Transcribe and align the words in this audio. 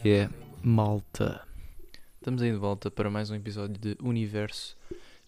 que 0.00 0.10
é, 0.10 0.30
malta? 0.62 1.44
Estamos 2.14 2.40
aí 2.40 2.52
de 2.52 2.56
volta 2.56 2.88
para 2.88 3.10
mais 3.10 3.30
um 3.30 3.34
episódio 3.34 3.76
de 3.76 3.96
Universo, 4.00 4.78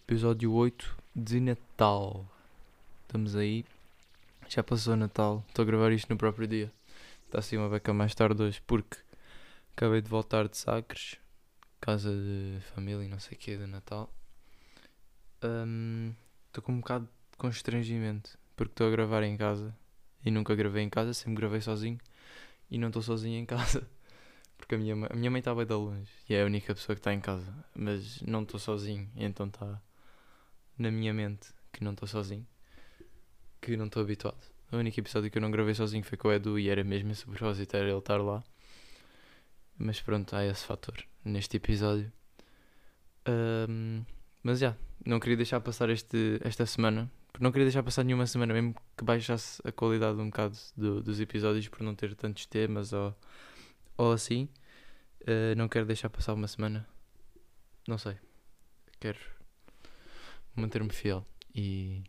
episódio 0.07 0.53
8 0.53 0.97
de 1.13 1.41
Natal. 1.41 2.25
Estamos 3.01 3.35
aí, 3.35 3.65
já 4.47 4.63
passou 4.63 4.95
Natal, 4.95 5.43
estou 5.49 5.63
a 5.63 5.65
gravar 5.65 5.91
isto 5.91 6.09
no 6.09 6.15
próprio 6.15 6.47
dia. 6.47 6.71
Está 7.25 7.39
assim 7.39 7.57
uma 7.57 7.67
beca 7.67 7.93
mais 7.93 8.15
tarde 8.15 8.41
hoje 8.41 8.61
porque 8.65 8.95
acabei 9.75 10.01
de 10.01 10.07
voltar 10.07 10.47
de 10.47 10.55
Sagres, 10.55 11.17
casa 11.81 12.09
de 12.09 12.61
família 12.73 13.03
e 13.03 13.09
não 13.09 13.19
sei 13.19 13.35
o 13.35 13.39
que 13.41 13.57
de 13.57 13.67
Natal. 13.67 14.09
Estou 16.47 16.63
com 16.63 16.71
um 16.71 16.79
bocado 16.79 17.09
de 17.29 17.37
constrangimento 17.37 18.37
porque 18.55 18.71
estou 18.71 18.87
a 18.87 18.91
gravar 18.91 19.23
em 19.23 19.35
casa 19.35 19.75
e 20.23 20.31
nunca 20.31 20.55
gravei 20.55 20.81
em 20.81 20.89
casa, 20.89 21.13
sempre 21.13 21.41
gravei 21.41 21.59
sozinho 21.59 21.99
e 22.69 22.77
não 22.77 22.87
estou 22.87 23.01
sozinho 23.01 23.37
em 23.37 23.43
casa. 23.45 23.85
Porque 24.61 24.75
a 24.75 24.77
minha, 24.77 24.93
a 25.09 25.15
minha 25.15 25.29
mãe 25.31 25.39
está 25.39 25.53
bem 25.55 25.65
da 25.65 25.75
longe 25.75 26.09
e 26.29 26.33
é 26.35 26.43
a 26.43 26.45
única 26.45 26.73
pessoa 26.75 26.95
que 26.95 26.99
está 26.99 27.11
em 27.13 27.19
casa. 27.19 27.51
Mas 27.75 28.21
não 28.21 28.43
estou 28.43 28.59
sozinho, 28.59 29.09
então 29.15 29.47
está 29.47 29.81
na 30.77 30.91
minha 30.91 31.13
mente 31.13 31.49
que 31.73 31.83
não 31.83 31.91
estou 31.93 32.07
sozinho. 32.07 32.45
Que 33.59 33.75
não 33.75 33.87
estou 33.87 34.01
habituado. 34.03 34.37
O 34.71 34.77
único 34.77 34.99
episódio 34.99 35.29
que 35.29 35.37
eu 35.37 35.41
não 35.41 35.51
gravei 35.51 35.73
sozinho 35.73 36.03
foi 36.03 36.17
com 36.17 36.27
o 36.29 36.31
Edu 36.31 36.57
e 36.59 36.69
era 36.69 36.83
mesmo 36.83 37.11
esse 37.11 37.25
propósito, 37.25 37.75
era 37.75 37.89
ele 37.89 37.97
estar 37.97 38.17
lá. 38.17 38.43
Mas 39.77 39.99
pronto, 39.99 40.33
há 40.35 40.45
esse 40.45 40.63
fator 40.63 40.95
neste 41.25 41.57
episódio. 41.57 42.11
Ahm, 43.25 44.03
mas 44.43 44.59
já, 44.59 44.75
não 45.05 45.19
queria 45.19 45.37
deixar 45.37 45.59
passar 45.59 45.89
este, 45.89 46.39
esta 46.43 46.65
semana. 46.65 47.11
Porque 47.31 47.43
não 47.43 47.51
queria 47.51 47.65
deixar 47.65 47.81
passar 47.83 48.03
nenhuma 48.03 48.27
semana, 48.27 48.53
mesmo 48.53 48.75
que 48.97 49.03
baixasse 49.03 49.61
a 49.65 49.71
qualidade 49.71 50.19
um 50.19 50.25
bocado 50.29 50.57
do- 50.75 51.01
dos 51.01 51.19
episódios 51.19 51.67
por 51.67 51.81
não 51.81 51.95
ter 51.95 52.13
tantos 52.15 52.45
temas 52.45 52.91
ou, 52.93 53.15
ou 54.01 54.11
assim. 54.13 54.49
Eh, 55.27 55.53
não 55.55 55.67
quero 55.69 55.85
deixar 55.85 56.09
passar 56.09 56.33
uma 56.33 56.47
semana. 56.47 56.87
Não 57.87 57.97
sei. 57.97 58.17
Quero 58.99 59.19
manter-me 60.55 60.91
fiel. 60.91 61.25
E 61.53 62.03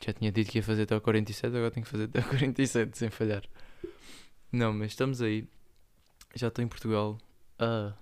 já 0.00 0.12
tinha 0.12 0.30
dito 0.30 0.50
que 0.50 0.58
ia 0.58 0.62
fazer 0.62 0.82
até 0.82 0.94
ao 0.94 1.00
47, 1.00 1.56
agora 1.56 1.70
tenho 1.70 1.84
que 1.84 1.90
fazer 1.90 2.04
até 2.04 2.20
ao 2.20 2.28
47 2.28 2.96
sem 2.96 3.10
falhar. 3.10 3.42
Não, 4.52 4.72
mas 4.72 4.92
estamos 4.92 5.20
aí. 5.20 5.48
Já 6.34 6.48
estou 6.48 6.64
em 6.64 6.68
Portugal 6.68 7.18
há 7.58 7.94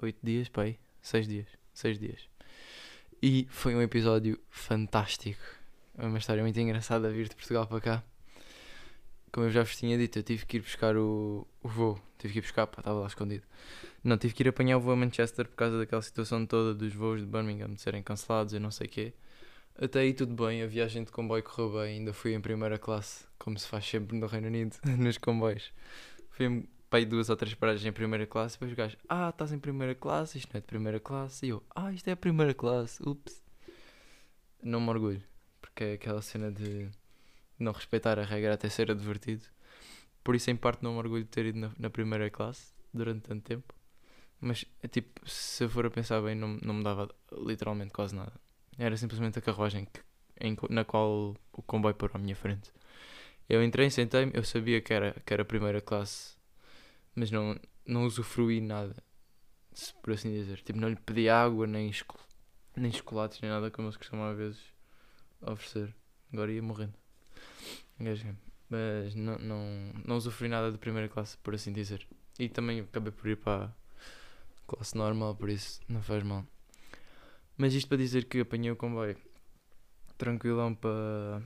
8 0.00 0.18
dias, 0.22 0.48
pai. 0.48 0.78
6 1.02 1.26
dias. 1.26 1.48
6 1.74 1.98
dias. 1.98 2.28
E 3.20 3.48
foi 3.50 3.74
um 3.74 3.82
episódio 3.82 4.38
fantástico. 4.48 5.42
É 5.96 6.06
uma 6.06 6.18
história 6.18 6.42
muito 6.42 6.58
engraçada 6.60 7.10
vir 7.10 7.28
de 7.28 7.34
Portugal 7.34 7.66
para 7.66 7.80
cá. 7.80 8.04
Como 9.32 9.46
eu 9.46 9.50
já 9.50 9.62
vos 9.62 9.76
tinha 9.76 9.96
dito, 9.98 10.18
eu 10.18 10.22
tive 10.22 10.46
que 10.46 10.56
ir 10.56 10.60
buscar 10.60 10.96
o, 10.96 11.46
o 11.62 11.68
voo. 11.68 12.00
Tive 12.18 12.32
que 12.32 12.38
ir 12.38 12.42
buscar, 12.42 12.66
pá, 12.66 12.80
estava 12.80 13.00
lá 13.00 13.06
escondido. 13.06 13.44
Não, 14.02 14.16
tive 14.16 14.34
que 14.34 14.42
ir 14.42 14.48
apanhar 14.48 14.78
o 14.78 14.80
voo 14.80 14.92
a 14.92 14.96
Manchester 14.96 15.46
por 15.48 15.56
causa 15.56 15.78
daquela 15.78 16.02
situação 16.02 16.44
toda 16.46 16.74
dos 16.74 16.94
voos 16.94 17.20
de 17.20 17.26
Birmingham 17.26 17.74
de 17.74 17.80
serem 17.80 18.02
cancelados 18.02 18.54
e 18.54 18.58
não 18.58 18.70
sei 18.70 18.86
o 18.86 18.90
quê. 18.90 19.12
Até 19.80 20.00
aí 20.00 20.12
tudo 20.12 20.34
bem, 20.34 20.62
a 20.62 20.66
viagem 20.66 21.04
de 21.04 21.12
comboio 21.12 21.42
correu 21.42 21.72
bem, 21.74 21.98
ainda 21.98 22.12
fui 22.12 22.34
em 22.34 22.40
primeira 22.40 22.78
classe, 22.78 23.24
como 23.38 23.56
se 23.56 23.68
faz 23.68 23.86
sempre 23.86 24.18
no 24.18 24.26
Reino 24.26 24.48
Unido, 24.48 24.76
nos 24.98 25.18
comboios. 25.18 25.72
Fui 26.30 26.68
para 26.90 26.98
aí 26.98 27.04
duas 27.04 27.30
ou 27.30 27.36
três 27.36 27.54
paragens 27.54 27.86
em 27.86 27.92
primeira 27.92 28.26
classe, 28.26 28.56
depois 28.56 28.72
os 28.72 28.76
gajos, 28.76 28.98
ah, 29.08 29.28
estás 29.28 29.52
em 29.52 29.58
primeira 29.58 29.94
classe, 29.94 30.38
isto 30.38 30.52
não 30.52 30.58
é 30.58 30.60
de 30.60 30.66
primeira 30.66 30.98
classe, 30.98 31.46
e 31.46 31.50
eu, 31.50 31.62
ah, 31.76 31.92
isto 31.92 32.08
é 32.08 32.12
a 32.12 32.16
primeira 32.16 32.52
classe, 32.52 33.00
ups. 33.08 33.40
Não 34.60 34.80
me 34.80 34.88
orgulho, 34.88 35.22
porque 35.60 35.84
é 35.84 35.92
aquela 35.92 36.22
cena 36.22 36.50
de 36.50 36.90
não 37.58 37.72
respeitar 37.72 38.18
a 38.18 38.24
regra 38.24 38.54
até 38.54 38.68
ser 38.68 38.90
advertido. 38.90 39.44
Por 40.22 40.34
isso, 40.34 40.50
em 40.50 40.56
parte, 40.56 40.82
não 40.82 40.92
me 40.92 40.98
orgulho 40.98 41.24
de 41.24 41.30
ter 41.30 41.46
ido 41.46 41.58
na, 41.58 41.72
na 41.78 41.90
primeira 41.90 42.30
classe 42.30 42.72
durante 42.92 43.22
tanto 43.22 43.42
tempo. 43.42 43.74
Mas, 44.40 44.64
é 44.82 44.88
tipo, 44.88 45.28
se 45.28 45.64
eu 45.64 45.70
for 45.70 45.86
a 45.86 45.90
pensar 45.90 46.20
bem, 46.22 46.34
não, 46.34 46.58
não 46.62 46.74
me 46.74 46.84
dava 46.84 47.08
literalmente 47.32 47.92
quase 47.92 48.14
nada. 48.14 48.32
Era 48.78 48.96
simplesmente 48.96 49.38
a 49.38 49.42
carruagem 49.42 49.86
que, 49.86 50.00
em 50.40 50.56
na 50.70 50.84
qual 50.84 51.36
o 51.52 51.62
comboio 51.62 51.94
parou 51.94 52.16
à 52.16 52.18
minha 52.18 52.36
frente. 52.36 52.70
Eu 53.48 53.64
entrei, 53.64 53.90
sentei-me, 53.90 54.32
eu 54.34 54.44
sabia 54.44 54.80
que 54.80 54.92
era, 54.92 55.16
que 55.24 55.32
era 55.32 55.44
primeira 55.44 55.80
classe, 55.80 56.36
mas 57.14 57.30
não, 57.30 57.58
não 57.86 58.04
usufruí 58.04 58.60
nada, 58.60 58.94
por 60.02 60.12
assim 60.12 60.32
dizer. 60.32 60.60
Tipo, 60.60 60.78
não 60.78 60.88
lhe 60.88 60.96
pedi 60.96 61.28
água, 61.28 61.66
nem, 61.66 61.90
nem 62.76 62.92
chocolates, 62.92 63.40
nem 63.40 63.50
nada 63.50 63.70
como 63.70 63.88
eles 63.88 63.96
costumam 63.96 64.30
às 64.30 64.36
vezes 64.36 64.60
oferecer. 65.40 65.94
Agora 66.32 66.52
ia 66.52 66.62
morrendo. 66.62 66.94
Engasguei-me. 67.98 68.38
Mas 68.68 69.14
não, 69.14 69.38
não, 69.38 69.92
não 70.04 70.16
usufruí 70.16 70.48
nada 70.48 70.70
de 70.70 70.78
primeira 70.78 71.08
classe, 71.08 71.36
por 71.38 71.54
assim 71.54 71.72
dizer. 71.72 72.06
E 72.38 72.48
também 72.48 72.80
acabei 72.80 73.12
por 73.12 73.28
ir 73.28 73.36
para 73.36 73.64
a 73.64 73.72
classe 74.66 74.96
normal, 74.96 75.34
por 75.34 75.48
isso 75.48 75.80
não 75.88 76.02
faz 76.02 76.22
mal. 76.22 76.46
Mas 77.56 77.74
isto 77.74 77.88
para 77.88 77.96
dizer 77.96 78.26
que 78.26 78.40
apanhei 78.40 78.70
o 78.70 78.76
comboio 78.76 79.16
tranquilão 80.18 80.74
para, 80.74 81.42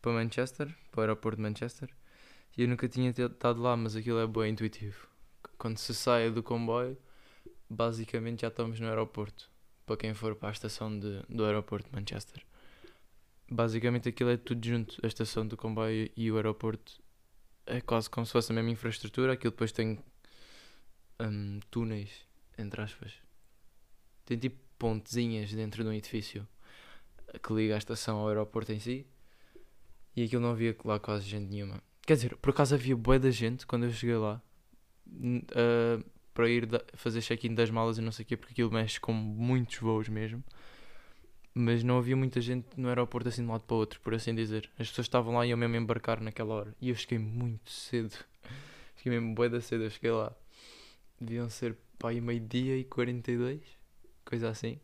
para 0.00 0.12
Manchester, 0.12 0.74
para 0.90 0.98
o 0.98 1.02
aeroporto 1.02 1.36
de 1.36 1.42
Manchester. 1.42 1.90
E 2.56 2.62
eu 2.62 2.68
nunca 2.68 2.88
tinha 2.88 3.10
estado 3.10 3.60
lá, 3.60 3.76
mas 3.76 3.94
aquilo 3.94 4.18
é 4.18 4.26
bem 4.26 4.52
intuitivo. 4.52 5.06
Quando 5.58 5.78
se 5.78 5.94
sai 5.94 6.30
do 6.30 6.42
comboio, 6.42 6.96
basicamente 7.68 8.42
já 8.42 8.48
estamos 8.48 8.80
no 8.80 8.88
aeroporto. 8.88 9.50
Para 9.86 9.96
quem 9.96 10.14
for 10.14 10.34
para 10.34 10.48
a 10.48 10.52
estação 10.52 10.98
de, 10.98 11.22
do 11.28 11.44
aeroporto 11.44 11.88
de 11.88 11.94
Manchester. 11.94 12.44
Basicamente 13.50 14.08
aquilo 14.08 14.30
é 14.30 14.36
tudo 14.36 14.66
junto. 14.66 14.98
A 15.02 15.06
estação 15.06 15.46
do 15.46 15.56
comboio 15.56 16.10
e 16.16 16.30
o 16.30 16.36
aeroporto 16.36 17.02
é 17.66 17.80
quase 17.80 18.08
como 18.08 18.26
se 18.26 18.32
fosse 18.32 18.52
a 18.52 18.54
mesma 18.54 18.70
infraestrutura. 18.70 19.32
Aquilo 19.32 19.50
depois 19.50 19.72
tem 19.72 19.98
hum, 21.20 21.60
túneis, 21.70 22.10
entre 22.58 22.80
aspas. 22.80 23.12
Tem 24.24 24.38
tipo 24.38 24.56
pontezinhas 24.78 25.52
dentro 25.52 25.82
de 25.82 25.88
um 25.88 25.92
edifício 25.92 26.46
que 27.42 27.52
liga 27.52 27.74
a 27.74 27.78
estação 27.78 28.18
ao 28.18 28.28
aeroporto 28.28 28.72
em 28.72 28.78
si. 28.78 29.06
E 30.16 30.24
aquilo 30.24 30.42
não 30.42 30.50
havia 30.50 30.76
lá 30.84 30.98
quase 30.98 31.26
gente 31.26 31.50
nenhuma. 31.50 31.82
Quer 32.06 32.14
dizer, 32.14 32.36
por 32.36 32.50
acaso 32.50 32.74
havia 32.74 32.96
bué 32.96 33.18
da 33.18 33.30
gente 33.30 33.66
quando 33.66 33.84
eu 33.84 33.92
cheguei 33.92 34.16
lá. 34.16 34.40
ah, 35.54 36.02
para 36.34 36.50
ir 36.50 36.68
fazer 36.94 37.22
check-in 37.22 37.54
das 37.54 37.70
malas 37.70 37.96
e 37.96 38.00
não 38.02 38.10
sei 38.10 38.24
o 38.24 38.26
quê, 38.26 38.36
porque 38.36 38.52
aquilo 38.52 38.72
mexe 38.72 38.98
com 38.98 39.12
muitos 39.12 39.78
voos 39.78 40.08
mesmo. 40.08 40.42
Mas 41.54 41.84
não 41.84 41.98
havia 41.98 42.16
muita 42.16 42.40
gente 42.40 42.66
no 42.76 42.88
aeroporto 42.88 43.28
assim 43.28 43.42
de 43.42 43.48
um 43.48 43.52
lado 43.52 43.64
para 43.64 43.74
o 43.74 43.78
outro, 43.78 44.00
por 44.00 44.14
assim 44.14 44.34
dizer. 44.34 44.68
As 44.78 44.88
pessoas 44.88 45.06
estavam 45.06 45.34
lá 45.36 45.46
e 45.46 45.50
eu 45.50 45.56
mesmo 45.56 45.76
embarcar 45.76 46.20
naquela 46.20 46.54
hora. 46.54 46.74
E 46.80 46.88
eu 46.90 46.94
cheguei 46.96 47.18
muito 47.18 47.70
cedo. 47.70 48.14
Cheguei 48.96 49.18
mesmo 49.20 49.34
bué 49.34 49.48
da 49.48 49.60
cedo, 49.60 49.84
eu 49.84 49.90
cheguei 49.90 50.10
lá. 50.10 50.32
Deviam 51.20 51.48
ser 51.50 51.76
pá, 51.98 52.10
aí 52.10 52.20
meio-dia 52.20 52.76
e 52.78 52.84
42, 52.84 53.62
coisa 54.24 54.50
assim. 54.50 54.78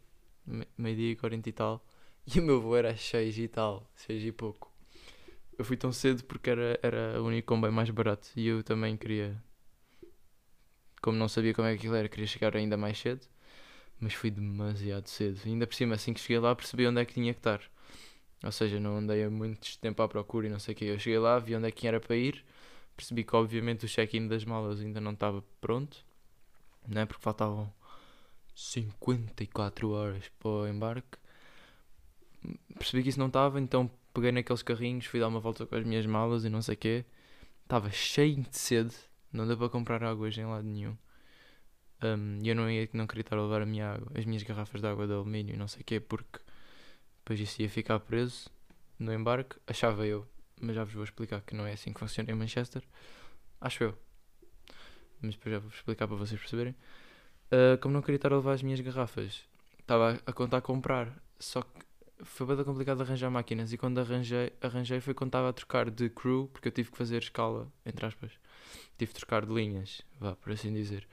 Me- 0.46 0.66
Meio-dia 0.78 1.12
e 1.12 1.16
40 1.16 1.48
e 1.48 1.52
tal. 1.52 1.84
E 2.34 2.40
o 2.40 2.42
meu 2.42 2.60
voo 2.60 2.76
era 2.76 2.90
às 2.90 3.00
6 3.02 3.38
e 3.38 3.48
tal, 3.48 3.90
6 3.96 4.24
e 4.24 4.32
pouco. 4.32 4.72
Eu 5.58 5.64
fui 5.64 5.76
tão 5.76 5.92
cedo 5.92 6.24
porque 6.24 6.50
era, 6.50 6.78
era 6.82 7.22
o 7.22 7.26
único 7.26 7.48
comboio 7.48 7.72
mais 7.72 7.90
barato. 7.90 8.28
E 8.36 8.46
eu 8.48 8.62
também 8.64 8.96
queria. 8.96 9.36
Como 11.02 11.18
não 11.18 11.28
sabia 11.28 11.52
como 11.54 11.66
é 11.68 11.72
que 11.72 11.78
aquilo 11.78 11.94
era, 11.96 12.08
queria 12.08 12.26
chegar 12.26 12.54
ainda 12.56 12.76
mais 12.76 12.98
cedo. 12.98 13.26
Mas 14.00 14.14
fui 14.14 14.30
demasiado 14.30 15.06
cedo. 15.08 15.40
Ainda 15.44 15.66
por 15.66 15.74
cima, 15.74 15.94
assim 15.94 16.14
que 16.14 16.20
cheguei 16.20 16.38
lá, 16.38 16.54
percebi 16.56 16.86
onde 16.86 17.00
é 17.00 17.04
que 17.04 17.14
tinha 17.14 17.32
que 17.34 17.40
estar. 17.40 17.60
Ou 18.42 18.50
seja, 18.52 18.80
não 18.80 18.96
andei 18.96 19.22
há 19.22 19.30
muito 19.30 19.78
tempo 19.78 20.02
à 20.02 20.08
procura 20.08 20.46
e 20.46 20.50
não 20.50 20.58
sei 20.58 20.74
o 20.74 20.76
que. 20.76 20.84
Eu 20.86 20.98
cheguei 20.98 21.18
lá, 21.18 21.38
vi 21.38 21.54
onde 21.54 21.68
é 21.68 21.70
que 21.70 21.86
era 21.86 22.00
para 22.00 22.16
ir. 22.16 22.44
Percebi 22.96 23.22
que, 23.24 23.36
obviamente, 23.36 23.84
o 23.84 23.88
check-in 23.88 24.26
das 24.28 24.44
malas 24.44 24.80
ainda 24.80 25.00
não 25.00 25.12
estava 25.12 25.44
pronto. 25.60 26.04
Né? 26.88 27.04
Porque 27.04 27.22
faltavam 27.22 27.70
54 28.54 29.90
horas 29.90 30.30
para 30.38 30.48
o 30.48 30.66
embarque. 30.66 31.18
Percebi 32.78 33.02
que 33.02 33.10
isso 33.10 33.18
não 33.18 33.26
estava, 33.26 33.60
então 33.60 33.90
peguei 34.14 34.32
naqueles 34.32 34.62
carrinhos, 34.62 35.06
fui 35.06 35.20
dar 35.20 35.28
uma 35.28 35.40
volta 35.40 35.66
com 35.66 35.76
as 35.76 35.84
minhas 35.84 36.06
malas 36.06 36.44
e 36.44 36.48
não 36.48 36.62
sei 36.62 36.74
o 36.74 36.78
quê. 36.78 37.04
Estava 37.62 37.90
cheio 37.90 38.42
de 38.42 38.56
sede, 38.58 38.94
não 39.32 39.46
deu 39.46 39.56
para 39.56 39.68
comprar 39.68 40.02
águas 40.02 40.36
em 40.36 40.44
lado 40.44 40.66
nenhum. 40.66 40.96
Um, 42.02 42.38
eu 42.42 42.54
não, 42.54 42.70
ia, 42.70 42.88
não 42.92 43.06
queria 43.06 43.22
estar 43.22 43.36
a 43.36 43.42
levar 43.42 43.62
a 43.62 43.66
minha 43.66 43.92
água, 43.92 44.10
as 44.14 44.24
minhas 44.24 44.42
garrafas 44.42 44.80
de 44.80 44.86
água 44.86 45.06
de 45.06 45.12
alumínio 45.12 45.56
não 45.56 45.68
sei 45.68 45.82
o 45.82 45.84
quê, 45.84 46.00
porque 46.00 46.40
depois 47.18 47.38
isso 47.38 47.60
ia 47.60 47.68
ficar 47.68 48.00
preso 48.00 48.50
no 48.98 49.12
embarque, 49.12 49.56
achava 49.66 50.06
eu. 50.06 50.26
Mas 50.60 50.76
já 50.76 50.84
vos 50.84 50.92
vou 50.92 51.04
explicar 51.04 51.40
que 51.40 51.54
não 51.54 51.66
é 51.66 51.72
assim 51.72 51.92
que 51.92 52.00
funciona 52.00 52.30
em 52.30 52.34
Manchester. 52.34 52.82
Acho 53.60 53.84
eu. 53.84 53.98
Mas 55.20 55.34
depois 55.34 55.54
já 55.54 55.58
vou 55.58 55.70
explicar 55.70 56.06
para 56.06 56.16
vocês 56.16 56.38
perceberem. 56.40 56.74
Uh, 57.52 57.78
como 57.80 57.94
não 57.94 58.02
queria 58.02 58.16
estar 58.16 58.32
a 58.32 58.36
levar 58.36 58.52
as 58.52 58.62
minhas 58.62 58.80
garrafas, 58.80 59.42
estava 59.78 60.20
a, 60.24 60.32
contar 60.32 60.60
comprar. 60.60 61.22
Só 61.38 61.62
que 61.62 61.80
foi 62.22 62.46
bem 62.46 62.64
complicado 62.64 63.00
arranjar 63.02 63.30
máquinas. 63.30 63.72
E 63.72 63.78
quando 63.78 63.98
arranjei, 63.98 64.52
arranjei 64.60 65.00
foi 65.00 65.14
quando 65.14 65.28
estava 65.28 65.48
a 65.48 65.52
trocar 65.52 65.90
de 65.90 66.08
crew, 66.10 66.48
porque 66.52 66.68
eu 66.68 66.72
tive 66.72 66.90
que 66.90 66.96
fazer 66.96 67.22
escala, 67.22 67.70
entre 67.84 68.06
aspas. 68.06 68.32
Tive 68.98 69.12
de 69.12 69.18
trocar 69.18 69.46
de 69.46 69.52
linhas, 69.52 70.02
vá, 70.18 70.36
por 70.36 70.52
assim 70.52 70.72
dizer. 70.72 71.06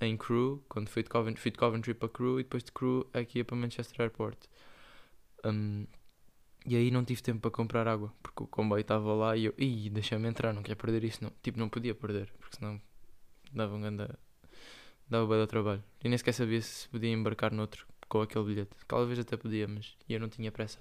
Em 0.00 0.16
crew, 0.16 0.64
quando 0.68 0.88
fui 0.88 1.02
de 1.02 1.08
Coventry, 1.08 1.40
fui 1.40 1.50
de 1.50 1.58
Coventry 1.58 1.94
para 1.94 2.08
crew 2.08 2.38
e 2.38 2.44
depois 2.44 2.62
de 2.62 2.70
crew 2.70 3.08
aqui 3.12 3.38
ia 3.38 3.44
para 3.44 3.56
Manchester 3.56 4.02
Airport. 4.02 4.38
Um, 5.44 5.86
e 6.66 6.76
aí 6.76 6.90
não 6.90 7.04
tive 7.04 7.22
tempo 7.22 7.40
para 7.40 7.50
comprar 7.50 7.88
água, 7.88 8.12
porque 8.22 8.42
o 8.42 8.46
comboio 8.46 8.80
estava 8.80 9.12
lá 9.14 9.36
e 9.36 9.46
eu, 9.46 9.54
ih, 9.58 9.88
deixa-me 9.90 10.28
entrar, 10.28 10.52
não 10.52 10.62
quero 10.62 10.76
perder 10.76 11.02
isso. 11.04 11.22
Não. 11.22 11.32
Tipo, 11.42 11.58
não 11.58 11.68
podia 11.68 11.94
perder, 11.94 12.30
porque 12.38 12.56
senão 12.56 12.80
dava 13.52 13.74
um 13.74 13.80
grande. 13.80 14.06
dava 15.08 15.26
bem 15.26 15.46
trabalho. 15.46 15.82
E 16.04 16.08
nem 16.08 16.18
sequer 16.18 16.32
sabia 16.32 16.60
se 16.60 16.88
podia 16.88 17.10
embarcar 17.10 17.52
noutro 17.52 17.86
com 18.08 18.20
aquele 18.20 18.44
bilhete. 18.44 18.70
Talvez 18.86 19.18
até 19.18 19.36
podia, 19.36 19.66
mas 19.66 19.96
eu 20.08 20.20
não 20.20 20.28
tinha 20.28 20.52
pressa. 20.52 20.78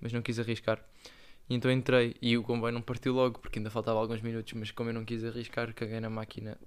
Mas 0.00 0.12
não 0.12 0.22
quis 0.22 0.38
arriscar. 0.38 0.82
E 1.48 1.54
então 1.54 1.70
entrei 1.70 2.16
e 2.20 2.36
o 2.36 2.42
comboio 2.42 2.72
não 2.72 2.82
partiu 2.82 3.12
logo 3.12 3.38
porque 3.38 3.58
ainda 3.58 3.70
faltava 3.70 3.98
alguns 3.98 4.20
minutos. 4.22 4.52
Mas 4.54 4.70
como 4.70 4.90
eu 4.90 4.94
não 4.94 5.04
quis 5.04 5.24
arriscar, 5.24 5.74
caguei 5.74 6.00
na 6.00 6.10
máquina 6.10 6.58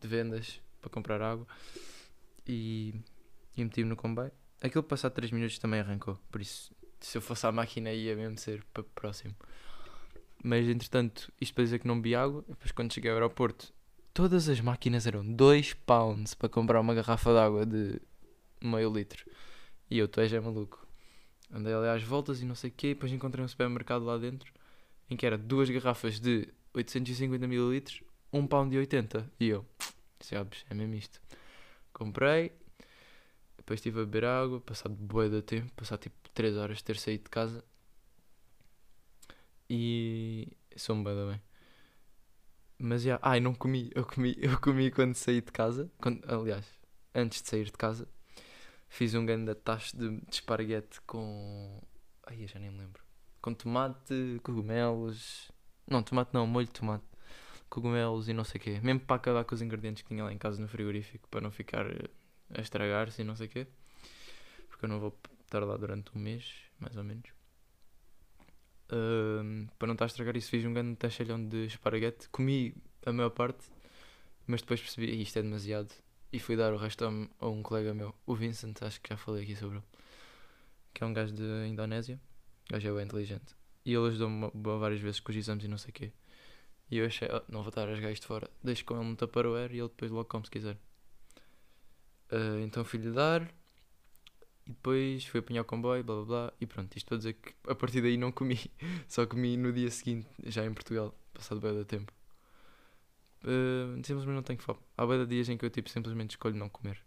de 0.00 0.08
vendas 0.08 0.60
para 0.80 0.90
comprar 0.90 1.20
água 1.20 1.46
e, 2.46 2.94
e 3.56 3.64
meti-me 3.64 3.88
no 3.88 3.96
comboio. 3.96 4.32
Aquilo 4.60 4.82
passado 4.82 5.12
3 5.12 5.32
minutos 5.32 5.58
também 5.58 5.80
arrancou. 5.80 6.18
Por 6.30 6.40
isso, 6.40 6.74
se 7.00 7.16
eu 7.16 7.22
fosse 7.22 7.46
à 7.46 7.52
máquina, 7.52 7.92
ia 7.92 8.14
mesmo 8.14 8.38
ser 8.38 8.64
para 8.72 8.82
próximo. 8.82 9.34
Mas 10.42 10.66
entretanto, 10.68 11.32
isto 11.40 11.54
para 11.54 11.64
dizer 11.64 11.78
que 11.78 11.86
não 11.86 11.96
bebi 11.96 12.14
água. 12.14 12.44
Depois, 12.48 12.72
quando 12.72 12.92
cheguei 12.92 13.10
ao 13.10 13.16
aeroporto, 13.16 13.72
todas 14.12 14.48
as 14.48 14.60
máquinas 14.60 15.06
eram 15.06 15.24
2 15.24 15.74
pounds 15.74 16.34
para 16.34 16.48
comprar 16.48 16.80
uma 16.80 16.94
garrafa 16.94 17.32
de 17.32 17.38
água 17.38 17.66
de 17.66 18.00
meio 18.60 18.92
litro. 18.92 19.24
E 19.90 19.98
eu, 19.98 20.08
tu 20.08 20.20
és 20.20 20.32
é 20.32 20.40
maluco. 20.40 20.86
Andei 21.52 21.74
ali 21.74 21.88
às 21.88 22.02
voltas 22.02 22.40
e 22.40 22.44
não 22.44 22.54
sei 22.54 22.70
o 22.70 22.72
quê. 22.72 22.88
Depois 22.88 23.12
encontrei 23.12 23.44
um 23.44 23.48
supermercado 23.48 24.04
lá 24.04 24.16
dentro 24.16 24.52
em 25.10 25.16
que 25.16 25.26
era 25.26 25.36
duas 25.36 25.68
garrafas 25.68 26.20
de 26.20 26.48
850 26.72 27.44
ml, 27.44 27.82
1 28.32 28.46
pound 28.46 28.74
e 28.74 28.78
80. 28.78 29.30
E 29.40 29.48
eu, 29.48 29.66
sabes, 30.26 30.64
é 30.70 30.74
mesmo 30.74 30.94
isto. 30.94 31.20
Comprei, 31.92 32.52
depois 33.56 33.78
estive 33.78 34.00
a 34.00 34.04
beber 34.04 34.24
água, 34.24 34.60
passado 34.60 34.94
bué 34.94 35.28
de 35.28 35.42
tempo, 35.42 35.72
passado 35.74 36.00
tipo 36.00 36.28
3 36.30 36.56
horas 36.56 36.78
de 36.78 36.84
ter 36.84 36.96
saído 36.96 37.24
de 37.24 37.30
casa. 37.30 37.64
E 39.68 40.48
sou-me 40.76 41.04
bem, 41.04 41.14
bem. 41.14 41.40
Mas 42.78 43.02
já, 43.02 43.18
ai, 43.22 43.40
não 43.40 43.54
comi, 43.54 43.90
eu 43.94 44.04
comi, 44.06 44.34
eu 44.40 44.58
comi 44.58 44.90
quando 44.90 45.14
saí 45.14 45.40
de 45.40 45.52
casa, 45.52 45.90
quando, 46.00 46.24
aliás, 46.32 46.66
antes 47.14 47.42
de 47.42 47.48
sair 47.48 47.64
de 47.66 47.72
casa, 47.72 48.08
fiz 48.88 49.14
um 49.14 49.24
grande 49.26 49.54
tacho 49.54 49.96
de, 49.96 50.08
de 50.20 50.34
esparguete 50.34 51.00
com, 51.02 51.80
ai, 52.26 52.42
eu 52.42 52.48
já 52.48 52.58
nem 52.58 52.70
me 52.70 52.78
lembro, 52.78 53.04
com 53.42 53.52
tomate, 53.52 54.40
cogumelos, 54.42 55.50
não, 55.86 56.02
tomate 56.02 56.32
não, 56.32 56.46
molho 56.46 56.66
de 56.66 56.72
tomate, 56.72 57.04
cogumelos 57.70 58.28
e 58.28 58.32
não 58.32 58.44
sei 58.44 58.60
o 58.60 58.64
quê, 58.64 58.80
mesmo 58.82 59.00
para 59.00 59.16
acabar 59.16 59.44
com 59.44 59.54
os 59.54 59.62
ingredientes 59.62 60.02
que 60.02 60.08
tinha 60.08 60.24
lá 60.24 60.32
em 60.32 60.38
casa 60.38 60.60
no 60.60 60.68
frigorífico, 60.68 61.28
para 61.28 61.40
não 61.40 61.50
ficar 61.50 61.86
a 62.52 62.60
estragar-se 62.60 63.22
e 63.22 63.24
não 63.24 63.36
sei 63.36 63.46
o 63.46 63.50
quê, 63.50 63.66
porque 64.68 64.84
eu 64.84 64.88
não 64.88 64.98
vou 64.98 65.16
estar 65.44 65.60
lá 65.60 65.76
durante 65.76 66.10
um 66.16 66.20
mês, 66.20 66.52
mais 66.78 66.96
ou 66.96 67.04
menos. 67.04 67.30
Uh, 68.90 69.70
para 69.78 69.86
não 69.86 69.94
estar 69.94 70.04
a 70.04 70.06
estragar 70.06 70.36
isso, 70.36 70.50
fiz 70.50 70.64
um 70.64 70.72
grande 70.72 70.96
tachelhão 70.96 71.42
de 71.46 71.66
esparguete. 71.66 72.28
Comi 72.28 72.74
a 73.06 73.12
maior 73.12 73.30
parte, 73.30 73.70
mas 74.46 74.60
depois 74.62 74.80
percebi 74.80 75.22
isto 75.22 75.38
é 75.38 75.42
demasiado. 75.42 75.94
E 76.32 76.38
fui 76.38 76.56
dar 76.56 76.72
o 76.72 76.76
resto 76.76 77.04
a, 77.04 77.08
a, 77.44 77.48
um 77.48 77.62
colega 77.62 77.94
meu, 77.94 78.14
o 78.26 78.34
Vincent, 78.34 78.82
acho 78.82 79.00
que 79.00 79.10
já 79.10 79.16
falei 79.16 79.44
aqui 79.44 79.56
sobre 79.56 79.78
ele, 79.78 79.86
que 80.92 81.02
é 81.02 81.06
um 81.06 81.12
gajo 81.12 81.32
de 81.32 81.68
Indonésia. 81.68 82.20
O 82.68 82.72
gajo 82.72 82.88
é 82.88 82.92
bem 82.92 83.04
inteligente. 83.04 83.54
E 83.84 83.94
ele 83.94 84.08
ajudou-me 84.08 84.50
várias 84.78 85.00
vezes 85.00 85.20
com 85.20 85.30
os 85.30 85.36
exames 85.36 85.64
e 85.64 85.68
não 85.68 85.78
sei 85.78 85.90
o 85.90 85.92
quê. 85.92 86.12
E 86.90 86.98
eu 86.98 87.06
achei, 87.06 87.28
oh, 87.30 87.42
não 87.48 87.60
vou 87.62 87.68
estar 87.68 87.88
a 87.88 88.00
gajos 88.00 88.20
de 88.20 88.26
fora, 88.26 88.50
deixo 88.62 88.84
com 88.84 88.96
ele 88.96 89.08
no 89.08 89.16
Tupperware 89.16 89.72
e 89.72 89.78
ele 89.78 89.88
depois 89.88 90.10
logo 90.10 90.28
come 90.28 90.44
se 90.44 90.50
quiser. 90.50 90.76
Uh, 92.32 92.60
então 92.64 92.84
fui-lhe 92.84 93.10
dar 93.10 93.42
e 94.66 94.70
depois 94.70 95.24
fui 95.24 95.40
apanhar 95.40 95.62
o 95.62 95.64
comboio, 95.64 96.02
blá 96.02 96.16
blá 96.16 96.24
blá, 96.24 96.52
e 96.60 96.66
pronto, 96.66 96.96
isto 96.96 97.06
para 97.06 97.16
dizer 97.16 97.34
que 97.34 97.54
a 97.68 97.74
partir 97.74 98.02
daí 98.02 98.16
não 98.16 98.32
comi, 98.32 98.58
só 99.08 99.26
comi 99.26 99.56
no 99.56 99.72
dia 99.72 99.90
seguinte, 99.90 100.28
já 100.46 100.64
em 100.64 100.74
Portugal, 100.74 101.14
passado 101.32 101.60
bem 101.60 101.74
da 101.74 101.84
tempo. 101.84 102.12
Uh, 103.42 103.96
simplesmente 104.04 104.34
não 104.34 104.42
tenho 104.42 104.60
fome. 104.60 104.80
Há 104.96 105.06
bem 105.06 105.26
dias 105.26 105.48
em 105.48 105.56
que 105.56 105.64
eu 105.64 105.70
tipo, 105.70 105.88
simplesmente 105.88 106.30
escolho 106.30 106.56
não 106.56 106.68
comer. 106.68 107.02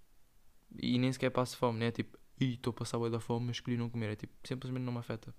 E 0.82 0.98
nem 0.98 1.12
sequer 1.12 1.30
passo 1.30 1.56
fome, 1.58 1.80
né? 1.80 1.92
Tipo, 1.92 2.18
estou 2.40 2.72
a 2.72 2.74
passar 2.74 3.00
bem 3.00 3.12
da 3.12 3.20
fome, 3.20 3.48
mas 3.48 3.58
escolhi 3.58 3.78
não 3.78 3.90
comer. 3.90 4.12
É 4.12 4.16
tipo, 4.16 4.34
simplesmente 4.44 4.84
não 4.84 4.94
me 4.94 5.00
afeta. 5.00 5.34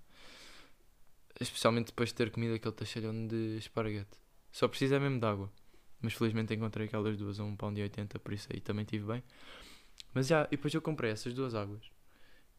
Especialmente 1.39 1.87
depois 1.87 2.09
de 2.09 2.15
ter 2.15 2.31
comido 2.31 2.53
aquele 2.55 2.73
tachelhão 2.73 3.27
de 3.27 3.57
esparguete. 3.57 4.24
Só 4.55 4.69
precisa 4.69 4.97
mesmo 5.01 5.19
de 5.19 5.27
água. 5.27 5.51
Mas 5.99 6.13
felizmente 6.13 6.53
encontrei 6.53 6.87
aquelas 6.87 7.17
duas 7.17 7.41
a 7.41 7.43
um 7.43 7.57
pão 7.57 7.73
de 7.73 7.81
80, 7.81 8.17
por 8.19 8.31
isso 8.31 8.47
aí 8.53 8.61
também 8.61 8.85
tive 8.85 9.05
bem. 9.05 9.21
Mas 10.13 10.27
já, 10.27 10.45
e 10.45 10.51
depois 10.51 10.73
eu 10.73 10.81
comprei 10.81 11.11
essas 11.11 11.33
duas 11.33 11.53
águas. 11.53 11.83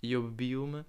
E 0.03 0.13
eu 0.13 0.23
bebi 0.25 0.59
uma. 0.59 0.85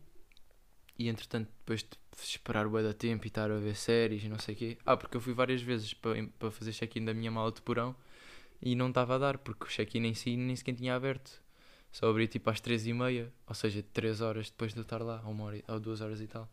E 0.99 1.07
entretanto, 1.07 1.49
depois 1.59 1.81
de 1.81 1.97
esperar 2.21 2.67
o 2.67 2.83
da 2.83 2.93
tempo 2.93 3.25
e 3.25 3.29
estar 3.29 3.49
a 3.49 3.57
ver 3.57 3.77
séries 3.77 4.25
e 4.25 4.27
não 4.27 4.37
sei 4.37 4.53
o 4.53 4.57
quê. 4.57 4.77
Ah, 4.85 4.97
porque 4.97 5.15
eu 5.15 5.21
fui 5.21 5.33
várias 5.33 5.61
vezes 5.61 5.93
para, 5.93 6.27
para 6.37 6.51
fazer 6.51 6.73
check-in 6.73 7.05
da 7.05 7.13
minha 7.13 7.31
mala 7.31 7.53
de 7.53 7.61
porão 7.61 7.95
e 8.61 8.75
não 8.75 8.89
estava 8.89 9.15
a 9.15 9.17
dar, 9.17 9.37
porque 9.37 9.63
o 9.63 9.67
check-in 9.67 10.03
em 10.07 10.13
si 10.13 10.35
nem 10.35 10.57
sequer 10.57 10.75
tinha 10.75 10.93
aberto. 10.93 11.41
Só 11.89 12.09
abri 12.09 12.27
tipo 12.27 12.49
às 12.49 12.59
3 12.59 12.85
e 12.85 12.91
meia, 12.91 13.33
ou 13.47 13.55
seja, 13.55 13.81
3 13.93 14.19
horas 14.19 14.49
depois 14.49 14.73
de 14.73 14.79
eu 14.79 14.83
estar 14.83 15.01
lá, 15.01 15.21
ou, 15.23 15.31
uma 15.31 15.45
hora, 15.45 15.63
ou 15.69 15.79
2 15.79 16.01
horas 16.01 16.19
e 16.19 16.27
tal. 16.27 16.51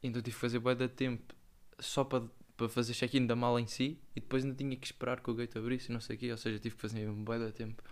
Então 0.00 0.22
tive 0.22 0.36
que 0.36 0.40
fazer 0.40 0.60
bué 0.60 0.76
da 0.76 0.88
tempo 0.88 1.34
só 1.80 2.04
para, 2.04 2.22
para 2.56 2.68
fazer 2.68 2.94
check-in 2.94 3.26
da 3.26 3.36
mala 3.36 3.60
em 3.60 3.66
si 3.66 3.98
e 4.14 4.20
depois 4.20 4.44
ainda 4.44 4.56
tinha 4.56 4.76
que 4.76 4.86
esperar 4.86 5.20
que 5.20 5.30
o 5.30 5.34
gate 5.34 5.56
abrisse 5.56 5.90
e 5.90 5.92
não 5.92 6.00
sei 6.00 6.16
o 6.16 6.18
quê, 6.18 6.30
ou 6.30 6.36
seja, 6.36 6.58
tive 6.58 6.74
que 6.74 6.80
fazer 6.80 7.08
um 7.08 7.22
da 7.24 7.52
tempo. 7.52 7.82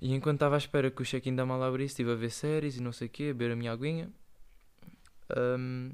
E 0.00 0.12
enquanto 0.12 0.36
estava 0.36 0.56
à 0.56 0.58
espera 0.58 0.90
que 0.90 1.02
o 1.02 1.04
check-in 1.04 1.34
da 1.34 1.46
mala 1.46 1.68
abrisse, 1.68 1.92
estive 1.92 2.12
a 2.12 2.14
ver 2.14 2.30
séries 2.30 2.76
e 2.76 2.82
não 2.82 2.92
sei 2.92 3.08
o 3.08 3.10
quê, 3.10 3.24
a 3.24 3.26
beber 3.26 3.52
a 3.52 3.56
minha 3.56 3.72
aguinha. 3.72 4.10
Um, 5.36 5.92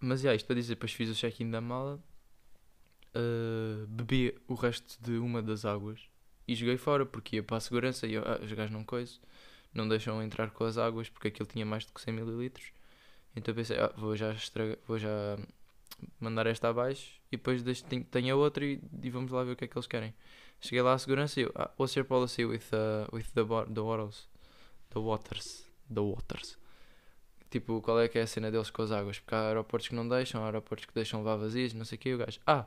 mas, 0.00 0.22
yeah, 0.22 0.34
isto 0.36 0.46
para 0.46 0.56
dizer, 0.56 0.74
depois 0.74 0.92
fiz 0.92 1.10
o 1.10 1.14
check-in 1.14 1.50
da 1.50 1.60
mala, 1.60 2.02
uh, 3.14 3.86
bebi 3.86 4.36
o 4.46 4.54
resto 4.54 4.98
de 5.02 5.18
uma 5.18 5.42
das 5.42 5.64
águas 5.64 6.00
e 6.46 6.54
joguei 6.54 6.76
fora, 6.76 7.06
porque 7.06 7.36
ia 7.36 7.42
para 7.42 7.58
a 7.58 7.60
segurança 7.60 8.06
e 8.06 8.16
ah, 8.16 8.40
os 8.42 8.52
gajos 8.52 8.72
não 8.72 8.84
coisa, 8.84 9.18
não 9.72 9.88
deixam 9.88 10.22
entrar 10.22 10.50
com 10.50 10.64
as 10.64 10.76
águas, 10.78 11.08
porque 11.08 11.28
aquilo 11.28 11.48
tinha 11.48 11.64
mais 11.64 11.84
de 11.84 11.92
100 11.96 12.14
ml. 12.14 12.52
Então 13.36 13.54
pensei, 13.54 13.78
ah, 13.78 13.92
vou 13.96 14.16
já 14.16 14.32
estragar, 14.32 14.76
vou 14.86 14.98
já 14.98 15.38
mandar 16.18 16.46
esta 16.46 16.68
abaixo 16.68 17.20
e 17.30 17.36
depois 17.36 17.62
deixo, 17.62 17.84
tenho, 17.84 18.04
tenho 18.04 18.34
a 18.34 18.36
outra 18.36 18.64
e, 18.64 18.80
e 19.02 19.10
vamos 19.10 19.30
lá 19.30 19.44
ver 19.44 19.52
o 19.52 19.56
que 19.56 19.64
é 19.64 19.68
que 19.68 19.76
eles 19.76 19.86
querem. 19.86 20.14
Cheguei 20.60 20.82
lá 20.82 20.92
à 20.92 20.98
segurança 20.98 21.40
e 21.40 21.44
eu, 21.44 21.52
ah, 21.54 21.70
what's 21.78 21.94
your 21.96 22.04
policy 22.04 22.44
with, 22.44 22.64
uh, 22.72 23.14
with 23.14 23.24
the, 23.34 23.42
the 23.72 23.80
waters? 23.80 24.28
The 24.90 24.98
waters. 24.98 25.66
The 25.92 26.00
waters. 26.00 26.58
Tipo, 27.50 27.80
qual 27.80 28.00
é 28.00 28.08
que 28.08 28.18
é 28.18 28.22
a 28.22 28.26
cena 28.26 28.50
deles 28.50 28.70
com 28.70 28.82
as 28.82 28.92
águas? 28.92 29.18
Porque 29.18 29.34
há 29.34 29.48
aeroportos 29.48 29.88
que 29.88 29.94
não 29.94 30.08
deixam, 30.08 30.42
há 30.42 30.46
aeroportos 30.46 30.86
que 30.86 30.94
deixam 30.94 31.20
levar 31.20 31.36
vazias, 31.36 31.72
não 31.72 31.84
sei 31.84 31.96
o 31.96 32.00
que. 32.00 32.14
O 32.14 32.18
gajo, 32.18 32.38
ah, 32.46 32.66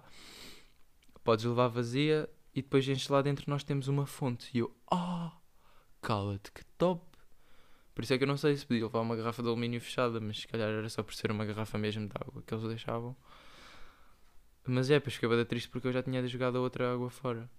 podes 1.24 1.46
levar 1.46 1.68
vazia 1.68 2.30
e 2.54 2.62
depois 2.62 2.88
enche 2.88 3.12
lá 3.12 3.22
dentro 3.22 3.46
nós 3.48 3.64
temos 3.64 3.88
uma 3.88 4.06
fonte. 4.06 4.50
E 4.54 4.60
eu, 4.60 4.76
ah, 4.92 5.32
cala-te, 6.02 6.52
que 6.52 6.66
top. 6.78 7.13
Por 7.94 8.04
isso 8.04 8.14
é 8.14 8.18
que 8.18 8.24
eu 8.24 8.28
não 8.28 8.38
sei 8.38 8.56
se 8.56 8.66
podia 8.66 8.84
levar 8.84 9.02
uma 9.02 9.16
garrafa 9.16 9.42
de 9.44 9.48
alumínio 9.48 9.80
fechada, 9.80 10.20
mas 10.20 10.42
se 10.42 10.48
calhar 10.48 10.70
era 10.70 10.90
só 10.90 11.04
por 11.04 11.14
ser 11.14 11.32
uma 11.32 11.46
garrafa 11.46 11.78
mesmo 11.78 12.08
de 12.08 12.14
água 12.16 12.42
que 12.46 12.54
eles 12.54 12.68
deixavam. 12.68 13.16
Mas 14.66 14.90
é, 14.90 14.96
depois 14.96 15.14
fiquei 15.14 15.30
bem 15.30 15.46
triste 15.46 15.70
porque 15.70 15.88
eu 15.88 15.92
já 15.92 16.02
tinha 16.02 16.26
jogado 16.28 16.58
a 16.58 16.62
outra 16.62 16.94
água 16.94 17.10
fora. 17.10 17.50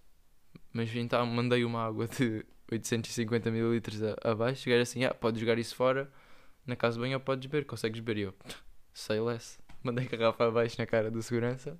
Mas 0.72 0.94
então 0.94 1.24
mandei 1.26 1.64
uma 1.64 1.84
água 1.84 2.08
de 2.08 2.44
850 2.70 3.48
ml 3.48 3.82
abaixo. 4.22 4.62
Cheguei 4.62 4.80
assim: 4.80 5.04
ah, 5.04 5.14
podes 5.14 5.40
jogar 5.40 5.58
isso 5.58 5.74
fora 5.76 6.10
na 6.66 6.74
casa 6.74 6.96
de 6.96 7.00
banho 7.00 7.14
ou 7.14 7.20
podes 7.20 7.46
beber, 7.46 7.66
consegues 7.66 8.00
beber. 8.00 8.18
E 8.18 8.22
eu, 8.22 8.34
sei 8.92 9.20
less. 9.20 9.58
Mandei 9.82 10.06
a 10.06 10.16
garrafa 10.16 10.46
abaixo 10.46 10.76
na 10.78 10.86
cara 10.86 11.10
do 11.10 11.22
segurança. 11.22 11.78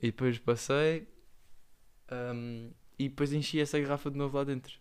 E 0.00 0.06
depois 0.06 0.38
passei. 0.38 1.06
Um, 2.10 2.72
e 2.98 3.08
depois 3.08 3.32
enchi 3.32 3.60
essa 3.60 3.78
garrafa 3.78 4.10
de 4.10 4.16
novo 4.16 4.36
lá 4.36 4.44
dentro. 4.44 4.80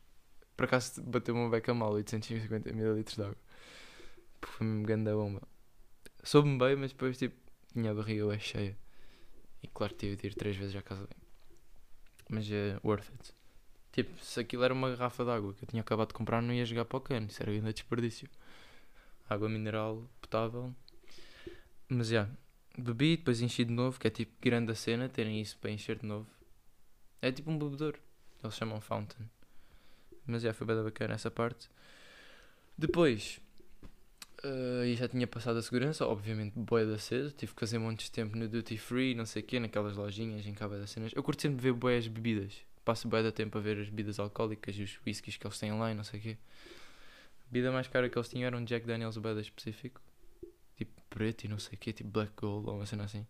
Por 0.55 0.65
acaso 0.65 1.01
bateu 1.03 1.35
uma 1.35 1.49
beca 1.49 1.73
mal, 1.73 1.91
850 1.93 2.69
ml 2.69 3.03
de 3.03 3.21
água. 3.21 3.35
Porque 4.39 4.55
foi 4.57 4.67
mesmo 4.67 4.85
grande 4.85 5.09
a 5.09 5.13
bomba. 5.13 5.41
Soube-me 6.23 6.57
bem, 6.57 6.75
mas 6.75 6.91
depois 6.91 7.17
tipo, 7.17 7.35
tinha 7.73 7.91
a 7.91 7.93
barriga 7.93 8.37
cheia. 8.39 8.77
E 9.61 9.67
claro 9.67 9.93
tive 9.93 10.15
de 10.15 10.27
ir 10.27 10.35
três 10.35 10.55
vezes 10.55 10.75
à 10.75 10.81
casa 10.81 11.01
banho. 11.01 11.25
Mas 12.29 12.49
é 12.51 12.79
worth 12.83 13.09
it. 13.11 13.33
Tipo, 13.91 14.23
se 14.23 14.39
aquilo 14.39 14.63
era 14.63 14.73
uma 14.73 14.89
garrafa 14.89 15.23
de 15.23 15.31
água 15.31 15.53
que 15.53 15.63
eu 15.63 15.67
tinha 15.67 15.81
acabado 15.81 16.09
de 16.09 16.13
comprar, 16.15 16.41
não 16.41 16.53
ia 16.53 16.65
jogar 16.65 16.85
para 16.85 16.97
o 16.97 17.01
cano. 17.01 17.27
Isso 17.27 17.41
era 17.41 17.51
ainda 17.51 17.71
desperdício. 17.71 18.29
Água 19.29 19.47
mineral 19.49 20.09
potável. 20.21 20.75
Mas 21.87 22.07
já. 22.07 22.23
Yeah, 22.23 22.37
bebi, 22.77 23.17
depois 23.17 23.41
enchi 23.41 23.63
de 23.63 23.71
novo, 23.71 23.99
que 23.99 24.07
é 24.07 24.09
tipo 24.09 24.33
grande 24.41 24.71
a 24.71 24.75
cena, 24.75 25.07
terem 25.07 25.39
isso 25.41 25.57
para 25.57 25.71
encher 25.71 25.99
de 25.99 26.05
novo. 26.05 26.27
É 27.21 27.31
tipo 27.31 27.49
um 27.49 27.57
bebedouro. 27.57 27.99
Eles 28.43 28.55
chamam 28.55 28.81
fountain. 28.81 29.29
Mas 30.25 30.41
já 30.41 30.53
foi 30.53 30.65
bem 30.67 30.83
bacana 30.83 31.13
essa 31.13 31.29
parte. 31.31 31.69
Depois, 32.77 33.39
Uh, 34.45 34.85
e 34.85 34.95
já 34.95 35.07
tinha 35.07 35.25
passado 35.25 35.57
a 35.57 35.61
segurança, 35.61 36.05
obviamente, 36.05 36.53
boé 36.55 36.85
da 36.85 36.99
cedo. 36.99 37.31
Tive 37.31 37.53
que 37.53 37.59
fazer 37.59 37.79
montes 37.79 38.05
de 38.05 38.11
tempo 38.11 38.37
no 38.37 38.47
duty 38.47 38.77
free, 38.77 39.15
não 39.15 39.25
sei 39.25 39.41
o 39.41 39.45
quê, 39.45 39.59
naquelas 39.59 39.97
lojinhas 39.97 40.45
em 40.45 40.53
cabo 40.53 40.75
das 40.75 40.91
cenas. 40.91 41.11
Eu 41.15 41.23
curto 41.23 41.41
sempre 41.41 41.59
ver 41.59 41.73
boas 41.73 42.07
bebidas. 42.07 42.53
Passo 42.83 43.07
boé 43.07 43.23
da 43.23 43.31
tempo 43.31 43.57
a 43.57 43.61
ver 43.61 43.79
as 43.79 43.89
bebidas 43.89 44.19
alcoólicas 44.19 44.75
e 44.77 44.83
os 44.83 44.99
whiskies 45.03 45.37
que 45.37 45.47
eles 45.47 45.57
têm 45.57 45.71
lá 45.71 45.91
e 45.91 45.95
não 45.95 46.03
sei 46.03 46.19
o 46.19 46.23
quê. 46.23 46.37
A 47.41 47.51
bebida 47.51 47.71
mais 47.71 47.87
cara 47.87 48.07
que 48.07 48.15
eles 48.15 48.29
tinham 48.29 48.45
era 48.45 48.55
um 48.55 48.63
Jack 48.63 48.85
Daniels 48.85 49.17
boé 49.17 49.39
específico, 49.39 49.99
tipo 50.75 51.01
preto 51.09 51.45
e 51.45 51.47
não 51.47 51.57
sei 51.57 51.75
o 51.75 51.79
quê, 51.79 51.91
tipo 51.91 52.09
Black 52.09 52.33
Gold 52.37 52.69
ou 52.69 52.75
uma 52.75 52.85
cena 52.85 53.05
assim, 53.05 53.25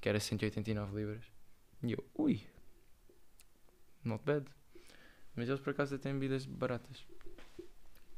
que 0.00 0.08
era 0.08 0.18
189 0.18 0.96
libras. 0.96 1.24
E 1.82 1.92
eu, 1.92 2.02
ui, 2.14 2.40
not 4.02 4.24
bad. 4.24 4.46
Mas 5.36 5.48
eles 5.48 5.60
por 5.60 5.70
acaso 5.70 5.98
têm 5.98 6.12
bebidas 6.12 6.46
baratas. 6.46 7.04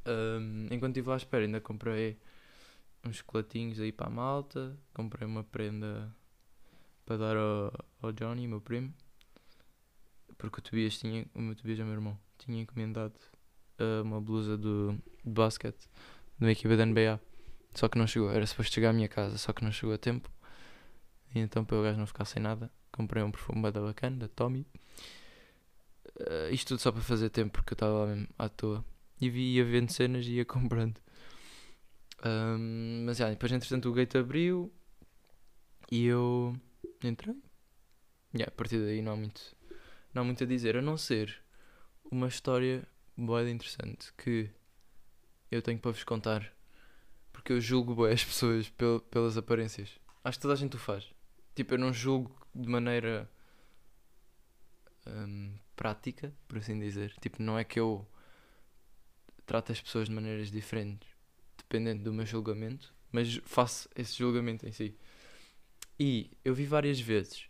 Um, 0.06 0.66
enquanto 0.70 0.96
estive 0.96 1.08
lá 1.08 1.14
à 1.14 1.16
espera, 1.16 1.44
ainda 1.44 1.60
comprei 1.60 2.18
uns 3.04 3.16
chocolatinhos 3.16 3.80
aí 3.80 3.92
para 3.92 4.06
a 4.06 4.10
malta. 4.10 4.76
Comprei 4.92 5.26
uma 5.26 5.42
prenda 5.42 6.14
para 7.04 7.16
dar 7.16 7.36
ao, 7.36 7.72
ao 8.02 8.12
Johnny, 8.12 8.46
meu 8.46 8.60
primo. 8.60 8.92
Porque 10.36 10.60
o 10.60 10.62
Tobias 10.62 10.98
tinha, 10.98 11.26
o 11.34 11.40
meu 11.40 11.54
Tobias 11.54 11.80
é 11.80 11.84
meu 11.84 11.94
irmão, 11.94 12.18
tinha 12.36 12.60
encomendado 12.60 13.14
uh, 13.80 14.02
uma 14.02 14.20
blusa 14.20 14.56
do, 14.58 14.92
de 15.24 15.30
basquete 15.30 15.88
de 16.38 16.44
uma 16.44 16.52
equipa 16.52 16.76
da 16.76 16.84
NBA. 16.84 17.20
Só 17.74 17.88
que 17.88 17.98
não 17.98 18.06
chegou, 18.06 18.30
era 18.30 18.46
suposto 18.46 18.74
chegar 18.74 18.90
à 18.90 18.92
minha 18.92 19.08
casa, 19.08 19.36
só 19.38 19.52
que 19.52 19.64
não 19.64 19.72
chegou 19.72 19.94
a 19.94 19.98
tempo. 19.98 20.30
E 21.34 21.38
então, 21.38 21.64
para 21.64 21.76
o 21.76 21.82
gajo 21.82 21.98
não 21.98 22.06
ficar 22.06 22.24
sem 22.24 22.42
nada, 22.42 22.70
comprei 22.90 23.22
um 23.22 23.30
perfume 23.30 23.70
da 23.70 23.80
bacana, 23.80 24.16
da 24.16 24.28
Tommy. 24.28 24.66
Uh, 26.18 26.50
isto 26.50 26.68
tudo 26.68 26.80
só 26.80 26.90
para 26.90 27.02
fazer 27.02 27.28
tempo, 27.28 27.52
porque 27.52 27.72
eu 27.72 27.76
estava 27.76 27.92
lá 27.92 28.06
mesmo 28.06 28.28
à 28.38 28.48
toa. 28.48 28.84
E 29.20 29.28
vi, 29.28 29.54
ia 29.54 29.64
vendo 29.64 29.90
cenas 29.92 30.26
e 30.26 30.32
ia 30.36 30.44
comprando. 30.46 30.98
Um, 32.24 33.04
mas 33.04 33.18
já, 33.18 33.28
depois 33.28 33.52
entretanto 33.52 33.88
o 33.88 33.92
gate 33.92 34.16
abriu 34.16 34.72
e 35.90 36.06
eu 36.06 36.56
entrei. 37.04 37.36
Yeah, 38.34 38.52
a 38.52 38.56
partir 38.56 38.78
daí 38.78 39.02
não 39.02 39.12
há 39.12 39.16
muito, 39.16 39.56
não 40.12 40.22
há 40.22 40.24
muito 40.24 40.42
a 40.42 40.46
dizer, 40.46 40.76
a 40.76 40.82
não 40.82 40.96
ser 40.96 41.42
uma 42.10 42.28
história 42.28 42.86
boa 43.16 43.48
interessante 43.48 44.12
que 44.14 44.50
eu 45.50 45.62
tenho 45.62 45.78
para 45.78 45.92
vos 45.92 46.04
contar. 46.04 46.52
Porque 47.32 47.52
eu 47.52 47.60
julgo 47.60 47.94
bem 47.94 48.12
as 48.12 48.24
pessoas 48.24 48.68
pel 48.70 49.00
pelas 49.00 49.36
aparências. 49.36 49.90
Acho 50.24 50.38
que 50.38 50.42
toda 50.42 50.54
a 50.54 50.56
gente 50.56 50.76
o 50.76 50.78
faz. 50.78 51.12
Tipo, 51.54 51.74
eu 51.74 51.78
não 51.78 51.92
julgo 51.92 52.34
de 52.54 52.68
maneira 52.68 53.30
um, 55.06 55.54
prática, 55.76 56.32
por 56.48 56.58
assim 56.58 56.78
dizer. 56.78 57.14
Tipo, 57.20 57.42
não 57.42 57.58
é 57.58 57.64
que 57.64 57.78
eu 57.78 58.06
trato 59.44 59.70
as 59.70 59.80
pessoas 59.80 60.08
de 60.08 60.14
maneiras 60.14 60.50
diferentes, 60.50 61.08
dependendo 61.56 62.02
do 62.02 62.12
meu 62.12 62.26
julgamento, 62.26 62.92
mas 63.12 63.40
faço 63.44 63.88
esse 63.94 64.16
julgamento 64.16 64.66
em 64.66 64.72
si. 64.72 64.96
E 65.98 66.30
eu 66.44 66.54
vi 66.54 66.66
várias 66.66 67.00
vezes 67.00 67.48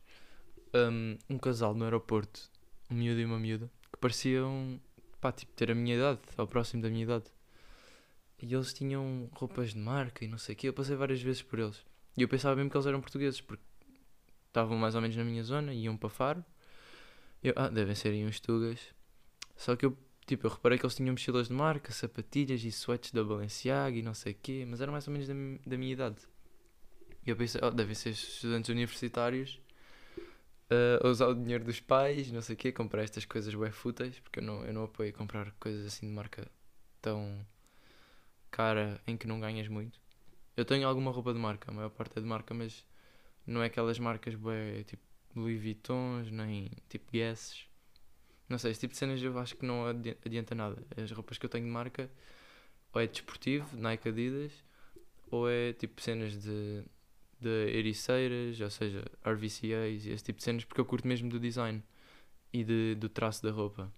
um, 0.75 1.17
um 1.31 1.39
casal 1.39 1.75
no 1.75 1.85
aeroporto, 1.85 2.51
um 2.91 2.95
miúdo 2.95 3.21
e 3.21 3.25
uma 3.25 3.39
miúda, 3.39 3.71
que 3.93 3.99
pareciam 3.99 4.81
pá, 5.21 5.33
tipo, 5.33 5.53
ter 5.53 5.71
a 5.71 5.75
minha 5.75 5.97
idade, 5.97 6.21
ao 6.37 6.47
próximo 6.47 6.83
da 6.83 6.91
minha 6.91 7.05
idade. 7.05 7.25
E 8.41 8.53
eles 8.55 8.73
tinham 8.73 9.31
roupas 9.33 9.71
de 9.71 9.79
marca 9.79 10.25
e 10.25 10.29
não 10.29 10.37
sei 10.37 10.55
o 10.55 10.59
quê. 10.59 10.69
Eu 10.69 10.75
passei 10.75 10.95
várias 10.95 11.23
vezes 11.23 11.43
por 11.43 11.59
eles. 11.59 11.83
E 12.17 12.23
eu 12.23 12.29
pensava 12.29 12.55
mesmo 12.55 12.71
que 12.71 12.77
eles 12.77 12.87
eram 12.87 13.01
portugueses, 13.01 13.41
porque 13.41 13.65
estavam 14.47 14.77
mais 14.77 14.95
ou 14.95 15.01
menos 15.01 15.17
na 15.17 15.25
minha 15.25 15.43
zona, 15.43 15.73
iam 15.73 15.97
para 15.97 16.09
Faro. 16.09 16.45
Eu, 17.43 17.53
ah, 17.57 17.69
devem 17.69 17.95
ser 17.95 18.09
aí 18.11 18.25
uns 18.25 18.41
tugas. 18.41 18.81
Só 19.57 19.77
que 19.77 19.87
eu, 19.87 19.97
tipo, 20.27 20.47
eu 20.47 20.51
reparei 20.51 20.79
que 20.79 20.85
eles 20.85 20.95
tinham 20.95 21.13
mochilas 21.13 21.49
de 21.49 21.55
marca, 21.55 21.93
sapatilhas 21.93 22.63
e 22.65 22.69
sweats 22.69 23.13
da 23.13 23.25
Balenciaga 23.25 23.97
e 23.97 24.03
não 24.03 24.15
sei 24.15 24.33
o 24.33 24.37
quê, 24.43 24.65
mas 24.69 24.81
eram 24.81 24.93
mais 24.93 25.07
ou 25.07 25.13
menos 25.13 25.29
da, 25.29 25.35
da 25.67 25.77
minha 25.79 25.93
idade. 25.93 26.17
E 27.27 27.31
eu 27.31 27.37
pensei, 27.37 27.61
oh, 27.65 27.71
devem 27.71 27.95
ser 27.95 28.11
estudantes 28.11 28.71
universitários 28.71 29.61
uh, 30.71 31.07
a 31.07 31.09
usar 31.09 31.29
o 31.29 31.35
dinheiro 31.35 31.65
dos 31.65 31.81
pais, 31.81 32.31
não 32.31 32.41
sei 32.41 32.55
o 32.55 32.59
quê, 32.59 32.73
comprar 32.73 33.03
estas 33.03 33.25
coisas 33.25 33.55
bem 33.55 33.71
fúteis, 33.71 34.19
porque 34.21 34.41
eu 34.41 34.45
não, 34.45 34.65
eu 34.65 34.73
não 34.73 34.85
apoio 34.85 35.13
comprar 35.13 35.51
coisas 35.53 35.87
assim 35.87 36.07
de 36.07 36.13
marca 36.13 36.51
tão 37.01 37.45
cara 38.51 39.01
em 39.07 39.17
que 39.17 39.27
não 39.27 39.41
ganhas 39.41 39.69
muito. 39.69 40.01
Eu 40.57 40.65
tenho 40.65 40.89
alguma 40.89 41.11
roupa 41.11 41.33
de 41.33 41.39
marca, 41.39 41.71
a 41.71 41.75
maior 41.75 41.91
parte 41.91 42.19
é 42.19 42.21
de 42.21 42.27
marca, 42.27 42.55
mas 42.55 42.85
não 43.47 43.63
é 43.63 43.67
aquelas 43.67 43.99
marcas 43.99 44.35
bem, 44.35 44.83
tipo 44.85 45.06
Louis 45.37 45.61
Vuittons, 45.61 46.31
nem 46.31 46.71
tipo 46.89 47.13
Guesses. 47.13 47.67
Não 48.49 48.59
sei, 48.59 48.71
esse 48.71 48.81
tipo 48.81 48.93
de 48.93 48.99
cenas 48.99 49.23
eu 49.23 49.39
acho 49.39 49.57
que 49.57 49.67
não 49.67 49.85
adianta 50.25 50.55
nada. 50.55 50.83
As 50.97 51.11
roupas 51.11 51.39
que 51.39 51.47
eu 51.47 51.51
tenho 51.51 51.65
de 51.65 51.71
marca 51.71 52.11
ou 52.93 53.01
é 53.01 53.07
desportivo, 53.07 53.77
Nike 53.77 54.09
Adidas, 54.09 54.53
ou 55.31 55.49
é 55.49 55.73
tipo 55.73 56.01
cenas 56.01 56.33
de 56.41 56.85
de 57.41 57.69
ericeiras, 57.71 58.61
ou 58.61 58.71
seja, 58.71 59.05
RVCAs 59.25 60.07
e 60.07 60.11
esse 60.11 60.25
tipo 60.25 60.39
de 60.39 60.45
cenas, 60.45 60.65
porque 60.65 60.81
eu 60.81 60.85
curto 60.85 61.07
mesmo 61.07 61.29
do 61.29 61.39
design 61.39 61.83
e 62.53 62.65
de, 62.65 62.95
do 62.95 63.09
traço 63.09 63.43
da 63.43 63.51
roupa. 63.51 63.93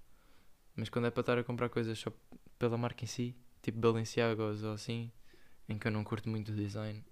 Mas 0.75 0.88
quando 0.88 1.07
é 1.07 1.11
para 1.11 1.21
estar 1.21 1.38
a 1.38 1.45
comprar 1.45 1.68
coisas 1.68 1.99
só 1.99 2.12
pela 2.59 2.76
marca 2.76 3.04
em 3.04 3.07
si, 3.07 3.35
tipo 3.62 3.78
Balenciagos 3.78 4.62
ou 4.62 4.73
assim, 4.73 5.11
em 5.68 5.78
que 5.78 5.87
eu 5.87 5.92
não 5.92 6.04
curto 6.04 6.28
muito 6.28 6.52
o 6.52 6.54
design, 6.54 7.04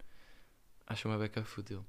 acho 0.86 1.08
uma 1.08 1.18
beca 1.18 1.44
fútil. 1.44 1.84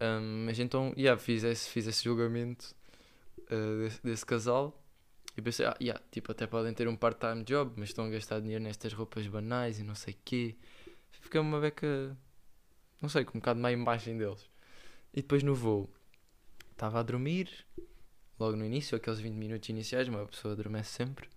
Um, 0.00 0.44
mas 0.46 0.58
então, 0.58 0.92
yeah, 0.96 1.20
fiz, 1.20 1.42
esse, 1.42 1.68
fiz 1.68 1.86
esse 1.86 2.04
julgamento 2.04 2.74
uh, 3.50 3.82
desse, 3.82 4.02
desse, 4.02 4.26
casal 4.26 4.80
e 5.36 5.42
pensei, 5.42 5.66
ah, 5.66 5.76
yeah, 5.80 6.00
tipo, 6.10 6.30
até 6.30 6.46
podem 6.46 6.72
ter 6.72 6.86
um 6.86 6.96
part-time 6.96 7.42
job, 7.44 7.72
mas 7.76 7.88
estão 7.88 8.04
a 8.04 8.10
gastar 8.10 8.40
dinheiro 8.40 8.62
nestas 8.62 8.92
roupas 8.92 9.26
banais 9.26 9.78
e 9.78 9.82
não 9.82 9.94
sei 9.94 10.14
o 10.14 10.16
quê. 10.24 10.56
Fica 11.10 11.40
uma 11.40 11.60
beca 11.60 12.16
não 13.00 13.08
sei, 13.08 13.24
com 13.24 13.38
um 13.38 13.40
bocado 13.40 13.60
má 13.60 13.70
imagem 13.70 14.18
deles. 14.18 14.48
E 15.12 15.22
depois 15.22 15.42
no 15.42 15.54
voo, 15.54 15.88
estava 16.72 17.00
a 17.00 17.02
dormir, 17.02 17.48
logo 18.38 18.56
no 18.56 18.64
início, 18.64 18.96
aqueles 18.96 19.20
20 19.20 19.34
minutos 19.34 19.68
iniciais, 19.68 20.08
uma 20.08 20.26
pessoa 20.26 20.52
adormece 20.54 20.90
sempre. 20.90 21.28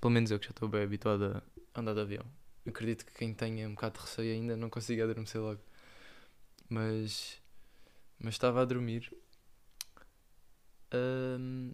Pelo 0.00 0.12
menos 0.12 0.30
eu 0.30 0.38
que 0.38 0.46
já 0.46 0.50
estou 0.50 0.68
bem 0.68 0.82
habituado 0.82 1.42
a 1.74 1.80
andar 1.80 1.94
de 1.94 2.00
avião. 2.00 2.24
Acredito 2.66 3.04
que 3.04 3.12
quem 3.12 3.34
tenha 3.34 3.66
um 3.66 3.74
bocado 3.74 3.98
de 3.98 4.04
receio 4.04 4.34
ainda 4.34 4.56
não 4.56 4.70
consiga 4.70 5.04
adormecer 5.04 5.40
logo. 5.40 5.60
Mas. 6.68 7.38
Mas 8.20 8.34
estava 8.34 8.60
a 8.60 8.64
dormir. 8.64 9.10
Um, 10.92 11.72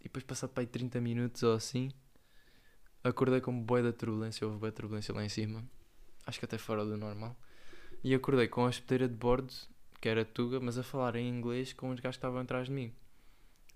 e 0.00 0.04
depois, 0.04 0.24
passado 0.24 0.50
para 0.50 0.62
aí 0.62 0.66
30 0.66 1.00
minutos 1.00 1.42
ou 1.42 1.54
assim, 1.54 1.90
acordei 3.04 3.40
com 3.40 3.58
boia 3.62 3.84
da 3.84 3.92
turbulência. 3.92 4.46
Houve 4.46 4.58
boia 4.58 4.72
turbulência 4.72 5.14
lá 5.14 5.24
em 5.24 5.28
cima. 5.28 5.64
Acho 6.26 6.38
que 6.38 6.44
até 6.44 6.58
fora 6.58 6.84
do 6.84 6.96
normal. 6.96 7.36
E 8.02 8.14
acordei 8.14 8.48
com 8.48 8.64
a 8.64 8.68
hospedeira 8.68 9.08
de 9.08 9.14
bordo, 9.14 9.52
que 10.00 10.08
era 10.08 10.24
Tuga, 10.24 10.60
mas 10.60 10.78
a 10.78 10.82
falar 10.82 11.16
em 11.16 11.28
inglês 11.28 11.72
com 11.72 11.90
os 11.90 12.00
gajos 12.00 12.16
que 12.16 12.18
estavam 12.18 12.40
atrás 12.40 12.66
de 12.66 12.72
mim. 12.72 12.92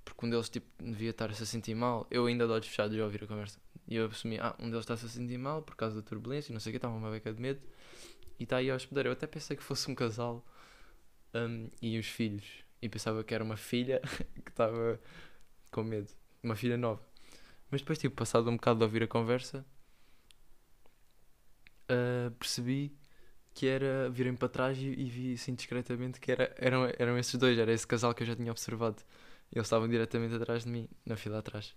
Porque 0.05 0.27
um 0.27 0.31
deles 0.31 0.49
tipo, 0.49 0.67
devia 0.83 1.11
estar-se 1.11 1.43
a 1.43 1.47
sentir 1.47 1.75
mal. 1.75 2.07
Eu 2.11 2.27
ainda 2.27 2.47
de 2.47 2.53
olhos 2.53 2.67
fechados 2.67 2.97
já 2.97 3.05
ouvir 3.05 3.25
a 3.25 3.27
conversa. 3.27 3.59
E 3.87 3.97
eu 3.97 4.07
assumi, 4.07 4.39
ah, 4.39 4.55
um 4.59 4.69
deles 4.71 4.81
está-se 4.81 5.07
a 5.07 5.09
sentir 5.09 5.39
mal 5.39 5.63
por 5.63 5.77
causa 5.77 5.97
da 5.97 6.03
turbulência 6.03 6.53
não 6.53 6.61
sei 6.61 6.71
o 6.71 6.73
que, 6.73 6.79
estava 6.79 6.95
uma 6.95 7.11
beca 7.11 7.33
de 7.33 7.41
medo. 7.41 7.61
E 8.39 8.45
está 8.45 8.57
aí 8.57 8.71
a 8.71 8.75
hospedeira. 8.75 9.09
Eu 9.09 9.13
até 9.13 9.27
pensei 9.27 9.57
que 9.57 9.63
fosse 9.63 9.91
um 9.91 9.95
casal 9.95 10.45
um, 11.35 11.71
e 11.81 11.99
os 11.99 12.07
filhos. 12.07 12.45
E 12.81 12.89
pensava 12.89 13.23
que 13.23 13.35
era 13.35 13.45
uma 13.45 13.57
filha 13.57 14.01
que 14.45 14.51
estava 14.51 15.01
com 15.71 15.83
medo. 15.83 16.11
Uma 16.43 16.57
filha 16.57 16.77
nova. 16.77 17.03
Mas 17.71 17.81
depois, 17.81 17.99
tipo, 17.99 18.15
passado 18.15 18.51
um 18.51 18.57
bocado 18.57 18.79
de 18.79 18.85
ouvir 18.85 19.03
a 19.03 19.07
conversa, 19.07 19.65
uh, 21.91 22.31
percebi 22.33 22.95
que 23.55 23.67
era 23.67 24.09
virem 24.11 24.35
para 24.35 24.49
trás 24.49 24.79
e, 24.79 24.87
e, 24.87 25.09
vi 25.11 25.35
assim 25.35 25.55
discretamente 25.55 26.19
que 26.21 26.33
era, 26.33 26.55
eram, 26.59 26.91
eram 26.99 27.19
esses 27.19 27.35
dois, 27.35 27.59
era 27.59 27.73
esse 27.73 27.87
casal 27.87 28.15
que 28.15 28.23
eu 28.23 28.27
já 28.27 28.37
tinha 28.37 28.51
observado. 28.51 29.03
Eles 29.53 29.67
estavam 29.67 29.89
diretamente 29.89 30.35
atrás 30.35 30.65
de 30.65 30.71
mim, 30.71 30.89
na 31.05 31.17
fila 31.17 31.39
atrás. 31.39 31.75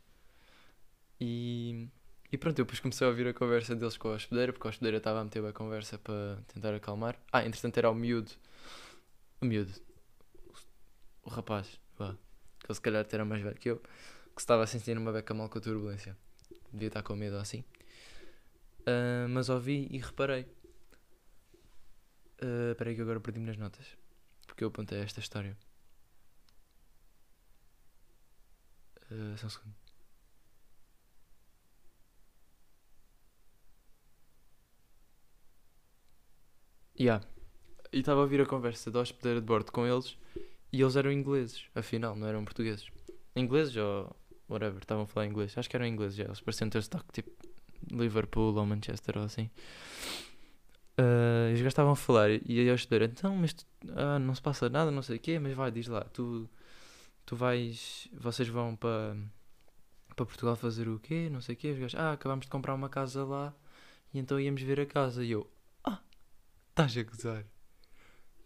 E, 1.20 1.88
e 2.32 2.38
pronto, 2.38 2.60
eu 2.60 2.66
depois 2.66 2.80
comecei 2.80 3.06
a 3.06 3.10
ouvir 3.10 3.28
a 3.28 3.34
conversa 3.34 3.76
deles 3.76 3.98
com 3.98 4.10
a 4.10 4.16
hospedeira, 4.16 4.54
porque 4.54 4.68
a 4.68 4.70
hospedeira 4.70 4.98
estava 4.98 5.20
a 5.20 5.24
meter 5.24 5.44
a 5.46 5.54
conversa 5.54 5.98
para 5.98 6.38
tentar 6.54 6.74
acalmar. 6.74 7.20
Ah, 7.32 7.46
entretanto 7.46 7.78
era 7.78 7.90
o 7.90 7.96
miúdo. 7.96 8.32
O 9.46 9.48
miúdo. 9.48 9.72
O, 11.24 11.30
rapaz, 11.30 11.80
vá. 12.00 12.18
Que 12.60 12.66
ele 12.66 12.74
se 12.74 12.82
calhar 12.82 13.06
era 13.12 13.24
mais 13.24 13.44
velho 13.44 13.56
que 13.56 13.70
eu. 13.70 13.78
Que 13.78 14.42
se 14.42 14.46
estava 14.46 14.64
a 14.64 14.68
sentir 14.68 14.98
uma 14.98 15.12
beca 15.12 15.36
mal 15.36 15.48
com 15.50 15.60
a 15.60 15.62
turbulência. 15.62 16.18
Devia 16.74 16.88
estar 16.88 17.04
com 17.04 17.16
medo 17.16 17.38
assim. 17.38 17.64
Uh, 18.82 19.30
mas 19.30 19.50
ouvi 19.50 19.88
e 19.92 20.00
reparei 20.00 20.48
Uh, 22.42 22.76
que 22.76 23.02
agora 23.02 23.20
perdi-me 23.20 23.46
nas 23.46 23.58
notas. 23.58 23.86
Porque 24.48 24.64
eu 24.64 24.70
apontei 24.70 25.00
esta 25.00 25.20
história. 25.20 25.56
Uh, 29.12 29.38
só 29.38 29.48
um 29.48 29.50
segundo. 29.50 29.76
Yeah. 37.00 37.35
E 37.96 38.00
estava 38.00 38.20
a 38.20 38.24
ouvir 38.24 38.42
a 38.42 38.46
conversa 38.46 38.92
da 38.92 39.00
hospedeira 39.00 39.40
de 39.40 39.46
bordo 39.46 39.72
com 39.72 39.88
eles 39.88 40.18
e 40.70 40.82
eles 40.82 40.98
eram 40.98 41.14
ingleses, 41.14 41.64
afinal, 41.74 42.14
não 42.14 42.28
eram 42.28 42.44
portugueses. 42.44 42.90
Ingleses 43.34 43.74
ou 43.78 44.14
whatever, 44.50 44.80
estavam 44.80 45.06
a 45.06 45.08
falar 45.08 45.28
inglês. 45.28 45.58
Acho 45.58 45.70
que 45.70 45.78
eram 45.78 45.86
ingleses, 45.86 46.18
já. 46.18 46.26
eles 46.26 46.42
pareciam 46.42 46.70
ter 46.70 46.84
sotaque 46.84 47.06
tipo 47.14 47.32
Liverpool 47.90 48.54
ou 48.54 48.66
Manchester 48.66 49.18
ou 49.18 49.24
assim. 49.24 49.50
Uh, 51.00 51.52
gajos 51.52 51.68
estavam 51.68 51.94
a 51.94 51.96
falar 51.96 52.32
e 52.46 52.70
a 52.70 52.74
hospedeira, 52.74 53.06
então, 53.06 53.34
mas 53.34 53.54
tu, 53.54 53.66
ah, 53.96 54.20
não 54.20 54.36
se 54.36 54.42
passa 54.42 54.68
nada, 54.68 54.92
não 54.92 55.02
sei 55.02 55.16
o 55.16 55.20
quê, 55.20 55.40
mas 55.40 55.54
vai, 55.54 55.72
diz 55.72 55.88
lá, 55.88 56.02
tu, 56.04 56.50
tu 57.26 57.34
vais, 57.38 58.10
vocês 58.12 58.50
vão 58.50 58.76
para 58.76 59.16
para 60.18 60.26
Portugal 60.26 60.58
fazer 60.58 60.90
o 60.90 61.00
quê, 61.00 61.30
não 61.32 61.40
sei 61.40 61.56
o 61.56 61.58
quê, 61.58 61.72
os 61.72 61.80
gajos, 61.80 61.98
ah, 61.98 62.12
acabámos 62.12 62.46
de 62.46 62.52
comprar 62.52 62.74
uma 62.74 62.90
casa 62.90 63.24
lá 63.24 63.54
e 64.14 64.20
então 64.20 64.38
íamos 64.38 64.62
ver 64.62 64.82
a 64.82 64.86
casa 64.86 65.24
e 65.24 65.32
eu, 65.32 65.50
ah, 65.82 66.02
estás 66.70 66.98
a 66.98 67.04
gozar. 67.04 67.55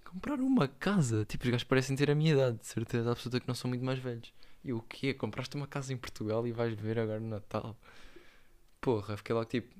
Comprar 0.10 0.39
uma 0.39 0.68
casa? 0.68 1.24
Tipo, 1.24 1.44
os 1.46 1.51
gajos 1.51 1.63
parecem 1.63 1.96
ter 1.96 2.10
a 2.10 2.16
minha 2.16 2.34
idade, 2.34 2.58
de 2.58 2.66
certeza 2.66 3.12
absoluta 3.12 3.39
que 3.39 3.48
não 3.48 3.54
são 3.54 3.70
muito 3.70 3.86
mais 3.86 4.00
velhos. 4.00 4.34
E 4.63 4.74
o 4.74 4.82
quê? 4.82 5.13
Compraste 5.13 5.56
uma 5.56 5.68
casa 5.68 5.94
em 5.94 5.98
Portugal 5.98 6.48
e 6.48 6.51
vais 6.51 6.74
ver 6.74 6.98
agora 6.98 7.20
no 7.20 7.28
Natal? 7.30 7.78
Porra, 8.82 9.16
fiquei 9.18 9.36
logo 9.36 9.46
tipo, 9.46 9.72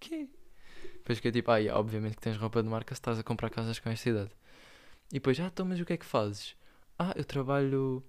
quê? 0.00 0.28
Depois 0.94 1.18
fiquei 1.18 1.30
tipo, 1.30 1.52
ai, 1.52 1.68
obviamente 1.68 2.16
que 2.16 2.20
tens 2.20 2.36
roupa 2.36 2.60
de 2.64 2.68
marca 2.68 2.92
se 2.96 3.00
estás 3.00 3.16
a 3.20 3.22
comprar 3.22 3.48
casas 3.48 3.78
com 3.78 3.88
esta 3.88 4.10
idade. 4.10 4.30
E 5.10 5.14
depois, 5.14 5.38
ah, 5.38 5.46
então, 5.46 5.64
mas 5.64 5.78
o 5.78 5.84
que 5.84 5.92
é 5.92 5.96
que 5.96 6.06
fazes? 6.06 6.56
Ah, 6.98 7.12
eu 7.14 7.24
trabalho 7.24 8.02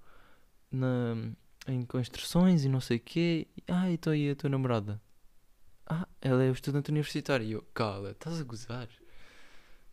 na, 0.71 1.15
em 1.67 1.85
construções 1.85 2.65
e 2.65 2.69
não 2.69 2.81
sei 2.81 2.97
o 2.97 3.01
quê. 3.01 3.47
Ah, 3.67 3.91
então 3.91 4.15
e 4.15 4.31
a 4.31 4.35
tua 4.35 4.49
namorada? 4.49 4.99
Ah, 5.85 6.07
ela 6.19 6.43
é 6.43 6.49
o 6.49 6.53
estudante 6.53 6.89
universitário. 6.89 7.45
E 7.45 7.51
eu, 7.51 7.61
cala, 7.71 8.11
estás 8.11 8.41
a 8.41 8.43
gozar? 8.43 8.89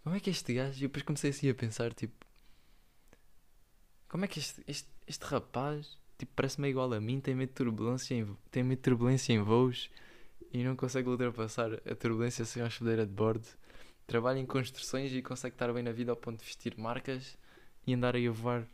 Como 0.03 0.17
é 0.17 0.21
que 0.21 0.31
este 0.31 0.55
gajo. 0.55 0.79
E 0.79 0.83
depois 0.83 1.03
comecei 1.03 1.31
assim 1.31 1.49
a 1.51 1.55
pensar, 1.55 1.93
tipo. 1.93 2.27
Como 4.09 4.25
é 4.25 4.29
que 4.29 4.39
este, 4.39 4.63
este, 4.67 4.89
este 5.07 5.25
rapaz, 5.27 5.99
tipo, 6.17 6.33
parece-me 6.35 6.69
igual 6.69 6.93
a 6.95 7.01
mim, 7.01 7.21
tem 7.21 7.35
medo 7.35 7.51
de 7.51 7.55
turbulência 7.55 8.15
em, 8.15 8.37
tem 8.51 8.63
medo 8.63 8.81
turbulência 8.81 9.33
em 9.33 9.43
voos 9.43 9.91
e 10.53 10.65
não 10.65 10.75
consegue 10.75 11.09
ultrapassar 11.09 11.75
a 11.75 11.95
turbulência 11.95 12.45
sem 12.45 12.63
a 12.63 12.67
hospedeira 12.67 13.05
de 13.05 13.13
bordo. 13.13 13.47
Trabalha 14.07 14.39
em 14.39 14.47
construções 14.47 15.13
e 15.13 15.21
consegue 15.21 15.55
estar 15.55 15.71
bem 15.73 15.83
na 15.83 15.93
vida 15.93 16.11
ao 16.11 16.17
ponto 16.17 16.39
de 16.39 16.47
vestir 16.47 16.75
marcas 16.79 17.37
e 17.87 17.93
andar 17.93 18.17
aí 18.17 18.27
a 18.27 18.31
voar 18.31 18.67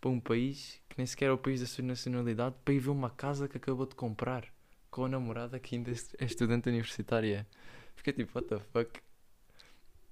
para 0.00 0.10
um 0.10 0.20
país 0.20 0.80
que 0.88 0.98
nem 0.98 1.06
sequer 1.06 1.26
é 1.26 1.32
o 1.32 1.38
país 1.38 1.60
da 1.60 1.66
sua 1.66 1.84
nacionalidade 1.84 2.54
para 2.64 2.74
ir 2.74 2.78
ver 2.78 2.90
uma 2.90 3.10
casa 3.10 3.48
que 3.48 3.56
acabou 3.56 3.86
de 3.86 3.94
comprar 3.94 4.46
com 4.90 5.04
a 5.04 5.08
namorada 5.08 5.58
que 5.58 5.76
ainda 5.76 5.90
é 5.90 6.24
estudante 6.24 6.68
universitária. 6.68 7.46
Fiquei 7.94 8.12
tipo, 8.12 8.38
what 8.38 8.48
the 8.48 8.58
fuck? 8.72 9.05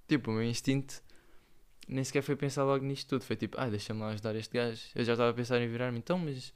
Tipo, 0.06 0.30
o 0.30 0.34
meu 0.34 0.44
instinto 0.44 1.02
nem 1.88 2.02
sequer 2.02 2.22
foi 2.22 2.36
pensar 2.36 2.64
logo 2.64 2.84
nisto 2.84 3.08
tudo. 3.08 3.24
Foi 3.24 3.36
tipo, 3.36 3.56
ah, 3.58 3.68
deixa-me 3.68 4.00
lá 4.00 4.10
ajudar 4.10 4.34
este 4.36 4.54
gajo. 4.54 4.82
Eu 4.94 5.04
já 5.04 5.12
estava 5.12 5.30
a 5.30 5.34
pensar 5.34 5.60
em 5.60 5.68
virar-me, 5.68 5.98
então, 5.98 6.18
mas 6.18 6.52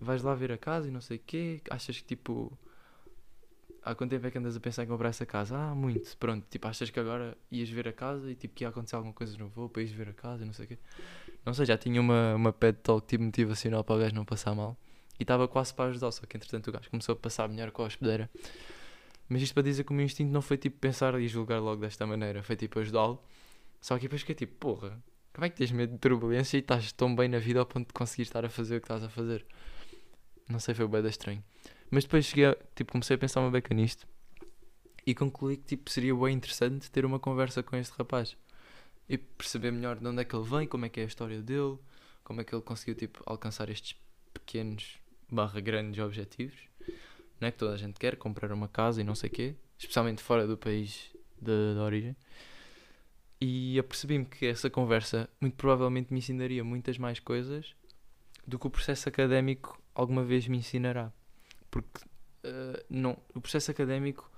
vais 0.00 0.22
lá 0.22 0.34
ver 0.34 0.52
a 0.52 0.58
casa 0.58 0.88
e 0.88 0.90
não 0.90 1.00
sei 1.00 1.16
o 1.16 1.20
quê. 1.24 1.60
Achas 1.70 1.98
que 1.98 2.04
tipo. 2.04 2.56
Há 3.82 3.94
quanto 3.94 4.10
tempo 4.10 4.26
é 4.26 4.30
que 4.30 4.36
andas 4.36 4.54
a 4.56 4.60
pensar 4.60 4.84
em 4.84 4.86
comprar 4.86 5.08
essa 5.08 5.24
casa? 5.24 5.56
Ah, 5.56 5.74
muito. 5.74 6.14
Pronto, 6.18 6.46
tipo, 6.50 6.66
achas 6.66 6.90
que 6.90 7.00
agora 7.00 7.38
ias 7.50 7.70
ver 7.70 7.88
a 7.88 7.92
casa 7.92 8.30
e 8.30 8.34
tipo 8.34 8.54
que 8.54 8.64
ia 8.64 8.68
acontecer 8.68 8.96
alguma 8.96 9.14
coisa 9.14 9.38
no 9.38 9.48
voo 9.48 9.68
para 9.68 9.82
ires 9.82 9.94
ver 9.94 10.08
a 10.10 10.12
casa 10.12 10.42
e 10.42 10.46
não 10.46 10.52
sei 10.52 10.66
o 10.66 10.68
quê. 10.68 10.78
Não 11.44 11.54
sei, 11.54 11.64
já 11.64 11.78
tinha 11.78 12.00
uma, 12.00 12.34
uma 12.34 12.52
pet 12.52 12.80
talk 12.82 13.06
tipo 13.06 13.24
motivacional 13.24 13.82
para 13.82 13.96
o 13.96 13.98
gajo 13.98 14.14
não 14.14 14.24
passar 14.26 14.54
mal. 14.54 14.76
E 15.18 15.22
estava 15.22 15.48
quase 15.48 15.72
para 15.72 15.90
ajudar, 15.90 16.12
só 16.12 16.26
que 16.26 16.36
entretanto 16.36 16.68
o 16.68 16.72
gajo 16.72 16.90
começou 16.90 17.14
a 17.14 17.16
passar 17.16 17.48
melhor 17.48 17.70
com 17.70 17.82
a 17.82 17.86
hospedeira. 17.86 18.28
Mas 19.28 19.42
isto 19.42 19.54
para 19.54 19.62
dizer 19.62 19.84
que 19.84 19.92
o 19.92 19.94
meu 19.94 20.04
instinto 20.04 20.32
não 20.32 20.40
foi 20.40 20.56
tipo 20.56 20.78
pensar 20.78 21.18
e 21.20 21.28
julgar 21.28 21.60
logo 21.60 21.80
desta 21.80 22.06
maneira, 22.06 22.42
foi 22.42 22.56
tipo 22.56 22.78
ajudá-lo. 22.78 23.22
Só 23.80 23.96
que 23.96 24.02
depois 24.02 24.22
fiquei 24.22 24.34
tipo, 24.34 24.54
porra, 24.54 25.02
como 25.32 25.44
é 25.44 25.50
que 25.50 25.56
tens 25.56 25.70
medo 25.70 25.92
de 25.92 25.98
turbulência 25.98 26.56
e 26.56 26.60
estás 26.60 26.90
tão 26.92 27.14
bem 27.14 27.28
na 27.28 27.38
vida 27.38 27.60
ao 27.60 27.66
ponto 27.66 27.88
de 27.88 27.92
conseguir 27.92 28.22
estar 28.22 28.44
a 28.44 28.48
fazer 28.48 28.78
o 28.78 28.80
que 28.80 28.86
estás 28.86 29.04
a 29.04 29.08
fazer? 29.08 29.46
Não 30.48 30.58
sei, 30.58 30.74
foi 30.74 30.88
bem 30.88 31.06
estranho. 31.06 31.44
Mas 31.90 32.04
depois 32.04 32.24
cheguei 32.24 32.46
a, 32.46 32.56
tipo, 32.74 32.92
comecei 32.92 33.16
a 33.16 33.18
pensar 33.18 33.40
uma 33.40 33.50
beca 33.50 33.74
nisto 33.74 34.06
e 35.06 35.14
concluí 35.14 35.56
que 35.56 35.64
tipo, 35.64 35.90
seria 35.90 36.14
bem 36.14 36.34
interessante 36.34 36.90
ter 36.90 37.04
uma 37.04 37.18
conversa 37.18 37.62
com 37.62 37.76
este 37.76 37.92
rapaz 37.96 38.36
e 39.08 39.16
perceber 39.16 39.70
melhor 39.70 39.98
de 39.98 40.06
onde 40.06 40.20
é 40.20 40.24
que 40.24 40.36
ele 40.36 40.44
vem, 40.44 40.66
como 40.66 40.84
é 40.84 40.88
que 40.88 41.00
é 41.00 41.04
a 41.04 41.06
história 41.06 41.40
dele, 41.40 41.78
como 42.22 42.42
é 42.42 42.44
que 42.44 42.54
ele 42.54 42.60
conseguiu 42.60 42.94
tipo, 42.94 43.22
alcançar 43.24 43.70
estes 43.70 43.98
pequenos 44.34 44.98
barra 45.30 45.60
grandes 45.60 46.02
objetivos, 46.04 46.67
é 47.46 47.50
que 47.50 47.58
toda 47.58 47.74
a 47.74 47.76
gente 47.76 47.98
quer, 47.98 48.16
comprar 48.16 48.50
uma 48.52 48.68
casa 48.68 49.00
e 49.00 49.04
não 49.04 49.14
sei 49.14 49.28
o 49.28 49.32
quê, 49.32 49.54
especialmente 49.78 50.22
fora 50.22 50.46
do 50.46 50.56
país 50.56 51.14
de 51.40 51.78
origem. 51.78 52.16
E 53.40 53.78
apercebi-me 53.78 54.24
que 54.24 54.46
essa 54.46 54.68
conversa 54.68 55.28
muito 55.40 55.54
provavelmente 55.54 56.12
me 56.12 56.18
ensinaria 56.18 56.64
muitas 56.64 56.98
mais 56.98 57.20
coisas 57.20 57.74
do 58.46 58.58
que 58.58 58.66
o 58.66 58.70
processo 58.70 59.08
académico 59.08 59.80
alguma 59.94 60.24
vez 60.24 60.48
me 60.48 60.58
ensinará. 60.58 61.12
Porque 61.70 62.04
uh, 62.44 62.84
não, 62.90 63.16
o 63.34 63.40
processo 63.40 63.70
académico, 63.70 64.28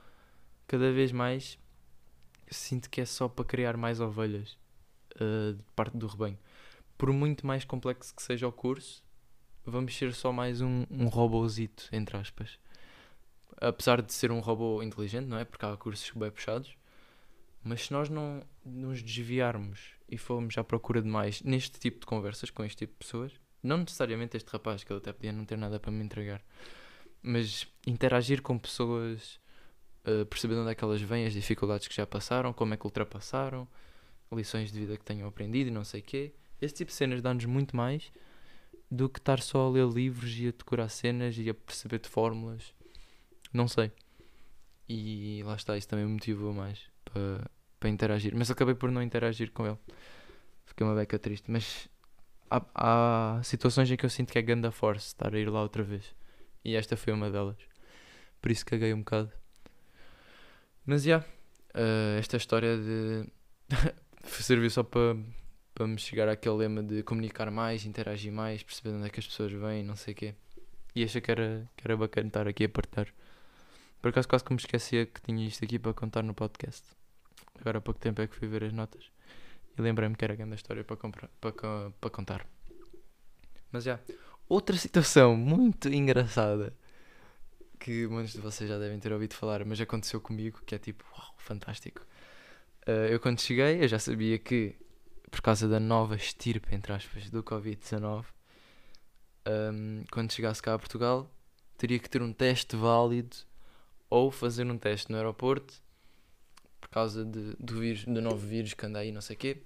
cada 0.67 0.93
vez 0.93 1.13
mais, 1.13 1.59
sinto 2.51 2.91
que 2.91 3.01
é 3.01 3.07
só 3.07 3.29
para 3.29 3.45
criar 3.45 3.77
mais 3.77 4.01
ovelhas 4.01 4.59
uh, 5.15 5.55
de 5.55 5.63
parte 5.75 5.97
do 5.97 6.07
rebanho. 6.07 6.39
Por 6.99 7.11
muito 7.13 7.47
mais 7.47 7.65
complexo 7.65 8.15
que 8.15 8.23
seja 8.23 8.47
o 8.47 8.53
curso, 8.53 9.03
vamos 9.65 9.97
ser 9.97 10.13
só 10.13 10.31
mais 10.33 10.61
um, 10.61 10.85
um 10.91 11.09
entre 11.93 12.17
aspas. 12.19 12.59
Apesar 13.59 14.03
de 14.03 14.13
ser 14.13 14.31
um 14.31 14.41
robô 14.41 14.83
inteligente, 14.83 15.27
não 15.27 15.39
é? 15.39 15.45
Porque 15.45 15.65
há 15.65 15.77
cursos 15.77 16.11
bem 16.15 16.31
puxados. 16.31 16.77
Mas 17.63 17.87
se 17.87 17.93
nós 17.93 18.09
não 18.09 18.43
nos 18.65 19.03
desviarmos 19.03 19.93
e 20.09 20.17
formos 20.17 20.57
à 20.57 20.65
procura 20.65 21.03
de 21.03 21.09
mais 21.09 21.43
neste 21.43 21.79
tipo 21.79 22.01
de 22.01 22.07
conversas 22.07 22.51
com 22.51 22.65
este 22.65 22.79
tipo 22.79 22.93
de 22.95 22.99
pessoas, 22.99 23.33
não 23.63 23.79
necessariamente 23.79 24.37
este 24.37 24.49
rapaz, 24.49 24.83
que 24.83 24.93
ele 24.93 24.99
até 24.99 25.13
podia 25.13 25.33
não 25.33 25.45
ter 25.45 25.59
nada 25.59 25.79
para 25.79 25.91
me 25.91 26.03
entregar, 26.03 26.43
mas 27.23 27.67
interagir 27.87 28.41
com 28.41 28.59
pessoas, 28.59 29.39
uh, 30.07 30.25
perceber 30.27 30.55
onde 30.55 30.71
é 30.71 30.75
que 30.75 30.83
elas 30.83 31.03
vêm, 31.03 31.27
as 31.27 31.35
dificuldades 31.35 31.87
que 31.87 31.95
já 31.95 32.07
passaram, 32.07 32.53
como 32.53 32.73
é 32.73 32.77
que 32.79 32.87
ultrapassaram, 32.87 33.69
lições 34.33 34.73
de 34.73 34.79
vida 34.79 34.97
que 34.97 35.05
tenham 35.05 35.29
aprendido 35.29 35.69
e 35.69 35.73
não 35.73 35.85
sei 35.85 36.01
o 36.01 36.05
quê. 36.05 36.33
Este 36.61 36.79
tipo 36.79 36.91
de 36.91 36.97
cenas 36.97 37.21
dá-nos 37.21 37.45
muito 37.45 37.77
mais 37.77 38.11
do 38.91 39.09
que 39.09 39.19
estar 39.19 39.41
só 39.41 39.67
a 39.67 39.71
ler 39.71 39.87
livros 39.87 40.37
e 40.39 40.49
a 40.49 40.51
decorar 40.51 40.89
cenas 40.89 41.37
e 41.37 41.49
a 41.49 41.55
perceber 41.55 41.99
de 41.99 42.09
fórmulas. 42.09 42.75
Não 43.53 43.69
sei. 43.69 43.91
E 44.89 45.43
lá 45.45 45.55
está, 45.55 45.77
isso 45.77 45.89
também 45.89 46.05
me 46.05 46.13
motivou 46.13 46.53
mais 46.53 46.81
para, 47.05 47.51
para 47.79 47.89
interagir. 47.89 48.35
Mas 48.37 48.51
acabei 48.51 48.75
por 48.75 48.91
não 48.91 49.03
interagir 49.03 49.51
com 49.53 49.67
ele. 49.67 49.79
Fiquei 50.67 50.87
uma 50.87 50.95
beca 50.95 51.19
triste. 51.19 51.51
Mas 51.51 51.89
há, 52.51 52.65
há 52.75 53.43
situações 53.43 53.91
em 53.91 53.97
que 53.97 54.05
eu 54.05 54.11
sinto 54.11 54.33
que 54.33 54.39
é 54.39 54.43
ganda 54.43 54.71
force 54.71 55.09
estar 55.09 55.35
a 55.35 55.39
ir 55.39 55.49
lá 55.49 55.63
outra 55.63 55.83
vez. 55.83 56.15
E 56.65 56.75
esta 56.75 56.97
foi 56.97 57.13
uma 57.13 57.31
delas. 57.31 57.57
Por 58.41 58.51
isso 58.51 58.67
caguei 58.67 58.93
um 58.93 58.99
bocado. 58.99 59.31
Mas 60.85 61.03
já, 61.03 61.19
yeah, 61.19 61.27
uh, 61.75 62.19
esta 62.19 62.37
história 62.37 62.77
de. 62.77 63.27
serviu 64.25 64.69
só 64.69 64.83
para 64.83 65.17
para 65.81 65.87
me 65.87 65.99
chegar 65.99 66.29
àquele 66.29 66.57
lema 66.57 66.83
de 66.83 67.03
comunicar 67.03 67.51
mais, 67.51 67.87
interagir 67.87 68.31
mais, 68.31 68.63
perceber 68.63 68.95
onde 68.95 69.07
é 69.07 69.09
que 69.09 69.19
as 69.19 69.27
pessoas 69.27 69.51
vêm, 69.51 69.83
não 69.83 69.97
sei 69.97 70.13
o 70.13 70.17
quê. 70.17 70.35
E 70.95 71.03
achei 71.03 71.23
que 71.23 71.31
era, 71.31 71.67
que 71.75 71.87
era 71.87 71.97
bacana 71.97 72.29
estar 72.29 72.47
aqui 72.47 72.65
a 72.65 72.69
partilhar. 72.69 73.09
Por 74.01 74.09
acaso 74.09 74.29
quase 74.29 74.45
que 74.45 74.53
me 74.53 74.59
esquecia 74.59 75.07
que 75.07 75.21
tinha 75.21 75.47
isto 75.47 75.65
aqui 75.65 75.79
para 75.79 75.93
contar 75.93 76.23
no 76.23 76.35
podcast. 76.35 76.85
Agora 77.61 77.79
há 77.79 77.81
pouco 77.81 78.01
tempo 78.01 78.23
é 78.23 78.27
que 78.27 78.35
fui 78.35 78.49
ver 78.49 78.65
as 78.65 78.73
notas 78.73 79.11
e 79.77 79.83
lembrei-me 79.83 80.15
que 80.15 80.25
era 80.25 80.35
grande 80.35 80.55
história 80.55 80.83
para, 80.83 80.97
comprar, 80.97 81.29
para, 81.41 81.53
para 82.01 82.11
contar. 82.11 82.47
Mas 83.71 83.85
já, 83.85 84.01
outra 84.49 84.77
situação 84.77 85.37
muito 85.37 85.89
engraçada 85.89 86.75
que 87.79 88.07
muitos 88.07 88.35
de 88.35 88.41
vocês 88.41 88.69
já 88.69 88.79
devem 88.79 88.99
ter 88.99 89.13
ouvido 89.13 89.35
falar, 89.35 89.65
mas 89.65 89.81
aconteceu 89.81 90.21
comigo, 90.21 90.61
que 90.67 90.75
é 90.75 90.79
tipo, 90.79 91.05
uau, 91.17 91.35
fantástico. 91.39 92.03
Uh, 92.87 93.09
eu 93.11 93.19
quando 93.19 93.41
cheguei, 93.41 93.83
eu 93.83 93.89
já 93.89 93.99
sabia 93.99 94.39
que 94.39 94.77
por 95.31 95.41
causa 95.41 95.67
da 95.67 95.81
nova 95.81 96.17
estirpe, 96.17 96.75
entre 96.75 96.93
aspas, 96.93 97.31
do 97.31 97.43
Covid-19, 97.43 98.25
um, 99.47 100.05
quando 100.11 100.33
chegasse 100.33 100.63
cá 100.63 100.75
a 100.75 100.79
Portugal, 100.79 101.31
teria 101.79 101.99
que 101.99 102.11
ter 102.11 102.21
um 102.21 102.33
teste 102.33 102.77
válido 102.77 103.37
ou 104.11 104.31
fazer 104.31 104.67
um 104.67 104.77
teste 104.77 105.11
no 105.11 105.17
aeroporto 105.17 105.75
por 106.81 106.91
causa 106.91 107.25
de, 107.25 107.55
do, 107.59 107.79
vírus, 107.79 108.05
do 108.05 108.21
novo 108.21 108.37
vírus 108.37 108.75
que 108.75 108.85
anda 108.85 108.99
aí, 108.99 109.13
não 109.13 109.21
sei 109.21 109.37
o 109.37 109.39
quê. 109.39 109.63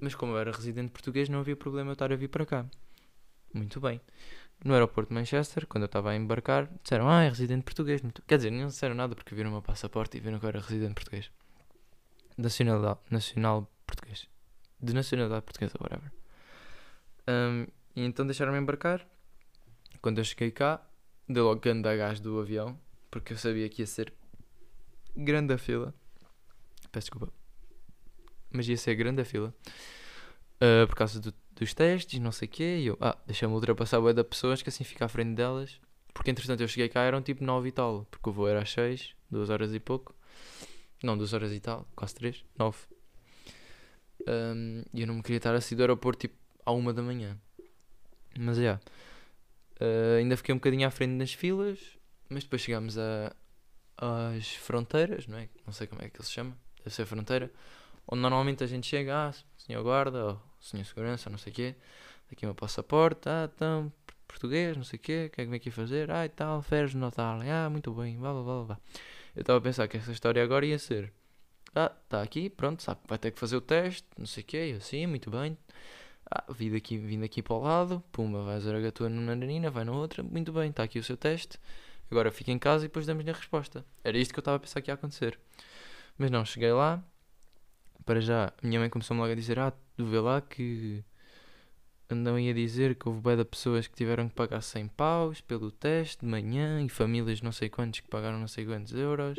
Mas 0.00 0.14
como 0.14 0.32
eu 0.32 0.38
era 0.38 0.50
residente 0.50 0.90
português, 0.90 1.28
não 1.28 1.40
havia 1.40 1.54
problema 1.54 1.90
eu 1.90 1.92
estar 1.92 2.10
a 2.10 2.16
vir 2.16 2.28
para 2.28 2.46
cá. 2.46 2.66
Muito 3.52 3.80
bem. 3.80 4.00
No 4.64 4.72
aeroporto 4.72 5.10
de 5.10 5.14
Manchester, 5.14 5.66
quando 5.66 5.82
eu 5.82 5.86
estava 5.86 6.10
a 6.10 6.16
embarcar, 6.16 6.70
disseram: 6.82 7.08
Ah, 7.08 7.22
é 7.22 7.28
residente 7.28 7.64
português. 7.64 8.00
Quer 8.26 8.36
dizer, 8.36 8.50
não 8.50 8.68
disseram 8.68 8.94
nada 8.94 9.14
porque 9.14 9.34
viram 9.34 9.50
o 9.50 9.52
meu 9.52 9.62
passaporte 9.62 10.16
e 10.16 10.20
viram 10.20 10.38
que 10.38 10.46
eu 10.46 10.48
era 10.48 10.60
residente 10.60 10.94
português. 10.94 11.30
Nacional, 12.38 13.02
nacional 13.10 13.70
português 13.86 14.26
de 14.82 14.94
nacionalidade 14.94 15.44
portuguesa, 15.44 15.74
whatever. 15.80 16.10
Um, 17.28 17.66
e 17.94 18.04
então 18.04 18.26
deixaram-me 18.26 18.58
embarcar. 18.58 19.06
Quando 20.00 20.18
eu 20.18 20.24
cheguei 20.24 20.50
cá, 20.50 20.82
dei 21.28 21.42
logo 21.42 21.60
grande 21.60 21.86
a 21.88 21.96
gás 21.96 22.20
do 22.20 22.40
avião, 22.40 22.78
porque 23.10 23.32
eu 23.32 23.36
sabia 23.36 23.68
que 23.68 23.82
ia 23.82 23.86
ser 23.86 24.12
grande 25.16 25.54
a 25.54 25.58
fila. 25.58 25.94
Peço 26.92 27.06
desculpa. 27.06 27.32
Mas 28.50 28.68
ia 28.68 28.76
ser 28.76 28.94
grande 28.94 29.22
a 29.22 29.24
fila. 29.24 29.54
Uh, 30.56 30.86
por 30.86 30.94
causa 30.94 31.20
do, 31.20 31.32
dos 31.56 31.72
testes, 31.74 32.20
não 32.20 32.32
sei 32.32 32.46
o 32.46 32.50
quê. 32.50 32.78
E 32.80 32.86
eu, 32.86 32.98
ah, 33.00 33.16
deixa-me 33.26 33.54
ultrapassar 33.54 33.98
a 33.98 34.12
da 34.12 34.24
pessoas, 34.24 34.62
que 34.62 34.68
assim 34.68 34.84
fica 34.84 35.04
à 35.04 35.08
frente 35.08 35.34
delas. 35.34 35.80
Porque 36.12 36.30
entretanto 36.30 36.60
eu 36.60 36.68
cheguei 36.68 36.88
cá, 36.88 37.02
eram 37.02 37.22
tipo 37.22 37.44
9 37.44 37.68
e 37.68 37.72
tal. 37.72 38.06
Porque 38.10 38.28
o 38.28 38.32
voo 38.32 38.48
era 38.48 38.62
às 38.62 38.70
6, 38.70 39.14
2 39.30 39.50
horas 39.50 39.74
e 39.74 39.80
pouco. 39.80 40.14
Não, 41.02 41.16
2 41.16 41.32
horas 41.32 41.52
e 41.52 41.60
tal, 41.60 41.88
quase 41.96 42.14
3, 42.14 42.44
9. 42.58 42.78
Um, 44.28 44.82
e 44.92 45.00
eu 45.00 45.06
não 45.06 45.14
me 45.14 45.22
queria 45.22 45.38
estar 45.38 45.54
a 45.54 45.60
sair 45.60 45.76
do 45.76 45.82
aeroporto 45.82 46.20
tipo 46.20 46.34
à 46.64 46.72
uma 46.72 46.92
da 46.92 47.02
manhã. 47.02 47.38
Mas 48.38 48.58
é. 48.58 48.62
Yeah. 48.62 48.82
Uh, 49.80 50.18
ainda 50.18 50.36
fiquei 50.36 50.54
um 50.54 50.58
bocadinho 50.58 50.86
à 50.86 50.90
frente 50.90 51.12
nas 51.12 51.32
filas, 51.32 51.78
mas 52.30 52.44
depois 52.44 52.62
chegámos 52.62 52.96
às 53.98 54.48
fronteiras, 54.54 55.26
não 55.26 55.38
é? 55.38 55.48
Não 55.66 55.72
sei 55.72 55.86
como 55.86 56.02
é 56.02 56.08
que 56.08 56.16
ele 56.16 56.24
se 56.24 56.32
chama, 56.32 56.56
deve 56.78 56.90
ser 56.94 57.04
fronteira, 57.04 57.50
onde 58.06 58.22
normalmente 58.22 58.64
a 58.64 58.66
gente 58.66 58.86
chega, 58.86 59.28
ah, 59.28 59.34
senhor 59.58 59.82
guarda, 59.82 60.24
ou 60.24 60.42
senhor 60.60 60.84
segurança, 60.84 61.28
não 61.28 61.38
sei 61.38 61.52
o 61.52 61.54
quê, 61.54 61.74
aqui 62.32 62.44
o 62.44 62.48
meu 62.48 62.54
passaporte, 62.54 63.28
ah, 63.28 63.50
então, 63.52 63.92
português, 64.26 64.76
não 64.76 64.84
sei 64.84 64.98
o 64.98 65.02
quê, 65.02 65.26
o 65.26 65.30
que 65.30 65.40
é 65.40 65.44
que 65.44 65.50
vem 65.50 65.56
aqui 65.56 65.70
fazer? 65.70 66.10
Ah, 66.10 66.24
e 66.24 66.28
tal, 66.28 66.62
férias 66.62 66.94
no 66.94 67.00
Natal. 67.00 67.40
Ah, 67.42 67.68
muito 67.68 67.92
bem, 67.92 68.16
blá 68.16 68.32
blá 68.32 68.42
blá 68.42 68.64
blá. 68.64 68.78
Eu 69.34 69.40
estava 69.42 69.58
a 69.58 69.62
pensar 69.62 69.88
que 69.88 69.96
essa 69.96 70.12
história 70.12 70.42
agora 70.42 70.64
ia 70.64 70.78
ser. 70.78 71.12
Ah, 71.74 71.92
está 72.04 72.22
aqui, 72.22 72.48
pronto, 72.50 72.82
sabe, 72.82 73.00
vai 73.06 73.18
ter 73.18 73.30
que 73.30 73.38
fazer 73.38 73.56
o 73.56 73.60
teste, 73.60 74.06
não 74.18 74.26
sei 74.26 74.42
o 74.42 74.46
quê, 74.46 74.72
eu 74.74 74.80
sim, 74.80 75.06
muito 75.06 75.30
bem. 75.30 75.56
Ah, 76.30 76.44
vim 76.50 76.70
daqui, 76.70 76.98
vim 76.98 77.20
daqui 77.20 77.42
para 77.42 77.54
o 77.54 77.60
lado, 77.60 78.02
pumba, 78.12 78.42
vai 78.44 78.56
a 78.56 78.80
gatua 78.80 79.08
numa 79.08 79.34
narina, 79.34 79.70
vai 79.70 79.84
na 79.84 79.92
outra, 79.92 80.22
muito 80.22 80.52
bem, 80.52 80.70
está 80.70 80.82
aqui 80.84 80.98
o 80.98 81.04
seu 81.04 81.16
teste. 81.16 81.58
Agora 82.10 82.30
fica 82.30 82.50
em 82.50 82.58
casa 82.58 82.84
e 82.84 82.88
depois 82.88 83.06
damos-lhe 83.06 83.30
a 83.30 83.34
resposta. 83.34 83.84
Era 84.02 84.18
isto 84.18 84.32
que 84.32 84.38
eu 84.38 84.42
estava 84.42 84.56
a 84.56 84.60
pensar 84.60 84.80
que 84.80 84.90
ia 84.90 84.94
acontecer. 84.94 85.38
Mas 86.18 86.30
não, 86.30 86.44
cheguei 86.44 86.72
lá, 86.72 87.02
para 88.04 88.20
já, 88.20 88.52
minha 88.62 88.80
mãe 88.80 88.90
começou-me 88.90 89.20
logo 89.20 89.32
a 89.32 89.36
dizer: 89.36 89.58
Ah, 89.58 89.72
tu 89.96 90.04
vê 90.06 90.18
lá 90.18 90.40
que 90.40 91.04
andam 92.10 92.36
a 92.36 92.52
dizer 92.52 92.96
que 92.96 93.08
houve 93.08 93.20
bem 93.20 93.36
de 93.36 93.44
pessoas 93.44 93.86
que 93.86 93.94
tiveram 93.94 94.28
que 94.28 94.34
pagar 94.34 94.60
100 94.60 94.88
paus 94.88 95.40
pelo 95.40 95.70
teste 95.70 96.20
de 96.20 96.26
manhã 96.26 96.82
e 96.82 96.88
famílias 96.88 97.40
não 97.40 97.52
sei 97.52 97.68
quantos 97.68 98.00
que 98.00 98.08
pagaram 98.08 98.38
não 98.40 98.48
sei 98.48 98.66
quantos 98.66 98.92
euros 98.92 99.38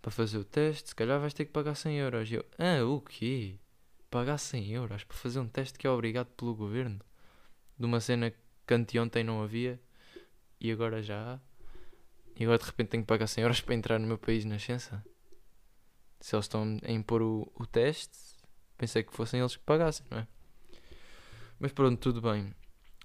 para 0.00 0.10
fazer 0.10 0.38
o 0.38 0.44
teste. 0.44 0.90
Se 0.90 0.94
calhar 0.94 1.20
vais 1.20 1.34
ter 1.34 1.44
que 1.44 1.52
pagar 1.52 1.74
100 1.74 1.98
euros. 1.98 2.30
E 2.30 2.34
eu, 2.34 2.44
ah, 2.58 2.84
o 2.84 3.00
quê? 3.00 3.56
Pagar 4.10 4.38
100 4.38 4.72
euros 4.72 5.04
para 5.04 5.16
fazer 5.16 5.40
um 5.40 5.48
teste 5.48 5.78
que 5.78 5.86
é 5.86 5.90
obrigado 5.90 6.28
pelo 6.28 6.54
governo? 6.54 7.00
De 7.78 7.84
uma 7.84 8.00
cena 8.00 8.32
que 8.66 8.74
anteontem 8.74 9.22
não 9.22 9.42
havia 9.42 9.80
e 10.60 10.72
agora 10.72 11.02
já 11.02 11.34
há. 11.34 11.47
E 12.38 12.44
agora 12.44 12.58
de 12.58 12.66
repente 12.66 12.88
tenho 12.90 13.02
que 13.02 13.08
pagar 13.08 13.26
100 13.26 13.42
euros 13.42 13.60
para 13.60 13.74
entrar 13.74 13.98
no 13.98 14.06
meu 14.06 14.16
país 14.16 14.44
na 14.44 14.58
ciência? 14.58 15.04
Se 16.20 16.36
eles 16.36 16.44
estão 16.44 16.78
a 16.84 16.92
impor 16.92 17.20
o, 17.20 17.50
o 17.56 17.66
teste, 17.66 18.16
pensei 18.76 19.02
que 19.02 19.12
fossem 19.12 19.40
eles 19.40 19.56
que 19.56 19.62
pagassem, 19.64 20.06
não 20.08 20.18
é? 20.18 20.26
Mas 21.58 21.72
pronto, 21.72 21.98
tudo 21.98 22.22
bem. 22.22 22.54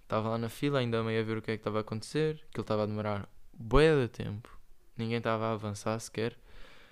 Estava 0.03 0.29
lá 0.29 0.37
na 0.37 0.49
fila, 0.49 0.79
ainda 0.79 1.03
meio 1.03 1.19
a 1.19 1.23
ver 1.23 1.37
o 1.37 1.41
que 1.41 1.49
é 1.49 1.55
que 1.55 1.61
estava 1.61 1.79
a 1.79 1.81
acontecer. 1.81 2.35
Que 2.51 2.59
ele 2.59 2.63
estava 2.63 2.83
a 2.83 2.85
demorar 2.85 3.27
bué 3.51 3.95
de 3.95 4.07
tempo. 4.07 4.55
Ninguém 4.95 5.17
estava 5.17 5.47
a 5.47 5.53
avançar 5.53 5.99
sequer. 5.99 6.37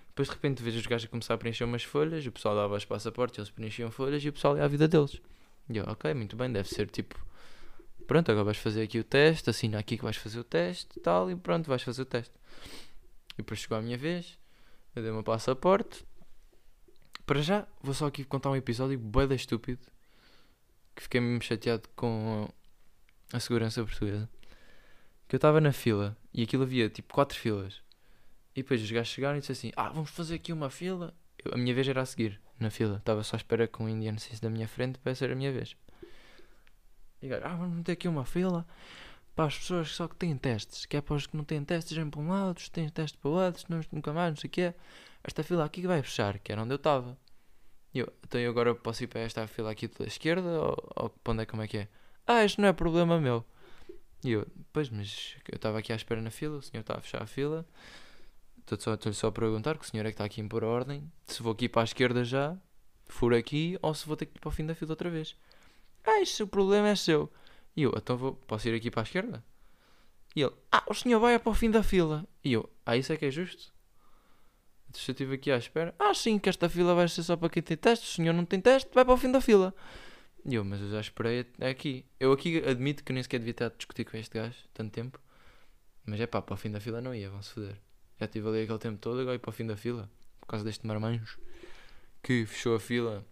Depois 0.07 0.27
de 0.27 0.33
repente 0.33 0.63
vejo 0.63 0.79
os 0.79 0.87
gajos 0.87 1.07
a 1.07 1.09
começar 1.09 1.35
a 1.35 1.37
preencher 1.37 1.63
umas 1.63 1.83
folhas. 1.83 2.25
O 2.25 2.31
pessoal 2.31 2.55
dava 2.55 2.75
os 2.75 2.85
passaportes, 2.85 3.37
eles 3.37 3.51
preenchiam 3.51 3.91
folhas 3.91 4.23
e 4.23 4.29
o 4.29 4.33
pessoal 4.33 4.57
ia 4.57 4.65
à 4.65 4.67
vida 4.67 4.87
deles. 4.87 5.21
E 5.69 5.77
eu, 5.77 5.85
ok, 5.87 6.11
muito 6.15 6.35
bem, 6.35 6.51
deve 6.51 6.67
ser 6.67 6.89
tipo. 6.89 7.23
Pronto, 8.11 8.29
agora 8.29 8.43
vais 8.43 8.57
fazer 8.57 8.81
aqui 8.81 8.99
o 8.99 9.05
teste, 9.05 9.49
assina 9.49 9.79
aqui 9.79 9.95
que 9.95 10.03
vais 10.03 10.17
fazer 10.17 10.37
o 10.37 10.43
teste 10.43 10.99
e 10.99 10.99
tal, 10.99 11.31
e 11.31 11.35
pronto, 11.37 11.69
vais 11.69 11.81
fazer 11.81 12.01
o 12.01 12.05
teste. 12.05 12.33
E 13.35 13.37
depois 13.37 13.61
chegou 13.61 13.77
a 13.77 13.81
minha 13.81 13.97
vez, 13.97 14.37
eu 14.93 15.01
dei 15.01 15.11
o 15.11 15.13
meu 15.13 15.23
passaporte. 15.23 16.05
Para 17.25 17.41
já, 17.41 17.65
vou 17.81 17.93
só 17.93 18.07
aqui 18.07 18.25
contar 18.25 18.49
um 18.49 18.55
episódio 18.57 18.99
bué 18.99 19.33
estúpido 19.33 19.79
que 20.93 21.03
fiquei 21.03 21.21
mesmo 21.21 21.41
chateado 21.41 21.87
com 21.95 22.49
a 23.31 23.39
segurança 23.39 23.81
portuguesa. 23.81 24.29
Que 25.29 25.35
eu 25.35 25.37
estava 25.37 25.61
na 25.61 25.71
fila 25.71 26.17
e 26.33 26.43
aquilo 26.43 26.63
havia 26.63 26.89
tipo 26.89 27.13
quatro 27.13 27.39
filas. 27.39 27.81
E 28.53 28.61
depois 28.61 28.83
os 28.83 28.91
gajos 28.91 29.07
chegaram 29.07 29.37
e 29.37 29.39
disseram 29.39 29.57
assim: 29.57 29.71
Ah, 29.73 29.87
vamos 29.87 30.09
fazer 30.09 30.35
aqui 30.35 30.51
uma 30.51 30.69
fila. 30.69 31.15
Eu, 31.45 31.53
a 31.53 31.57
minha 31.57 31.73
vez 31.73 31.87
era 31.87 32.01
a 32.01 32.05
seguir 32.05 32.41
na 32.59 32.69
fila. 32.69 32.97
Estava 32.97 33.23
só 33.23 33.37
à 33.37 33.39
espera 33.39 33.69
com 33.69 33.85
o 33.85 33.89
Indian 33.89 34.17
Cis 34.17 34.41
da 34.41 34.49
minha 34.49 34.67
frente 34.67 34.99
para 34.99 35.15
ser 35.15 35.31
a 35.31 35.35
minha 35.35 35.53
vez. 35.53 35.77
E 37.21 37.33
ah, 37.33 37.55
vamos 37.55 37.77
meter 37.77 37.93
aqui 37.93 38.07
uma 38.07 38.25
fila 38.25 38.65
para 39.35 39.45
as 39.45 39.57
pessoas 39.57 39.89
só 39.89 40.07
que 40.07 40.15
têm 40.15 40.35
testes. 40.37 40.85
Que 40.85 40.97
é 40.97 41.01
para 41.01 41.15
os 41.15 41.27
que 41.27 41.37
não 41.37 41.43
têm 41.43 41.63
testes, 41.63 41.95
vêm 41.95 42.09
para 42.09 42.19
um 42.19 42.29
lado, 42.29 42.57
os 42.57 42.63
que 42.65 42.71
têm 42.71 42.89
testes 42.89 43.19
para 43.19 43.29
o 43.29 43.33
outro, 43.33 43.61
senão 43.61 43.81
nunca 43.91 44.11
mais, 44.13 44.31
não 44.31 44.37
sei 44.37 44.47
o 44.47 44.51
quê. 44.51 44.73
Esta 45.23 45.43
fila 45.43 45.65
aqui 45.65 45.85
vai 45.85 46.01
fechar, 46.01 46.39
que 46.39 46.51
era 46.51 46.61
onde 46.61 46.73
eu 46.73 46.77
estava. 46.77 47.17
E 47.93 47.99
eu, 47.99 48.13
então 48.23 48.39
eu 48.39 48.49
agora 48.49 48.73
posso 48.73 49.03
ir 49.03 49.07
para 49.07 49.21
esta 49.21 49.45
fila 49.47 49.71
aqui 49.71 49.87
pela 49.87 50.07
esquerda 50.07 50.49
ou, 50.49 50.77
ou 50.95 51.09
para 51.09 51.33
onde 51.33 51.43
é 51.43 51.45
como 51.45 51.61
é 51.61 51.67
que 51.67 51.77
é? 51.77 51.87
Ah, 52.25 52.45
isto 52.45 52.61
não 52.61 52.67
é 52.67 52.73
problema 52.73 53.19
meu. 53.19 53.45
E 54.23 54.31
eu, 54.31 54.47
pois, 54.71 54.89
mas 54.89 55.35
eu 55.51 55.55
estava 55.55 55.79
aqui 55.79 55.91
à 55.91 55.95
espera 55.95 56.21
na 56.21 56.31
fila, 56.31 56.57
o 56.57 56.61
senhor 56.61 56.81
está 56.81 56.95
a 56.95 57.01
fechar 57.01 57.21
a 57.21 57.27
fila. 57.27 57.65
Estou-lhe 58.59 58.81
só, 58.81 59.11
só 59.11 59.27
a 59.27 59.31
perguntar, 59.31 59.77
que 59.77 59.85
o 59.85 59.87
senhor 59.87 60.05
é 60.05 60.09
que 60.09 60.13
está 60.13 60.25
aqui 60.25 60.39
a 60.39 60.43
impor 60.43 60.63
a 60.63 60.67
ordem, 60.67 61.11
se 61.25 61.41
vou 61.41 61.51
aqui 61.51 61.67
para 61.67 61.81
a 61.81 61.83
esquerda 61.83 62.23
já, 62.23 62.55
furo 63.07 63.35
aqui, 63.35 63.77
ou 63.81 63.93
se 63.93 64.05
vou 64.05 64.15
ter 64.15 64.27
que 64.27 64.37
ir 64.37 64.39
para 64.39 64.49
o 64.49 64.51
fim 64.51 64.65
da 64.65 64.75
fila 64.75 64.91
outra 64.91 65.09
vez. 65.09 65.35
Ah, 66.03 66.43
o 66.43 66.47
problema 66.47 66.89
é 66.89 66.95
seu. 66.95 67.31
E 67.75 67.83
eu, 67.83 67.93
então 67.95 68.17
vou, 68.17 68.33
posso 68.33 68.67
ir 68.67 68.75
aqui 68.75 68.89
para 68.91 69.01
a 69.01 69.03
esquerda? 69.03 69.43
E 70.35 70.41
ele, 70.41 70.53
ah, 70.71 70.83
o 70.89 70.93
senhor 70.93 71.19
vai 71.19 71.37
para 71.37 71.51
o 71.51 71.53
fim 71.53 71.69
da 71.69 71.83
fila. 71.83 72.27
E 72.43 72.53
eu, 72.53 72.69
ah, 72.85 72.95
isso 72.97 73.11
é 73.11 73.17
que 73.17 73.25
é 73.25 73.31
justo? 73.31 73.73
Se 74.93 75.09
eu 75.09 75.13
estive 75.13 75.35
aqui 75.35 75.51
à 75.51 75.57
espera, 75.57 75.95
ah, 75.97 76.13
sim, 76.13 76.37
que 76.37 76.49
esta 76.49 76.67
fila 76.67 76.93
vai 76.93 77.07
ser 77.07 77.23
só 77.23 77.37
para 77.37 77.49
quem 77.49 77.63
tem 77.63 77.77
teste. 77.77 78.05
O 78.05 78.09
senhor 78.15 78.33
não 78.33 78.45
tem 78.45 78.59
teste, 78.59 78.89
vai 78.93 79.05
para 79.05 79.13
o 79.13 79.17
fim 79.17 79.31
da 79.31 79.39
fila. 79.39 79.73
E 80.45 80.55
eu, 80.55 80.65
mas 80.65 80.81
eu 80.81 80.89
já 80.89 80.99
esperei 80.99 81.45
aqui. 81.61 82.05
Eu 82.19 82.31
aqui 82.31 82.57
admito 82.65 83.03
que 83.03 83.13
nem 83.13 83.23
sequer 83.23 83.39
devia 83.39 83.51
estar 83.51 83.65
a 83.67 83.69
discutir 83.69 84.05
com 84.05 84.17
este 84.17 84.37
gajo 84.37 84.57
tanto 84.73 84.91
tempo. 84.91 85.19
Mas 86.05 86.19
é 86.19 86.27
pá, 86.27 86.41
para 86.41 86.55
o 86.55 86.57
fim 86.57 86.71
da 86.71 86.79
fila 86.79 86.99
não 86.99 87.13
ia, 87.13 87.29
vão-se 87.29 87.51
foder. 87.51 87.77
Já 88.19 88.25
estive 88.25 88.47
ali 88.47 88.63
aquele 88.63 88.79
tempo 88.79 88.97
todo, 88.97 89.19
agora 89.21 89.35
ia 89.35 89.39
para 89.39 89.49
o 89.49 89.53
fim 89.53 89.65
da 89.65 89.77
fila. 89.77 90.09
Por 90.39 90.47
causa 90.47 90.65
deste 90.65 90.85
marmanjo 90.85 91.39
que 92.23 92.45
fechou 92.45 92.75
a 92.75 92.79
fila 92.79 93.25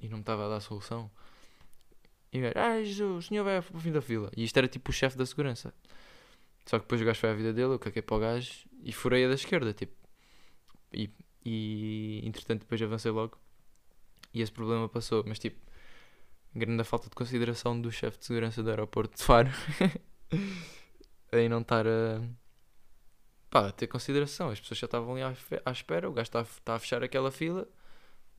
e 0.00 0.08
não 0.08 0.18
me 0.18 0.22
estava 0.22 0.46
a 0.46 0.48
dar 0.48 0.60
solução. 0.60 1.10
E 2.34 2.38
o 2.40 2.42
gajo, 2.42 2.54
ah, 2.58 2.82
Jesus, 2.82 3.24
o 3.24 3.28
senhor 3.28 3.44
vai 3.44 3.62
para 3.62 3.76
o 3.76 3.80
fim 3.80 3.92
da 3.92 4.02
fila. 4.02 4.28
E 4.36 4.42
isto 4.42 4.56
era 4.56 4.66
tipo 4.66 4.90
o 4.90 4.92
chefe 4.92 5.16
da 5.16 5.24
segurança. 5.24 5.72
Só 6.66 6.78
que 6.78 6.84
depois 6.84 7.00
o 7.00 7.04
gajo 7.04 7.20
foi 7.20 7.30
à 7.30 7.32
vida 7.32 7.52
dele, 7.52 7.74
eu 7.74 7.78
caguei 7.78 8.02
para 8.02 8.16
o 8.16 8.18
gajo 8.18 8.68
e 8.82 8.92
furei 8.92 9.24
a 9.24 9.28
da 9.28 9.34
esquerda, 9.34 9.72
tipo. 9.72 9.94
E, 10.92 11.08
e 11.44 12.20
entretanto 12.24 12.62
depois 12.62 12.82
avancei 12.82 13.12
logo. 13.12 13.38
E 14.32 14.42
esse 14.42 14.50
problema 14.50 14.88
passou. 14.88 15.22
Mas 15.24 15.38
tipo, 15.38 15.60
grande 16.52 16.82
falta 16.82 17.08
de 17.08 17.14
consideração 17.14 17.80
do 17.80 17.92
chefe 17.92 18.18
de 18.18 18.24
segurança 18.24 18.64
do 18.64 18.70
aeroporto 18.70 19.16
de 19.16 19.22
Faro. 19.22 19.50
em 21.32 21.48
não 21.48 21.60
estar 21.60 21.86
a. 21.86 22.20
Pá, 23.48 23.68
a 23.68 23.72
ter 23.72 23.86
consideração. 23.86 24.50
As 24.50 24.58
pessoas 24.58 24.78
já 24.78 24.86
estavam 24.86 25.14
ali 25.14 25.22
à, 25.64 25.70
espera, 25.70 26.10
o 26.10 26.12
gajo 26.12 26.26
está, 26.26 26.40
está 26.42 26.74
a 26.74 26.78
fechar 26.80 27.04
aquela 27.04 27.30
fila. 27.30 27.68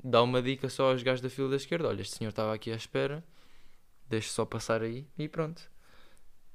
Dá 0.03 0.21
uma 0.21 0.41
dica 0.41 0.67
só 0.67 0.91
aos 0.91 1.01
gajos 1.01 1.21
da 1.21 1.29
fila 1.29 1.47
da 1.49 1.55
esquerda: 1.55 1.87
olha, 1.87 2.01
este 2.01 2.17
senhor 2.17 2.31
estava 2.31 2.53
aqui 2.53 2.71
à 2.73 2.75
espera, 2.75 3.23
deixe 4.09 4.29
só 4.29 4.45
passar 4.45 4.81
aí 4.81 5.07
e 5.17 5.27
pronto. 5.27 5.69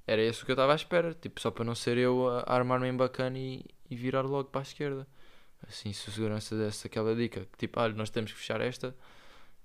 Era 0.07 0.23
isso 0.23 0.45
que 0.45 0.51
eu 0.51 0.55
estava 0.55 0.73
à 0.73 0.75
espera, 0.77 1.15
tipo, 1.15 1.41
só 1.41 1.51
para 1.51 1.65
não 1.65 1.75
ser 1.75 1.97
eu 1.99 2.29
a 2.29 2.55
armar-me 2.55 2.89
em 2.89 2.97
bacana 2.97 3.39
e, 3.39 3.65
e 3.89 3.97
virar 3.97 4.23
logo 4.23 4.51
para 4.51 4.61
a 4.61 4.63
esquerda. 4.63 5.07
Assim, 5.69 5.93
se 5.93 6.09
o 6.09 6.13
segurança 6.13 6.57
desse 6.57 6.87
aquela 6.87 7.15
dica, 7.15 7.47
que 7.53 7.59
tipo, 7.59 7.79
olha, 7.81 7.95
nós 7.95 8.11
temos 8.11 8.33
que 8.33 8.39
fechar 8.39 8.61
esta, 8.61 8.97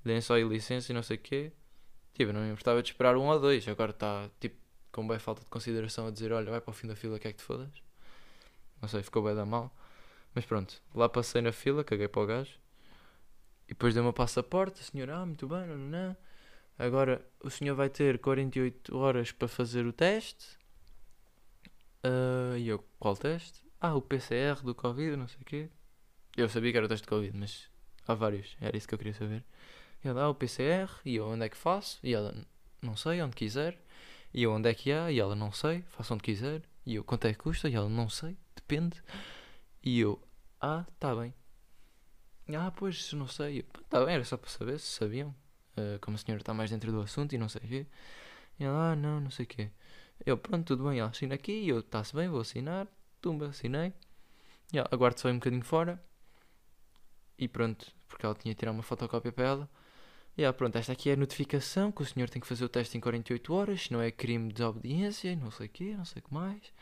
deem 0.04 0.21
só 0.21 0.36
aí 0.36 0.43
licença 0.43 0.91
e 0.91 0.95
não 0.95 1.02
sei 1.04 1.17
o 1.17 1.19
quê. 1.19 1.52
Tipo, 2.13 2.32
não 2.34 2.41
me 2.41 2.50
importava 2.50 2.82
de 2.84 2.89
esperar 2.91 3.17
um 3.17 3.28
ou 3.28 3.39
dois, 3.39 3.67
agora 3.67 3.91
está, 3.91 4.30
tipo, 4.39 4.56
com 4.91 5.08
bem 5.08 5.19
falta 5.19 5.43
de 5.43 5.50
consideração 5.50 6.08
a 6.08 6.12
dizer, 6.12 6.32
olha, 6.32 6.52
vai 6.52 6.62
para 6.62 6.71
o 6.71 6.74
fim 6.74 6.88
da 6.88 6.95
fila, 6.95 7.19
que 7.19 7.28
é 7.28 7.32
que 7.32 7.39
te 7.39 7.43
fodas? 7.43 7.69
Não 8.82 8.88
sei, 8.88 9.04
ficou 9.04 9.24
bem 9.24 9.36
da 9.36 9.45
mal. 9.45 9.74
Mas 10.34 10.45
pronto, 10.45 10.82
lá 10.93 11.10
passei 11.10 11.41
na 11.41 11.52
fila, 11.52 11.84
caguei 11.84 12.08
para 12.08 12.21
o 12.21 12.26
gajo. 12.26 12.54
E 13.65 13.69
depois 13.69 13.93
dei-me 13.93 14.10
o 14.10 14.13
passaporte, 14.13 14.82
a 14.82 14.84
senhora, 14.84 15.17
ah, 15.17 15.26
muito 15.26 15.48
bem, 15.48 15.65
não, 15.65 15.78
não, 15.78 15.89
não. 15.89 16.17
Agora 16.77 17.25
o 17.41 17.49
senhor 17.49 17.75
vai 17.75 17.89
ter 17.89 18.19
48 18.19 18.97
horas 18.97 19.31
para 19.31 19.47
fazer 19.47 19.85
o 19.85 19.93
teste. 19.93 20.57
Uh, 22.03 22.57
e 22.57 22.67
eu, 22.67 22.83
qual 22.99 23.15
teste? 23.15 23.63
Ah, 23.79 23.95
o 23.95 24.01
PCR 24.01 24.61
do 24.61 24.75
Covid, 24.75 25.15
não 25.15 25.27
sei 25.27 25.41
o 25.41 25.45
quê. 25.45 25.69
Eu 26.35 26.49
sabia 26.49 26.71
que 26.71 26.77
era 26.77 26.85
o 26.85 26.89
teste 26.89 27.03
de 27.03 27.09
Covid, 27.09 27.38
mas 27.38 27.69
há 28.07 28.13
vários, 28.13 28.55
era 28.59 28.75
isso 28.75 28.88
que 28.88 28.93
eu 28.93 28.97
queria 28.97 29.13
saber. 29.13 29.43
E 30.03 30.07
ela, 30.07 30.23
ah, 30.23 30.29
o 30.29 30.35
PCR, 30.35 30.91
e 31.05 31.15
eu, 31.15 31.27
onde 31.27 31.45
é 31.45 31.49
que 31.49 31.57
faço? 31.57 31.99
E 32.03 32.13
ela, 32.13 32.35
não 32.81 32.95
sei, 32.95 33.21
onde 33.21 33.35
quiser. 33.35 33.79
E 34.33 34.43
eu, 34.43 34.51
onde 34.51 34.69
é 34.69 34.73
que 34.73 34.91
há? 34.91 35.11
E 35.11 35.19
ela, 35.19 35.35
não 35.35 35.51
sei, 35.51 35.83
faço 35.88 36.13
onde 36.13 36.23
quiser. 36.23 36.61
E 36.85 36.95
eu, 36.95 37.03
quanto 37.03 37.25
é 37.25 37.33
que 37.33 37.39
custa? 37.39 37.69
E 37.69 37.75
ela, 37.75 37.89
não 37.89 38.09
sei, 38.09 38.38
depende. 38.53 39.01
E 39.81 39.99
eu, 39.99 40.21
ah, 40.59 40.85
tá 40.99 41.15
bem. 41.15 41.33
Ah, 42.55 42.71
pois, 42.71 43.13
não 43.13 43.27
sei. 43.27 43.63
Tá 43.89 44.03
bem, 44.05 44.15
era 44.15 44.23
só 44.23 44.38
para 44.38 44.49
saber 44.49 44.79
se 44.79 44.88
sabiam. 44.88 45.33
Uh, 45.77 45.99
como 45.99 46.15
a 46.15 46.17
senhora 46.17 46.41
está 46.41 46.53
mais 46.53 46.69
dentro 46.69 46.91
do 46.91 47.01
assunto 47.01 47.33
e 47.33 47.38
não 47.38 47.49
sei 47.49 47.61
o 47.63 47.67
quê. 47.67 47.85
E 48.59 48.63
ela, 48.63 48.91
ah, 48.91 48.95
não, 48.95 49.19
não 49.19 49.31
sei 49.31 49.45
o 49.45 49.47
quê. 49.47 49.69
Eu, 50.25 50.38
pronto, 50.38 50.65
tudo 50.65 50.88
bem, 50.89 50.99
ela 50.99 51.09
assina 51.09 51.35
aqui. 51.35 51.51
E 51.51 51.69
eu, 51.69 51.79
está-se 51.79 52.15
bem, 52.15 52.29
vou 52.29 52.41
assinar. 52.41 52.88
Tumba, 53.21 53.47
assinei. 53.47 53.93
E 54.71 54.77
ela, 54.77 54.88
aguardo 54.91 55.19
só 55.19 55.29
um 55.29 55.35
bocadinho 55.35 55.63
fora 55.63 56.01
e 57.38 57.47
pronto, 57.47 57.91
porque 58.07 58.25
ela 58.25 58.35
tinha 58.35 58.53
de 58.53 58.59
tirar 58.59 58.71
uma 58.71 58.83
fotocópia 58.83 59.31
para 59.31 59.45
ela. 59.45 59.69
E 60.38 60.43
ela, 60.43 60.53
pronto, 60.53 60.77
esta 60.77 60.91
aqui 60.91 61.09
é 61.09 61.13
a 61.13 61.17
notificação 61.17 61.91
que 61.91 62.01
o 62.01 62.05
senhor 62.05 62.29
tem 62.29 62.41
que 62.41 62.47
fazer 62.47 62.65
o 62.65 62.69
teste 62.69 62.97
em 62.97 63.01
48 63.01 63.53
horas, 63.53 63.89
não 63.89 64.01
é 64.01 64.11
crime 64.11 64.49
de 64.49 64.55
desobediência, 64.55 65.35
não 65.35 65.51
sei 65.51 65.67
o 65.67 65.69
quê, 65.69 65.95
não 65.97 66.05
sei 66.05 66.21
o 66.21 66.23
que 66.23 66.33
mais. 66.33 66.73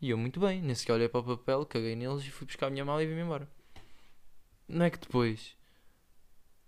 E 0.00 0.10
eu, 0.10 0.18
muito 0.18 0.40
bem, 0.40 0.60
nem 0.62 0.74
sequer 0.74 0.94
olhei 0.94 1.08
para 1.08 1.20
o 1.20 1.36
papel, 1.36 1.66
caguei 1.66 1.96
neles 1.96 2.24
e 2.24 2.30
fui 2.30 2.46
buscar 2.46 2.68
a 2.68 2.70
minha 2.70 2.84
mala 2.84 3.02
e 3.02 3.06
vim-me 3.06 3.22
embora. 3.22 3.48
Não 4.68 4.84
é 4.84 4.90
que 4.90 4.98
depois 4.98 5.56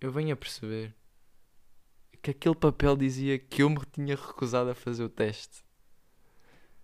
eu 0.00 0.10
venho 0.12 0.32
a 0.32 0.36
perceber 0.36 0.94
que 2.24 2.30
aquele 2.30 2.54
papel 2.54 2.96
dizia 2.96 3.38
que 3.38 3.62
eu 3.62 3.68
me 3.68 3.80
tinha 3.92 4.16
recusado 4.16 4.70
a 4.70 4.74
fazer 4.74 5.04
o 5.04 5.10
teste. 5.10 5.62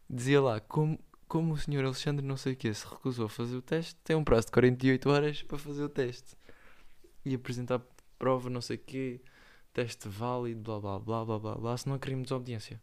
Dizia 0.09 0.39
lá, 0.39 0.61
como, 0.61 1.01
como 1.27 1.55
o 1.55 1.57
senhor 1.57 1.83
Alexandre 1.83 2.25
não 2.25 2.37
sei 2.37 2.53
o 2.53 2.57
que 2.57 2.73
se 2.75 2.87
recusou 2.87 3.25
a 3.25 3.29
fazer 3.31 3.57
o 3.57 3.63
teste, 3.63 3.97
tem 4.05 4.15
um 4.15 4.23
prazo 4.23 4.49
de 4.49 4.53
48 4.53 5.09
horas 5.09 5.43
para 5.43 5.57
fazer 5.57 5.83
o 5.83 5.89
teste. 5.89 6.37
E 7.25 7.35
apresentar 7.35 7.81
prova 8.19 8.51
não 8.51 8.61
sei 8.61 8.77
o 8.77 8.81
quê, 8.81 9.23
teste 9.73 10.11
válido, 10.11 10.61
blá 10.61 10.79
blá 10.79 10.99
blá 10.99 11.25
blá 11.25 11.39
blá 11.39 11.55
blá, 11.55 11.77
se 11.79 11.89
não 11.89 11.95
é 11.97 11.99
crime 11.99 12.21
de 12.21 12.25
desobediência. 12.25 12.79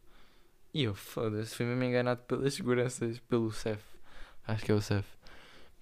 E 0.74 0.82
eu, 0.82 0.96
foda-se, 0.96 1.54
fui 1.54 1.64
mesmo 1.64 1.84
enganado 1.84 2.22
pelas 2.22 2.54
seguranças, 2.54 3.20
pelo 3.20 3.52
CEF. 3.52 3.84
Acho 4.44 4.64
que 4.64 4.72
é 4.72 4.74
o 4.74 4.82
CEF. 4.82 5.06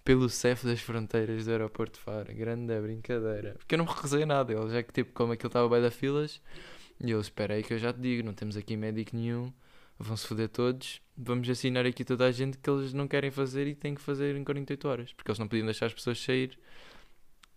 Pelo 0.06 0.28
CEF 0.28 0.64
das 0.64 0.80
fronteiras 0.80 1.46
do 1.46 1.50
aeroporto 1.50 1.98
de 1.98 2.04
Faro. 2.04 2.32
Grande 2.32 2.80
brincadeira. 2.80 3.56
Porque 3.58 3.74
eu 3.74 3.78
não 3.78 3.84
me 3.84 3.90
recusei 3.90 4.24
nada. 4.24 4.52
Eles 4.52 4.70
já 4.70 4.80
que, 4.80 4.92
tipo, 4.92 5.12
como 5.12 5.32
aquilo 5.32 5.48
estava 5.48 5.68
bem 5.68 5.82
da 5.82 5.90
filas, 5.90 6.40
e 7.00 7.10
eu 7.10 7.20
esperei 7.20 7.64
que 7.64 7.74
eu 7.74 7.78
já 7.78 7.92
te 7.92 7.98
digo, 7.98 8.24
não 8.24 8.32
temos 8.32 8.56
aqui 8.56 8.76
médico 8.76 9.16
nenhum, 9.16 9.52
vão-se 9.98 10.24
foder 10.24 10.48
todos, 10.48 11.02
vamos 11.16 11.50
assinar 11.50 11.84
aqui 11.84 12.04
toda 12.04 12.24
a 12.24 12.30
gente 12.30 12.56
que 12.56 12.70
eles 12.70 12.92
não 12.92 13.08
querem 13.08 13.32
fazer 13.32 13.66
e 13.66 13.74
têm 13.74 13.96
que 13.96 14.00
fazer 14.00 14.36
em 14.36 14.44
48 14.44 14.86
horas. 14.86 15.12
Porque 15.12 15.28
eles 15.28 15.40
não 15.40 15.48
podiam 15.48 15.66
deixar 15.66 15.86
as 15.86 15.94
pessoas 15.94 16.22
sair 16.22 16.56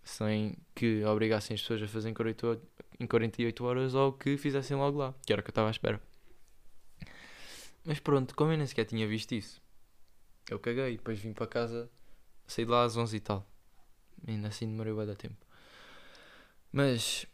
sem 0.02 0.56
que 0.74 1.04
obrigassem 1.04 1.54
as 1.54 1.60
pessoas 1.60 1.80
a 1.84 1.86
fazer 1.86 2.08
em 2.08 3.06
48 3.06 3.64
horas 3.64 3.94
ou 3.94 4.12
que 4.12 4.36
fizessem 4.36 4.76
logo 4.76 4.98
lá, 4.98 5.14
que 5.24 5.32
era 5.32 5.38
o 5.38 5.44
que 5.44 5.50
eu 5.50 5.52
estava 5.52 5.68
à 5.68 5.70
espera. 5.70 6.02
Mas 7.84 8.00
pronto, 8.00 8.34
como 8.34 8.50
eu 8.50 8.58
nem 8.58 8.66
sequer 8.66 8.86
tinha 8.86 9.06
visto 9.06 9.36
isso, 9.36 9.62
eu 10.50 10.58
caguei, 10.58 10.96
depois 10.96 11.20
vim 11.20 11.32
para 11.32 11.46
casa, 11.46 11.88
saí 12.50 12.64
de 12.64 12.70
lá 12.70 12.84
às 12.84 12.96
11 12.96 13.16
e 13.16 13.20
tal. 13.20 13.46
Ainda 14.26 14.48
assim 14.48 14.66
demorei 14.66 14.92
bem 14.92 15.06
da 15.06 15.14
tempo. 15.14 15.36
Mas 16.72 17.26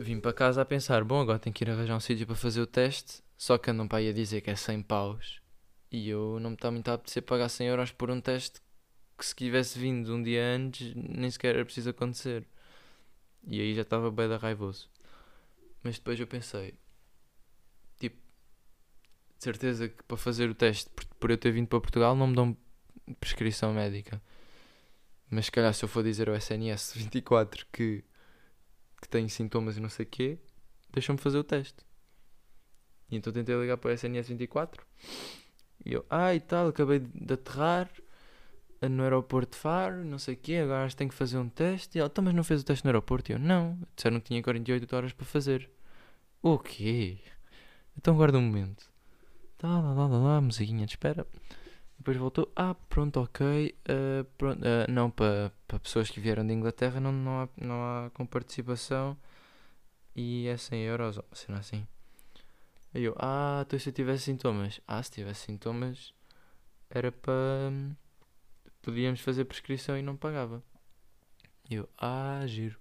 vim 0.00 0.20
para 0.20 0.32
casa 0.32 0.62
a 0.62 0.64
pensar, 0.64 1.04
bom, 1.04 1.20
agora 1.20 1.38
tenho 1.38 1.54
que 1.54 1.64
ir 1.64 1.70
arranjar 1.70 1.96
um 1.96 2.00
sítio 2.00 2.26
para 2.26 2.36
fazer 2.36 2.60
o 2.60 2.66
teste, 2.66 3.22
só 3.36 3.56
que 3.58 3.70
andam 3.70 3.88
para 3.88 3.98
aí 3.98 4.08
a 4.08 4.12
dizer 4.12 4.40
que 4.40 4.50
é 4.50 4.56
100 4.56 4.82
paus. 4.82 5.40
E 5.90 6.08
eu 6.08 6.38
não 6.40 6.50
me 6.50 6.56
está 6.56 6.70
muito 6.70 6.88
a 6.88 6.94
apetecer 6.94 7.22
pagar 7.22 7.48
100 7.48 7.66
euros 7.68 7.92
por 7.92 8.10
um 8.10 8.20
teste 8.20 8.60
que 9.18 9.26
se 9.26 9.34
tivesse 9.34 9.78
vindo 9.78 10.14
um 10.14 10.22
dia 10.22 10.42
antes 10.42 10.94
nem 10.94 11.30
sequer 11.30 11.54
era 11.54 11.64
preciso 11.64 11.90
acontecer. 11.90 12.46
E 13.46 13.60
aí 13.60 13.74
já 13.74 13.82
estava 13.82 14.10
bem 14.10 14.28
da 14.28 14.36
raivoso. 14.36 14.88
Mas 15.82 15.96
depois 15.96 16.20
eu 16.20 16.26
pensei, 16.26 16.74
tipo, 17.98 18.16
de 19.36 19.44
certeza 19.44 19.88
que 19.88 20.02
para 20.04 20.16
fazer 20.16 20.48
o 20.50 20.54
teste, 20.54 20.90
por 21.18 21.30
eu 21.30 21.38
ter 21.38 21.50
vindo 21.52 21.68
para 21.68 21.80
Portugal, 21.80 22.14
não 22.14 22.28
me 22.28 22.36
dão 22.36 22.56
prescrição 23.18 23.72
médica. 23.72 24.22
Mas 25.30 25.46
se 25.46 25.52
calhar 25.52 25.72
se 25.72 25.84
eu 25.84 25.88
for 25.88 26.02
dizer 26.02 26.28
ao 26.28 26.34
SNS 26.34 26.94
24 26.94 27.66
que, 27.72 28.04
que 29.00 29.08
tenho 29.08 29.28
sintomas 29.30 29.76
e 29.76 29.80
não 29.80 29.88
sei 29.88 30.04
o 30.04 30.08
quê, 30.08 30.38
deixam-me 30.92 31.20
fazer 31.20 31.38
o 31.38 31.44
teste. 31.44 31.84
E 33.10 33.16
então 33.16 33.32
tentei 33.32 33.54
ligar 33.60 33.76
para 33.76 33.90
o 33.90 33.92
SNS 33.92 34.28
24 34.28 34.84
e 35.84 35.94
eu, 35.94 36.04
ah 36.10 36.34
e 36.34 36.40
tal, 36.40 36.68
acabei 36.68 36.98
de 36.98 37.34
aterrar 37.34 37.90
no 38.82 39.02
aeroporto 39.02 39.52
de 39.52 39.58
Faro, 39.58 40.04
não 40.04 40.18
sei 40.18 40.34
o 40.34 40.36
quê, 40.36 40.56
agora 40.56 40.84
acho 40.84 40.94
que 40.94 40.98
tenho 40.98 41.10
que 41.10 41.16
fazer 41.16 41.38
um 41.38 41.48
teste. 41.48 41.98
E 41.98 42.00
ela, 42.00 42.08
então, 42.08 42.24
mas 42.24 42.34
não 42.34 42.44
fez 42.44 42.62
o 42.62 42.64
teste 42.64 42.84
no 42.84 42.88
aeroporto? 42.88 43.30
E 43.30 43.34
eu, 43.34 43.38
não, 43.38 43.78
disseram 43.94 44.20
que 44.20 44.28
tinha 44.28 44.42
48 44.42 44.96
horas 44.96 45.12
para 45.12 45.26
fazer. 45.26 45.68
O 46.42 46.58
quê? 46.58 47.18
Então 47.96 48.16
guarda 48.16 48.38
um 48.38 48.42
momento. 48.42 48.90
Tá, 49.58 49.68
lá, 49.68 49.92
lá, 49.92 50.06
lá, 50.06 50.18
lá, 50.18 50.40
musiquinha 50.40 50.86
de 50.86 50.92
espera. 50.92 51.26
Depois 52.00 52.16
voltou, 52.16 52.50
ah, 52.56 52.74
pronto, 52.88 53.20
ok. 53.20 53.76
Uh, 53.84 54.24
pronto, 54.38 54.62
uh, 54.62 54.90
não, 54.90 55.10
para 55.10 55.52
pa 55.68 55.78
pessoas 55.78 56.08
que 56.08 56.18
vieram 56.18 56.46
de 56.46 56.54
Inglaterra 56.54 56.98
não, 56.98 57.12
não, 57.12 57.42
há, 57.42 57.48
não 57.60 57.74
há 57.82 58.10
com 58.14 58.24
participação 58.24 59.14
e 60.16 60.46
é 60.48 60.56
100 60.56 60.80
euros, 60.84 61.18
ou 61.18 61.24
assim. 61.58 61.86
Aí 62.94 63.02
eu, 63.04 63.14
ah, 63.18 63.64
então 63.66 63.78
se 63.78 63.90
eu 63.90 63.92
tivesse 63.92 64.24
sintomas. 64.24 64.80
Ah, 64.88 65.02
se 65.02 65.10
tivesse 65.10 65.44
sintomas 65.44 66.14
era 66.88 67.12
para 67.12 67.70
podíamos 68.80 69.20
fazer 69.20 69.44
prescrição 69.44 69.98
e 69.98 70.02
não 70.02 70.16
pagava. 70.16 70.62
E 71.68 71.74
eu, 71.74 71.88
ah, 71.98 72.42
giro. 72.46 72.78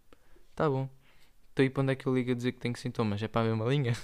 Tá 0.56 0.70
bom. 0.70 0.90
Então 1.52 1.66
e 1.66 1.70
para 1.70 1.84
onde 1.84 1.92
é 1.92 1.96
que 1.96 2.08
eu 2.08 2.16
ligo 2.16 2.32
a 2.32 2.36
dizer 2.36 2.54
que 2.54 2.60
tenho 2.60 2.78
sintomas? 2.78 3.22
É 3.22 3.28
para 3.28 3.42
a 3.42 3.50
mesma 3.50 3.66
linha? 3.66 3.94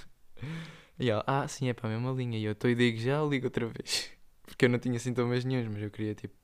E 0.98 1.10
ela, 1.10 1.22
ah, 1.26 1.46
sim, 1.46 1.68
é 1.68 1.74
para 1.74 1.88
a 1.88 1.92
mesma 1.92 2.10
linha. 2.12 2.38
E 2.38 2.44
eu 2.44 2.52
estou 2.52 2.70
e 2.70 2.74
digo 2.74 2.98
já, 2.98 3.22
ligo 3.22 3.46
outra 3.46 3.66
vez. 3.66 4.15
Porque 4.46 4.64
eu 4.64 4.68
não 4.70 4.78
tinha 4.78 4.98
sintomas 4.98 5.44
nenhums, 5.44 5.68
mas 5.68 5.82
eu 5.82 5.90
queria 5.90 6.14
tipo 6.14 6.34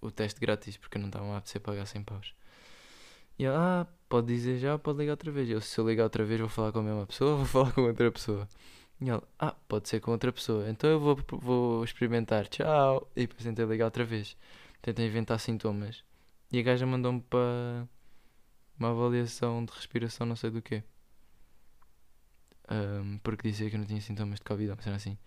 o 0.00 0.10
teste 0.10 0.40
grátis, 0.40 0.76
porque 0.76 0.96
eu 0.96 1.00
não 1.00 1.08
estava 1.08 1.26
a 1.26 1.38
apetecer 1.38 1.60
pagar 1.60 1.86
100 1.86 2.04
paus. 2.04 2.34
E 3.38 3.44
ela, 3.44 3.82
ah, 3.82 3.86
pode 4.08 4.28
dizer 4.28 4.58
já, 4.58 4.78
pode 4.78 4.98
ligar 4.98 5.12
outra 5.12 5.30
vez. 5.30 5.48
Eu, 5.48 5.60
se 5.60 5.78
eu 5.78 5.88
ligar 5.88 6.04
outra 6.04 6.24
vez, 6.24 6.40
vou 6.40 6.48
falar 6.48 6.72
com 6.72 6.80
a 6.80 6.82
mesma 6.82 7.06
pessoa 7.06 7.36
vou 7.36 7.46
falar 7.46 7.72
com 7.72 7.82
outra 7.82 8.10
pessoa. 8.10 8.48
E 9.00 9.08
ela, 9.08 9.22
ah, 9.38 9.54
pode 9.68 9.88
ser 9.88 10.00
com 10.00 10.10
outra 10.12 10.32
pessoa. 10.32 10.68
Então 10.70 10.90
eu 10.90 11.00
vou, 11.00 11.16
vou 11.32 11.84
experimentar. 11.84 12.48
Tchau. 12.48 13.10
E 13.14 13.22
depois 13.22 13.44
tentei 13.44 13.64
ligar 13.64 13.86
outra 13.86 14.04
vez. 14.04 14.36
Tentei 14.82 15.06
inventar 15.06 15.38
sintomas. 15.40 16.04
E 16.52 16.58
a 16.60 16.62
gaja 16.62 16.86
mandou-me 16.86 17.20
para 17.20 17.88
uma 18.78 18.90
avaliação 18.90 19.64
de 19.64 19.72
respiração, 19.72 20.26
não 20.26 20.36
sei 20.36 20.50
do 20.50 20.62
quê. 20.62 20.82
Um, 22.70 23.18
porque 23.18 23.48
dizia 23.48 23.68
que 23.70 23.76
eu 23.76 23.80
não 23.80 23.86
tinha 23.86 24.00
sintomas 24.00 24.38
de 24.38 24.44
Covid, 24.44 24.70
uma 24.72 24.82
cena 24.82 24.96
assim. 24.96 25.18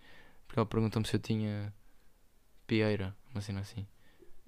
Porque 0.52 0.60
ela 0.60 0.66
perguntou-me 0.66 1.08
se 1.08 1.16
eu 1.16 1.20
tinha 1.20 1.72
pieira, 2.66 3.16
uma 3.32 3.40
cena 3.40 3.60
assim. 3.60 3.86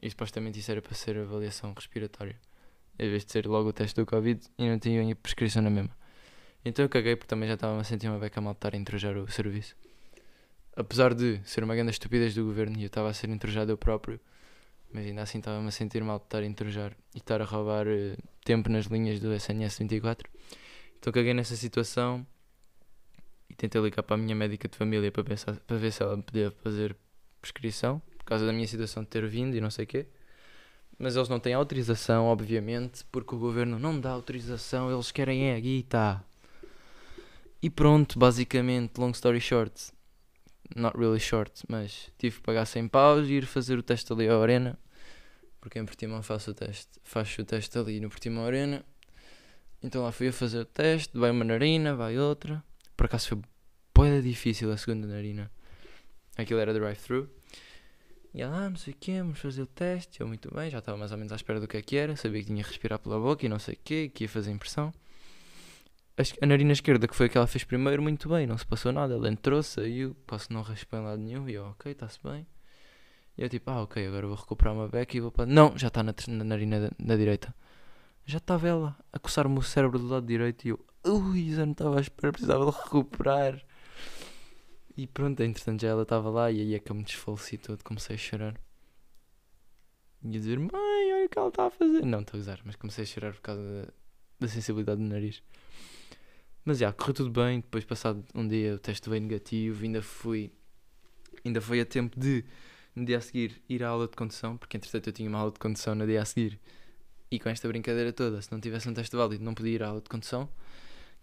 E 0.02 0.10
supostamente 0.10 0.58
isso 0.58 0.70
era 0.70 0.82
para 0.82 0.94
ser 0.94 1.16
avaliação 1.16 1.72
respiratória. 1.72 2.38
Em 2.98 3.08
vez 3.08 3.24
de 3.24 3.32
ser 3.32 3.46
logo 3.46 3.70
o 3.70 3.72
teste 3.72 3.96
do 3.96 4.04
Covid, 4.04 4.38
e 4.58 4.68
não 4.68 4.78
tinha 4.78 5.16
prescrição 5.16 5.62
na 5.62 5.70
mesma. 5.70 5.96
Então 6.62 6.84
eu 6.84 6.90
caguei 6.90 7.16
porque 7.16 7.26
também 7.26 7.48
já 7.48 7.54
estava 7.54 7.80
a 7.80 7.84
sentir 7.84 8.08
uma 8.08 8.18
beca 8.18 8.38
mal 8.38 8.52
de 8.52 8.58
estar 8.58 8.74
a 8.74 8.76
intrujar 8.76 9.16
o 9.16 9.26
serviço. 9.32 9.74
Apesar 10.76 11.14
de 11.14 11.40
ser 11.42 11.64
uma 11.64 11.74
grande 11.74 11.92
estupidez 11.92 12.34
do 12.34 12.44
governo 12.44 12.76
e 12.76 12.82
eu 12.82 12.88
estava 12.88 13.08
a 13.08 13.14
ser 13.14 13.30
intrujado 13.30 13.72
eu 13.72 13.78
próprio, 13.78 14.20
mas 14.92 15.06
ainda 15.06 15.22
assim 15.22 15.38
estava-me 15.38 15.68
a 15.68 15.70
sentir 15.70 16.04
mal 16.04 16.18
de 16.18 16.26
estar 16.26 16.40
a 16.40 16.44
intrujar 16.44 16.94
e 17.14 17.18
estar 17.18 17.40
a 17.40 17.46
roubar 17.46 17.86
uh, 17.86 18.14
tempo 18.44 18.68
nas 18.68 18.84
linhas 18.84 19.20
do 19.20 19.32
SNS 19.32 19.78
24. 19.78 20.30
Então 20.98 21.10
caguei 21.10 21.32
nessa 21.32 21.56
situação 21.56 22.26
e 23.54 23.56
tentei 23.56 23.80
ligar 23.80 24.02
para 24.02 24.14
a 24.14 24.18
minha 24.18 24.34
médica 24.34 24.66
de 24.66 24.76
família 24.76 25.12
para, 25.12 25.22
pensar, 25.22 25.54
para 25.60 25.76
ver 25.76 25.92
se 25.92 26.02
ela 26.02 26.16
me 26.16 26.22
podia 26.24 26.50
fazer 26.62 26.96
prescrição, 27.40 28.02
por 28.18 28.24
causa 28.24 28.44
da 28.44 28.52
minha 28.52 28.66
situação 28.66 29.04
de 29.04 29.08
ter 29.08 29.24
vindo 29.28 29.56
e 29.56 29.60
não 29.60 29.70
sei 29.70 29.84
o 29.84 29.88
quê. 29.88 30.06
Mas 30.98 31.14
eles 31.14 31.28
não 31.28 31.38
têm 31.38 31.54
autorização, 31.54 32.26
obviamente, 32.26 33.04
porque 33.12 33.34
o 33.34 33.38
governo 33.38 33.78
não 33.78 33.98
dá 33.98 34.10
autorização, 34.10 34.92
eles 34.92 35.12
querem 35.12 35.50
é 35.50 35.56
a 35.56 35.60
guita. 35.60 36.24
E 37.62 37.70
pronto, 37.70 38.18
basicamente, 38.18 38.98
long 38.98 39.10
story 39.10 39.40
short, 39.40 39.92
not 40.74 40.98
really 40.98 41.20
short, 41.20 41.62
mas 41.68 42.10
tive 42.18 42.36
que 42.36 42.42
pagar 42.42 42.66
100 42.66 42.88
paus 42.88 43.28
e 43.28 43.34
ir 43.34 43.46
fazer 43.46 43.78
o 43.78 43.82
teste 43.82 44.12
ali 44.12 44.28
à 44.28 44.36
arena, 44.36 44.78
porque 45.60 45.78
em 45.78 45.84
Portimão 45.84 46.22
faço 46.22 46.50
o 46.50 46.54
teste, 46.54 47.00
faço 47.04 47.40
o 47.40 47.44
teste 47.44 47.78
ali 47.78 48.00
no 48.00 48.08
Portimão 48.08 48.44
Arena. 48.44 48.84
Então 49.82 50.02
lá 50.02 50.12
fui 50.12 50.28
a 50.28 50.32
fazer 50.32 50.60
o 50.60 50.64
teste, 50.64 51.16
vai 51.16 51.30
uma 51.30 51.44
narina, 51.44 51.94
vai 51.94 52.18
outra. 52.18 52.62
Por 52.96 53.06
acaso 53.06 53.28
foi 53.28 53.42
boa 53.94 54.22
difícil 54.22 54.70
a 54.72 54.76
segunda 54.76 55.06
narina. 55.06 55.50
Aquilo 56.36 56.60
era 56.60 56.72
drive-thru. 56.72 57.28
E 58.32 58.42
ela, 58.42 58.64
ah, 58.64 58.70
não 58.70 58.76
sei 58.76 58.92
o 58.92 58.96
que, 58.96 59.18
vamos 59.18 59.38
fazer 59.38 59.62
o 59.62 59.66
teste. 59.66 60.20
Eu, 60.20 60.26
muito 60.26 60.52
bem, 60.52 60.68
já 60.68 60.78
estava 60.78 60.98
mais 60.98 61.12
ou 61.12 61.18
menos 61.18 61.32
à 61.32 61.36
espera 61.36 61.60
do 61.60 61.68
que 61.68 61.76
é 61.76 61.82
que 61.82 61.96
era. 61.96 62.16
Sabia 62.16 62.40
que 62.40 62.46
tinha 62.46 62.62
que 62.62 62.68
respirar 62.68 62.98
pela 62.98 63.18
boca 63.18 63.46
e 63.46 63.48
não 63.48 63.58
sei 63.58 63.74
o 63.74 63.78
que, 63.82 64.08
que 64.08 64.24
ia 64.24 64.28
fazer 64.28 64.50
impressão 64.50 64.92
a 66.40 66.46
narina 66.46 66.72
esquerda, 66.72 67.08
que 67.08 67.16
foi 67.16 67.26
a 67.26 67.28
que 67.28 67.36
ela 67.36 67.46
fez 67.46 67.64
primeiro, 67.64 68.00
muito 68.00 68.28
bem, 68.28 68.46
não 68.46 68.56
se 68.56 68.64
passou 68.64 68.92
nada. 68.92 69.14
Ela 69.14 69.28
entrou, 69.28 69.62
saiu, 69.62 70.14
posso 70.26 70.52
não 70.52 70.62
raspar 70.62 71.00
em 71.00 71.04
lado 71.04 71.20
nenhum. 71.20 71.48
E 71.48 71.54
eu, 71.54 71.64
ok, 71.66 71.90
está-se 71.90 72.20
bem. 72.22 72.46
E 73.36 73.42
eu 73.42 73.48
tipo, 73.48 73.68
ah, 73.70 73.82
ok, 73.82 74.06
agora 74.06 74.26
vou 74.26 74.36
recuperar 74.36 74.74
uma 74.74 74.88
beca 74.88 75.16
e 75.16 75.20
vou 75.20 75.32
para. 75.32 75.46
Não, 75.46 75.76
já 75.76 75.88
está 75.88 76.02
na, 76.02 76.14
na 76.28 76.44
narina 76.44 76.90
da, 76.98 77.16
direita. 77.16 77.54
Já 78.24 78.38
estava 78.38 78.68
ela 78.68 78.96
a 79.12 79.18
coçar-me 79.18 79.58
o 79.58 79.62
cérebro 79.62 79.98
do 79.98 80.06
lado 80.06 80.26
direito 80.26 80.64
e 80.66 80.68
eu, 80.68 80.80
ui, 81.04 81.54
já 81.54 81.64
não 81.64 81.72
estava 81.72 81.98
à 81.98 82.00
espera, 82.00 82.32
precisava 82.32 82.70
de 82.70 82.76
recuperar. 82.76 83.64
E 84.96 85.06
pronto, 85.06 85.40
entretanto 85.42 85.82
já 85.82 85.88
ela 85.88 86.02
estava 86.02 86.30
lá 86.30 86.50
e 86.50 86.60
aí 86.60 86.74
é 86.74 86.78
que 86.78 86.90
eu 86.90 86.96
me 86.96 87.02
desfaleci 87.02 87.58
todo, 87.58 87.82
comecei 87.82 88.14
a 88.14 88.18
chorar. 88.18 88.60
E 90.22 90.28
a 90.28 90.30
dizer, 90.30 90.58
mãe, 90.58 90.70
olha 90.72 91.26
o 91.26 91.28
que 91.28 91.38
ela 91.38 91.48
está 91.48 91.66
a 91.66 91.70
fazer. 91.70 92.04
Não, 92.04 92.20
estou 92.20 92.38
a 92.38 92.40
usar, 92.40 92.60
mas 92.64 92.76
comecei 92.76 93.04
a 93.04 93.06
chorar 93.06 93.34
por 93.34 93.42
causa 93.42 93.62
da, 93.62 93.92
da 94.40 94.48
sensibilidade 94.48 95.00
do 95.00 95.06
nariz. 95.06 95.42
Mas 96.64 96.78
já, 96.78 96.92
correu 96.92 97.14
tudo 97.14 97.30
bem. 97.30 97.60
Depois, 97.60 97.84
passado 97.84 98.24
um 98.34 98.48
dia, 98.48 98.74
o 98.74 98.78
teste 98.78 99.10
veio 99.10 99.20
negativo. 99.20 99.84
Ainda 99.84 100.00
fui. 100.00 100.50
Ainda 101.44 101.60
foi 101.60 101.80
a 101.80 101.84
tempo 101.84 102.18
de, 102.18 102.42
no 102.96 103.04
dia 103.04 103.18
a 103.18 103.20
seguir, 103.20 103.62
ir 103.68 103.84
à 103.84 103.88
aula 103.88 104.08
de 104.08 104.16
condução. 104.16 104.56
Porque, 104.56 104.76
entretanto, 104.76 105.08
eu 105.08 105.12
tinha 105.12 105.28
uma 105.28 105.38
aula 105.40 105.52
de 105.52 105.58
condução 105.58 105.94
no 105.94 106.06
dia 106.06 106.22
a 106.22 106.24
seguir. 106.24 106.58
E 107.30 107.38
com 107.38 107.50
esta 107.50 107.68
brincadeira 107.68 108.12
toda, 108.12 108.40
se 108.40 108.50
não 108.50 108.60
tivesse 108.60 108.88
um 108.88 108.94
teste 108.94 109.14
válido, 109.14 109.44
não 109.44 109.54
podia 109.54 109.74
ir 109.74 109.82
à 109.82 109.88
aula 109.88 110.00
de 110.00 110.08
condução. 110.08 110.48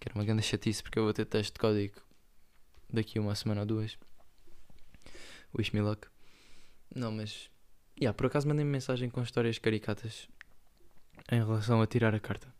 Que 0.01 0.09
era 0.09 0.15
uma 0.15 0.25
grande 0.25 0.41
chatice, 0.41 0.81
porque 0.83 0.99
eu 0.99 1.03
vou 1.03 1.13
ter 1.13 1.25
teste 1.25 1.53
de 1.53 1.59
código 1.59 2.01
daqui 2.91 3.19
uma 3.19 3.35
semana 3.35 3.61
ou 3.61 3.67
duas. 3.67 3.97
Wish 5.57 5.73
me 5.73 5.81
luck. 5.81 6.07
Não, 6.93 7.11
mas. 7.11 7.49
Yeah, 7.99 8.13
por 8.15 8.25
acaso 8.25 8.47
mandei-me 8.47 8.71
mensagem 8.71 9.09
com 9.09 9.21
histórias 9.21 9.59
caricatas 9.59 10.27
em 11.31 11.37
relação 11.37 11.81
a 11.81 11.87
tirar 11.87 12.15
a 12.15 12.19
carta. 12.19 12.51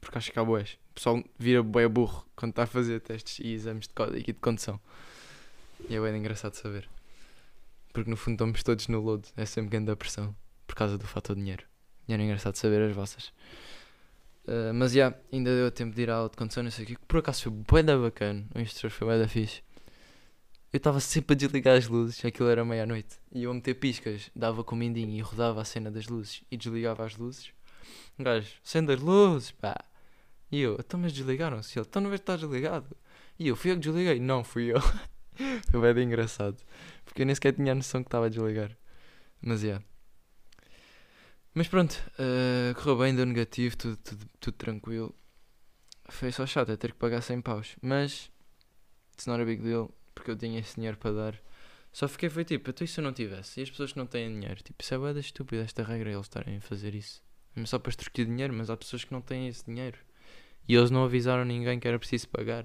Porque 0.00 0.18
acho 0.18 0.30
que 0.30 0.38
há 0.38 0.44
boés. 0.44 0.78
O 0.90 0.94
pessoal 0.94 1.24
vira 1.38 1.62
boé 1.62 1.88
burro 1.88 2.26
quando 2.36 2.50
está 2.50 2.64
a 2.64 2.66
fazer 2.66 3.00
testes 3.00 3.38
e 3.38 3.52
exames 3.52 3.88
de 3.88 3.94
código 3.94 4.18
e 4.18 4.32
de 4.32 4.40
condução. 4.40 4.78
E 5.88 5.94
é 5.94 6.00
bem 6.00 6.14
engraçado 6.16 6.54
saber. 6.54 6.88
Porque 7.92 8.10
no 8.10 8.16
fundo 8.16 8.34
estamos 8.34 8.62
todos 8.62 8.86
no 8.88 9.00
load. 9.00 9.28
É 9.34 9.46
sempre 9.46 9.70
grande 9.70 9.90
a 9.90 9.96
pressão. 9.96 10.36
Por 10.66 10.74
causa 10.74 10.98
do 10.98 11.06
fator 11.06 11.36
dinheiro. 11.36 11.64
E 12.06 12.12
era 12.12 12.22
engraçado 12.22 12.56
saber 12.56 12.82
as 12.82 12.94
vossas. 12.94 13.32
Uh, 14.44 14.74
mas 14.74 14.92
já, 14.92 14.98
yeah, 14.98 15.18
ainda 15.32 15.50
deu 15.54 15.70
tempo 15.70 15.94
de 15.94 16.02
ir 16.02 16.10
à 16.10 16.16
aula 16.16 16.28
de 16.28 16.36
condução, 16.36 16.62
não 16.62 16.70
sei 16.70 16.84
o 16.84 16.88
que. 16.88 16.98
Por 17.06 17.18
acaso 17.18 17.44
foi 17.44 17.52
bué 17.52 17.82
da 17.82 17.96
bacana. 17.96 18.44
O 18.54 18.60
instrutor 18.60 18.90
foi 18.90 19.06
bué 19.06 19.18
da 19.18 19.28
fixe. 19.28 19.62
eu 20.72 20.78
estava 20.78 21.00
sempre 21.00 21.34
a 21.34 21.36
desligar 21.36 21.76
as 21.76 21.86
luzes, 21.86 22.24
aquilo 22.24 22.48
era 22.48 22.64
meia-noite, 22.64 23.18
e 23.32 23.44
eu 23.44 23.50
a 23.50 23.54
meter 23.54 23.74
piscas, 23.74 24.30
dava 24.34 24.64
com 24.64 24.74
o 24.74 24.78
mindinho 24.78 25.12
e 25.12 25.20
rodava 25.20 25.60
a 25.60 25.64
cena 25.64 25.90
das 25.90 26.08
luzes 26.08 26.42
e 26.50 26.56
desligava 26.56 27.04
as 27.04 27.16
luzes. 27.16 27.52
Um 28.18 28.24
gajo, 28.24 28.48
acende 28.64 28.92
as 28.92 29.00
luzes, 29.00 29.52
pá. 29.52 29.76
E 30.50 30.60
eu, 30.60 30.76
então 30.78 31.00
mas 31.00 31.12
desligaram-se. 31.12 31.78
Ele, 31.78 31.86
então 31.88 32.02
não 32.02 32.10
vês 32.10 32.20
que 32.20 32.24
está 32.24 32.36
desligado. 32.36 32.96
E 33.38 33.48
eu, 33.48 33.56
fui 33.56 33.70
eu 33.70 33.76
que 33.76 33.80
desliguei. 33.80 34.20
Não, 34.20 34.44
fui 34.44 34.72
eu. 34.72 34.80
Foi 35.70 35.94
bem 35.94 36.06
engraçado. 36.06 36.56
Porque 37.04 37.22
eu 37.22 37.26
nem 37.26 37.34
sequer 37.34 37.54
tinha 37.54 37.72
a 37.72 37.74
noção 37.74 38.02
que 38.02 38.08
estava 38.08 38.26
a 38.26 38.28
desligar. 38.28 38.76
Mas. 39.40 39.62
Yeah. 39.62 39.82
Mas 41.54 41.68
pronto, 41.68 41.92
uh, 42.18 42.74
correu 42.74 42.98
bem, 42.98 43.14
deu 43.14 43.26
negativo, 43.26 43.76
tudo, 43.76 43.96
tudo, 43.98 44.26
tudo 44.40 44.54
tranquilo. 44.54 45.14
Foi 46.08 46.32
só 46.32 46.46
chato, 46.46 46.72
é 46.72 46.76
ter 46.76 46.92
que 46.92 46.98
pagar 46.98 47.20
100 47.20 47.42
paus. 47.42 47.76
Mas, 47.82 48.30
it's 49.12 49.26
not 49.26 49.40
a 49.40 49.44
big 49.44 49.62
deal, 49.62 49.94
porque 50.14 50.30
eu 50.30 50.36
tinha 50.36 50.58
esse 50.60 50.76
dinheiro 50.76 50.96
para 50.96 51.12
dar. 51.12 51.42
Só 51.92 52.08
fiquei, 52.08 52.30
foi 52.30 52.44
tipo, 52.44 52.70
então 52.70 52.86
se 52.86 52.98
eu 52.98 53.04
não 53.04 53.12
tivesse? 53.12 53.60
E 53.60 53.62
as 53.64 53.70
pessoas 53.70 53.92
que 53.92 53.98
não 53.98 54.06
têm 54.06 54.32
dinheiro? 54.32 54.62
Tipo, 54.62 54.82
isso 54.82 54.94
é 54.94 54.98
boa 54.98 55.18
estúpida 55.18 55.62
esta 55.62 55.82
regra, 55.82 56.10
eles 56.10 56.24
estarem 56.24 56.56
a 56.56 56.60
fazer 56.62 56.94
isso. 56.94 57.22
Mesmo 57.54 57.66
só 57.66 57.78
para 57.78 57.90
extorquir 57.90 58.24
dinheiro, 58.24 58.54
mas 58.54 58.70
há 58.70 58.76
pessoas 58.76 59.04
que 59.04 59.12
não 59.12 59.20
têm 59.20 59.46
esse 59.48 59.64
dinheiro. 59.66 59.98
E 60.66 60.74
eles 60.74 60.90
não 60.90 61.04
avisaram 61.04 61.44
ninguém 61.44 61.78
que 61.78 61.86
era 61.86 61.98
preciso 61.98 62.28
pagar. 62.28 62.64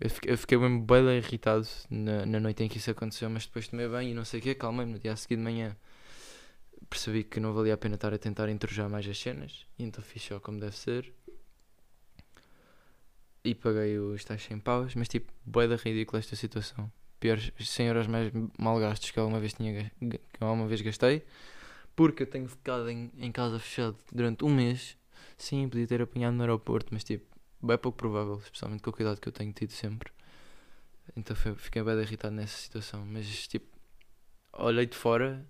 Eu 0.00 0.08
fiquei, 0.08 0.32
eu 0.32 0.38
fiquei 0.38 0.56
mesmo 0.56 0.80
bem 0.80 1.18
irritado 1.18 1.66
na, 1.90 2.24
na 2.24 2.40
noite 2.40 2.62
em 2.62 2.68
que 2.68 2.78
isso 2.78 2.90
aconteceu, 2.90 3.28
mas 3.28 3.44
depois 3.44 3.68
tomei 3.68 3.88
bem 3.88 4.10
e 4.12 4.14
não 4.14 4.24
sei 4.24 4.40
o 4.40 4.42
quê, 4.42 4.54
calmei-me 4.54 4.92
no 4.92 4.98
dia 4.98 5.12
a 5.12 5.16
seguir 5.16 5.36
de 5.36 5.42
manhã. 5.42 5.76
Percebi 6.88 7.24
que 7.24 7.40
não 7.40 7.52
valia 7.52 7.74
a 7.74 7.76
pena 7.76 7.96
estar 7.96 8.12
a 8.12 8.18
tentar 8.18 8.48
entrojar 8.48 8.88
mais 8.88 9.06
as 9.06 9.18
cenas, 9.18 9.66
e 9.78 9.84
então 9.84 10.02
fiz 10.02 10.22
só 10.22 10.38
como 10.38 10.60
deve 10.60 10.76
ser. 10.76 11.12
E 13.44 13.54
paguei 13.54 13.98
os 13.98 14.24
tais 14.24 14.42
100 14.42 14.58
paus, 14.60 14.94
mas 14.94 15.08
tipo, 15.08 15.32
bué 15.44 15.68
da 15.68 15.76
ridícula 15.76 16.18
esta 16.18 16.34
situação. 16.34 16.90
Piores 17.20 17.52
100 17.58 17.86
euros 17.86 18.06
mais 18.06 18.32
mal 18.58 18.78
gastos 18.78 19.10
que 19.10 19.18
alguma 19.18 19.40
vez, 19.40 19.52
tinha, 19.52 19.90
que 20.00 20.20
alguma 20.40 20.66
vez 20.66 20.80
gastei. 20.80 21.24
Porque 21.94 22.24
eu 22.24 22.26
tenho 22.26 22.48
ficado 22.48 22.90
em, 22.90 23.10
em 23.16 23.32
casa 23.32 23.58
fechado 23.58 23.96
durante 24.12 24.44
um 24.44 24.54
mês. 24.54 24.96
Sim, 25.36 25.68
podia 25.68 25.86
ter 25.86 26.02
apanhado 26.02 26.34
no 26.34 26.42
aeroporto, 26.42 26.88
mas 26.92 27.04
tipo, 27.04 27.24
bem 27.62 27.78
pouco 27.78 27.96
provável, 27.96 28.36
especialmente 28.36 28.82
com 28.82 28.90
o 28.90 28.92
cuidado 28.92 29.20
que 29.20 29.28
eu 29.28 29.32
tenho 29.32 29.52
tido 29.52 29.70
sempre. 29.70 30.12
Então 31.16 31.34
foi, 31.36 31.54
fiquei 31.54 31.82
bem 31.82 31.98
irritado 32.00 32.34
nessa 32.34 32.56
situação. 32.56 33.04
Mas 33.06 33.46
tipo, 33.48 33.66
olhei 34.52 34.86
de 34.86 34.96
fora 34.96 35.46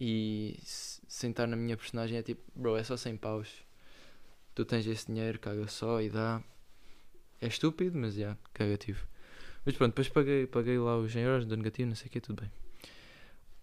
e 0.00 0.58
sentar 0.64 1.46
na 1.46 1.56
minha 1.56 1.76
personagem 1.76 2.16
é 2.16 2.22
tipo, 2.22 2.42
bro, 2.56 2.76
é 2.76 2.82
só 2.82 2.96
100 2.96 3.18
paus. 3.18 3.48
Tu 4.54 4.64
tens 4.64 4.86
esse 4.86 5.06
dinheiro, 5.06 5.38
caga 5.38 5.68
só 5.68 6.00
e 6.00 6.08
dá. 6.08 6.42
É 7.40 7.46
estúpido, 7.46 7.98
mas 7.98 8.14
já, 8.14 8.20
yeah, 8.20 8.40
cagativo. 8.54 9.06
Mas 9.64 9.76
pronto, 9.76 9.90
depois 9.90 10.08
paguei, 10.08 10.46
paguei 10.46 10.78
lá 10.78 10.96
os 10.96 11.12
100 11.12 11.22
euros 11.22 11.46
do 11.46 11.56
negativo, 11.56 11.88
não 11.88 11.96
sei 11.96 12.08
o 12.08 12.10
que, 12.10 12.20
tudo 12.20 12.40
bem. 12.40 12.50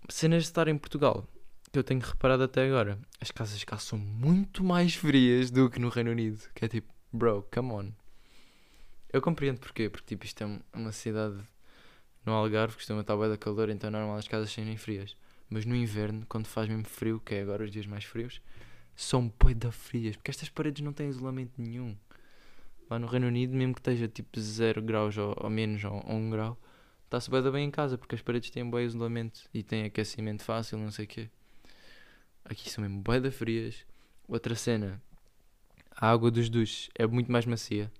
Cenas 0.10 0.44
de 0.44 0.50
estar 0.50 0.68
em 0.68 0.78
Portugal 0.78 1.28
que 1.72 1.80
eu 1.80 1.84
tenho 1.84 2.00
reparado 2.00 2.44
até 2.44 2.66
agora, 2.66 2.98
as 3.20 3.32
casas 3.32 3.64
cá 3.64 3.78
são 3.78 4.00
muito 4.00 4.64
mais 4.64 4.96
frias 4.96 5.52
do 5.52 5.70
que 5.70 5.80
no 5.80 5.90
Reino 5.90 6.12
Unido. 6.12 6.40
Que 6.56 6.66
é 6.66 6.68
tipo, 6.68 6.92
bro, 7.12 7.48
come 7.54 7.72
on. 7.72 7.92
Eu 9.12 9.22
compreendo 9.22 9.60
porquê, 9.60 9.90
porque 9.90 10.08
tipo, 10.08 10.26
isto 10.26 10.44
é 10.44 10.60
uma 10.74 10.92
cidade 10.92 11.38
no 12.26 12.34
Algarve 12.34 12.76
costuma 12.76 13.02
estar 13.02 13.16
bem 13.18 13.30
da 13.30 13.38
calor, 13.38 13.70
então 13.70 13.88
é 13.88 13.92
normal 13.92 14.18
as 14.18 14.28
casas 14.28 14.52
serem 14.52 14.78
frias. 14.78 15.16
Mas 15.50 15.66
no 15.66 15.76
inverno, 15.76 16.26
quando 16.28 16.48
faz 16.48 16.68
mesmo 16.68 16.86
frio, 16.86 17.20
que 17.20 17.36
é 17.36 17.42
agora 17.42 17.64
os 17.64 17.72
dias 17.72 17.86
mais 17.86 18.04
frios, 18.04 18.42
são 18.96 19.32
boi 19.40 19.54
da 19.54 19.72
frias, 19.72 20.16
porque 20.16 20.32
estas 20.32 20.50
paredes 20.50 20.84
não 20.84 20.92
têm 20.92 21.10
isolamento 21.10 21.54
nenhum. 21.58 21.96
Lá 22.90 22.98
no 22.98 23.08
Reino 23.08 23.28
Unido, 23.28 23.56
mesmo 23.56 23.74
que 23.74 23.80
esteja 23.80 24.08
tipo 24.08 24.40
0 24.40 24.82
graus 24.82 25.18
ou, 25.18 25.36
ou 25.38 25.50
menos 25.50 25.84
ou 25.84 26.04
1 26.06 26.16
um 26.16 26.30
grau, 26.30 26.58
está-se 27.06 27.30
bem, 27.30 27.52
bem 27.52 27.68
em 27.68 27.72
casa, 27.72 27.98
porque 27.98 28.16
as 28.16 28.22
paredes 28.22 28.50
têm 28.50 28.70
bom 28.70 28.80
isolamento 28.80 29.42
e 29.54 29.62
têm 29.64 29.86
aquecimento 29.86 30.44
fácil, 30.44 30.78
não 30.78 30.92
sei 30.92 31.06
o 31.06 31.08
quê. 31.08 31.30
Aqui 32.46 32.70
são 32.70 32.82
mesmo 32.82 33.02
bué 33.02 33.30
frias. 33.30 33.86
Outra 34.28 34.56
cena, 34.56 35.02
a 35.96 36.10
água 36.10 36.32
dos 36.32 36.50
duches 36.50 36.90
é 36.96 37.06
muito 37.06 37.32
mais 37.32 37.46
macia. 37.46 37.92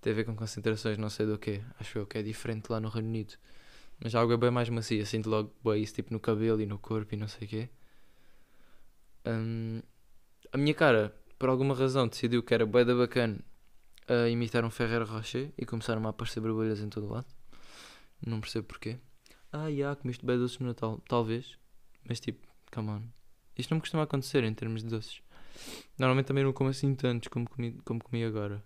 Tem 0.00 0.12
a 0.12 0.16
ver 0.16 0.24
com 0.24 0.34
concentrações, 0.34 0.98
não 0.98 1.08
sei 1.08 1.26
do 1.26 1.38
que. 1.38 1.62
Acho 1.78 1.98
eu 1.98 2.06
que 2.06 2.18
é 2.18 2.22
diferente 2.22 2.70
lá 2.70 2.80
no 2.80 2.88
Reino 2.88 3.08
Unido. 3.08 3.34
Mas 4.02 4.14
a 4.14 4.20
água 4.20 4.34
é 4.34 4.36
bem 4.36 4.50
mais 4.50 4.68
macia. 4.68 5.06
Sinto 5.06 5.30
logo 5.30 5.52
bem 5.64 5.82
isso 5.82 5.94
tipo 5.94 6.12
no 6.12 6.18
cabelo 6.18 6.60
e 6.60 6.66
no 6.66 6.78
corpo 6.78 7.14
e 7.14 7.16
não 7.16 7.28
sei 7.28 7.46
o 7.46 7.50
quê. 7.50 7.68
Um, 9.24 9.80
a 10.52 10.58
minha 10.58 10.74
cara, 10.74 11.14
por 11.38 11.48
alguma 11.48 11.74
razão, 11.74 12.08
decidiu 12.08 12.42
que 12.42 12.52
era 12.52 12.66
bué 12.66 12.84
da 12.84 12.94
bacana 12.94 13.38
a 14.08 14.28
imitar 14.28 14.64
um 14.64 14.70
Ferreiro 14.70 15.04
Rocher 15.04 15.52
e 15.56 15.64
começaram 15.64 16.04
a 16.06 16.10
aparecer 16.10 16.40
borbulhas 16.40 16.80
em 16.80 16.88
todo 16.88 17.06
o 17.06 17.12
lado. 17.12 17.26
Não 18.26 18.40
percebo 18.40 18.66
porquê. 18.66 18.98
Ah, 19.52 19.64
já, 19.64 19.68
yeah, 19.68 19.96
comeste 20.00 20.24
bem 20.26 20.38
doces 20.38 20.58
no 20.58 20.66
Natal. 20.66 21.00
Talvez. 21.08 21.56
Mas 22.08 22.18
tipo, 22.18 22.46
come 22.72 22.90
on. 22.90 23.02
Isto 23.56 23.70
não 23.70 23.76
me 23.76 23.82
costuma 23.82 24.02
acontecer 24.02 24.42
em 24.42 24.54
termos 24.54 24.82
de 24.82 24.88
doces. 24.88 25.22
Normalmente 25.98 26.26
também 26.26 26.42
não 26.42 26.52
como 26.52 26.70
assim 26.70 26.94
tantos 26.94 27.28
como 27.28 27.48
comi, 27.48 27.78
como 27.84 28.02
comi 28.02 28.24
agora. 28.24 28.64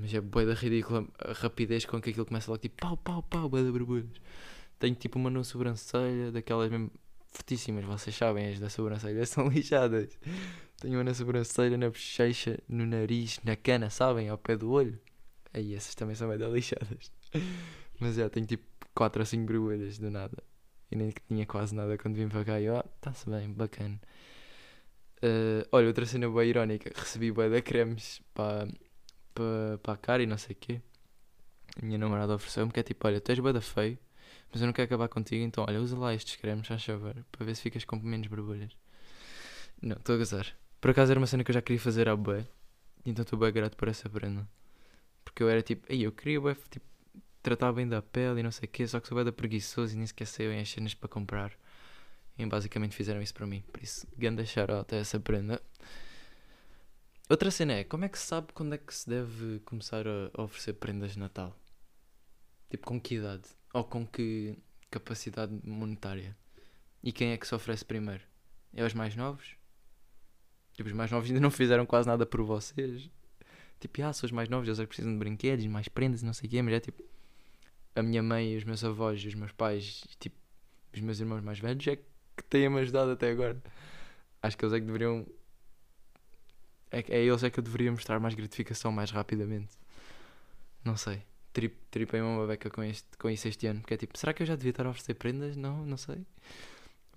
Mas 0.00 0.14
é 0.14 0.20
boa 0.20 0.46
da 0.46 0.54
ridícula 0.54 1.06
a 1.18 1.32
rapidez 1.32 1.84
com 1.84 2.00
que 2.00 2.10
aquilo 2.10 2.26
começa 2.26 2.50
logo 2.50 2.60
tipo 2.60 2.76
pau, 2.76 2.96
pau, 2.96 3.22
pau, 3.22 3.48
boa 3.48 3.62
da 3.62 3.70
borbulhas. 3.70 4.20
Tenho 4.78 4.94
tipo 4.94 5.18
uma 5.18 5.30
na 5.30 5.42
sobrancelha, 5.44 6.30
daquelas 6.30 6.70
mesmo 6.70 6.90
fortíssimas, 7.30 7.84
vocês 7.84 8.14
sabem, 8.14 8.48
as 8.48 8.60
da 8.60 8.70
sobrancelha 8.70 9.24
são 9.26 9.48
lixadas. 9.48 10.18
Tenho 10.80 10.94
uma 10.94 11.04
na 11.04 11.14
sobrancelha, 11.14 11.76
na 11.76 11.88
bochecha, 11.88 12.58
no 12.68 12.86
nariz, 12.86 13.40
na 13.44 13.56
cana, 13.56 13.90
sabem, 13.90 14.28
ao 14.28 14.38
pé 14.38 14.56
do 14.56 14.70
olho. 14.70 14.98
Aí 15.52 15.74
essas 15.74 15.94
também 15.94 16.14
são 16.14 16.28
bem 16.28 16.38
lixadas. 16.50 17.12
Mas 17.98 18.14
já, 18.14 18.30
tenho 18.30 18.46
tipo 18.46 18.64
4 18.94 19.20
ou 19.20 19.26
5 19.26 19.44
borbulhas 19.44 19.98
do 19.98 20.10
nada 20.10 20.42
e 20.90 20.96
nem 20.96 21.10
que 21.10 21.20
tinha 21.22 21.46
quase 21.46 21.74
nada 21.74 21.96
quando 21.98 22.14
vim 22.14 22.28
para 22.28 22.44
cá 22.44 22.60
e 22.60 22.68
ó, 22.68 22.78
oh, 22.78 22.88
está-se 22.96 23.28
bem, 23.28 23.52
bacana. 23.52 24.00
Uh, 25.22 25.66
olha, 25.72 25.88
outra 25.88 26.06
cena 26.06 26.30
bem 26.30 26.48
irónica, 26.48 26.90
recebi 26.94 27.32
bué 27.32 27.50
da 27.50 27.60
cremes 27.60 28.22
para 28.32 28.68
pa, 29.38 29.78
pa 29.82 29.92
a 29.92 29.96
cara 29.96 30.22
e 30.22 30.26
não 30.26 30.36
sei 30.38 30.54
o 30.54 30.58
quê. 30.58 30.80
A 31.80 31.84
minha 31.84 31.98
namorada 31.98 32.34
ofereceu-me 32.34 32.72
que 32.72 32.80
é 32.80 32.82
tipo, 32.82 33.06
olha, 33.06 33.20
tu 33.20 33.30
és 33.30 33.38
bué 33.38 33.52
da 33.52 33.60
feio, 33.60 33.98
mas 34.52 34.60
eu 34.60 34.66
não 34.66 34.72
quero 34.72 34.86
acabar 34.86 35.08
contigo, 35.08 35.44
então 35.44 35.64
olha, 35.66 35.80
usa 35.80 35.96
lá 35.96 36.14
estes 36.14 36.36
cremes, 36.36 36.66
já 36.66 36.76
chover, 36.76 37.24
para 37.30 37.44
ver 37.44 37.54
se 37.54 37.62
ficas 37.62 37.84
com 37.84 37.96
menos 37.96 38.26
borbulhas. 38.26 38.76
Não, 39.80 39.96
estou 39.96 40.14
a 40.16 40.18
gozar. 40.18 40.46
Por 40.80 40.90
acaso 40.90 41.12
era 41.12 41.20
uma 41.20 41.26
cena 41.26 41.44
que 41.44 41.50
eu 41.50 41.54
já 41.54 41.62
queria 41.62 41.80
fazer 41.80 42.08
à 42.08 42.16
bué, 42.16 42.44
então 43.06 43.22
estou 43.22 43.38
bem 43.38 43.52
grato 43.52 43.76
por 43.76 43.88
essa 43.88 44.08
prenda. 44.08 44.48
Porque 45.24 45.42
eu 45.42 45.48
era 45.48 45.62
tipo, 45.62 45.86
ei, 45.92 46.00
eu 46.04 46.12
queria 46.12 46.40
bué, 46.40 46.56
tipo, 46.70 46.86
tratar 47.42 47.72
bem 47.72 47.88
da 47.88 48.02
pele 48.02 48.40
e 48.40 48.42
não 48.42 48.50
sei 48.50 48.66
o 48.66 48.70
quê, 48.70 48.86
só 48.86 49.00
que 49.00 49.08
sou 49.08 49.24
da 49.24 49.32
preguiçoso 49.32 49.94
e 49.94 49.96
nem 49.96 50.06
sequer 50.06 50.26
sei 50.26 50.60
as 50.60 50.68
cenas 50.68 50.94
para 50.94 51.08
comprar. 51.08 51.52
E 52.38 52.46
basicamente 52.46 52.94
fizeram 52.94 53.20
isso 53.20 53.34
para 53.34 53.46
mim. 53.46 53.62
Por 53.72 53.82
isso, 53.82 54.06
ganda 54.16 54.44
até 54.80 54.98
essa 55.00 55.18
prenda. 55.18 55.60
Outra 57.28 57.50
cena 57.50 57.74
é, 57.74 57.84
como 57.84 58.04
é 58.04 58.08
que 58.08 58.18
se 58.18 58.26
sabe 58.26 58.52
quando 58.54 58.74
é 58.74 58.78
que 58.78 58.94
se 58.94 59.08
deve 59.08 59.60
começar 59.60 60.04
a 60.06 60.42
oferecer 60.42 60.72
prendas 60.74 61.12
de 61.12 61.18
Natal? 61.18 61.54
Tipo, 62.70 62.86
com 62.86 63.00
que 63.00 63.16
idade? 63.16 63.44
Ou 63.74 63.84
com 63.84 64.06
que 64.06 64.58
capacidade 64.90 65.52
monetária? 65.62 66.36
E 67.02 67.12
quem 67.12 67.32
é 67.32 67.36
que 67.36 67.46
se 67.46 67.54
oferece 67.54 67.84
primeiro? 67.84 68.22
É 68.72 68.84
os 68.84 68.94
mais 68.94 69.14
novos? 69.14 69.56
Tipo, 70.72 70.88
os 70.88 70.94
mais 70.94 71.10
novos 71.10 71.28
ainda 71.28 71.40
não 71.40 71.50
fizeram 71.50 71.84
quase 71.84 72.08
nada 72.08 72.24
por 72.24 72.42
vocês. 72.42 73.10
Tipo, 73.78 74.02
ah, 74.02 74.12
são 74.12 74.26
os 74.26 74.32
mais 74.32 74.48
novos, 74.48 74.66
eles 74.66 74.80
é 74.80 74.86
precisam 74.86 75.12
de 75.12 75.18
brinquedos, 75.18 75.66
mais 75.66 75.88
prendas 75.88 76.22
e 76.22 76.24
não 76.24 76.32
sei 76.32 76.46
o 76.48 76.50
quê, 76.50 76.62
mas 76.62 76.74
é 76.74 76.80
tipo 76.80 77.02
a 77.94 78.02
minha 78.02 78.22
mãe, 78.22 78.56
os 78.56 78.64
meus 78.64 78.82
avós 78.84 79.24
os 79.24 79.34
meus 79.34 79.52
pais, 79.52 80.04
tipo, 80.18 80.36
os 80.94 81.00
meus 81.00 81.20
irmãos 81.20 81.42
mais 81.42 81.58
velhos, 81.58 81.86
é 81.86 81.96
que 81.96 82.44
têm-me 82.48 82.80
ajudado 82.80 83.10
até 83.10 83.30
agora. 83.30 83.60
Acho 84.42 84.56
que 84.56 84.64
eles 84.64 84.72
é 84.72 84.80
que 84.80 84.86
deveriam. 84.86 85.26
É, 86.90 87.04
é 87.08 87.22
eles 87.22 87.42
é 87.42 87.50
que 87.50 87.58
eu 87.58 87.62
deveria 87.62 87.90
mostrar 87.90 88.18
mais 88.18 88.34
gratificação 88.34 88.90
mais 88.92 89.10
rapidamente. 89.10 89.76
Não 90.84 90.96
sei. 90.96 91.22
Trip, 91.52 91.76
tripei 91.90 92.20
uma 92.20 92.46
beca 92.46 92.70
com, 92.70 92.82
este, 92.82 93.06
com 93.18 93.28
isso 93.28 93.48
este 93.48 93.66
ano. 93.66 93.80
Porque 93.80 93.94
é 93.94 93.96
tipo, 93.96 94.16
será 94.16 94.32
que 94.32 94.42
eu 94.42 94.46
já 94.46 94.56
devia 94.56 94.70
estar 94.70 94.86
a 94.86 94.90
oferecer 94.90 95.14
prendas? 95.14 95.56
Não, 95.56 95.84
não 95.84 95.96
sei. 95.96 96.24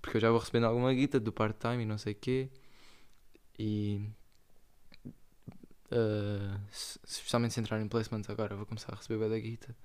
Porque 0.00 0.16
eu 0.16 0.20
já 0.20 0.30
vou 0.30 0.40
recebendo 0.40 0.64
alguma 0.64 0.92
guita 0.92 1.20
do 1.20 1.32
part-time 1.32 1.84
e 1.84 1.86
não 1.86 1.98
sei 1.98 2.12
o 2.12 2.16
quê. 2.16 2.48
E. 3.58 4.06
Uh, 5.92 6.58
especialmente 6.72 7.52
se 7.52 7.60
entrar 7.60 7.78
em 7.80 7.86
placements 7.86 8.30
agora, 8.30 8.56
vou 8.56 8.64
começar 8.64 8.92
a 8.92 8.96
receber 8.96 9.28
da 9.28 9.38
guita. 9.38 9.76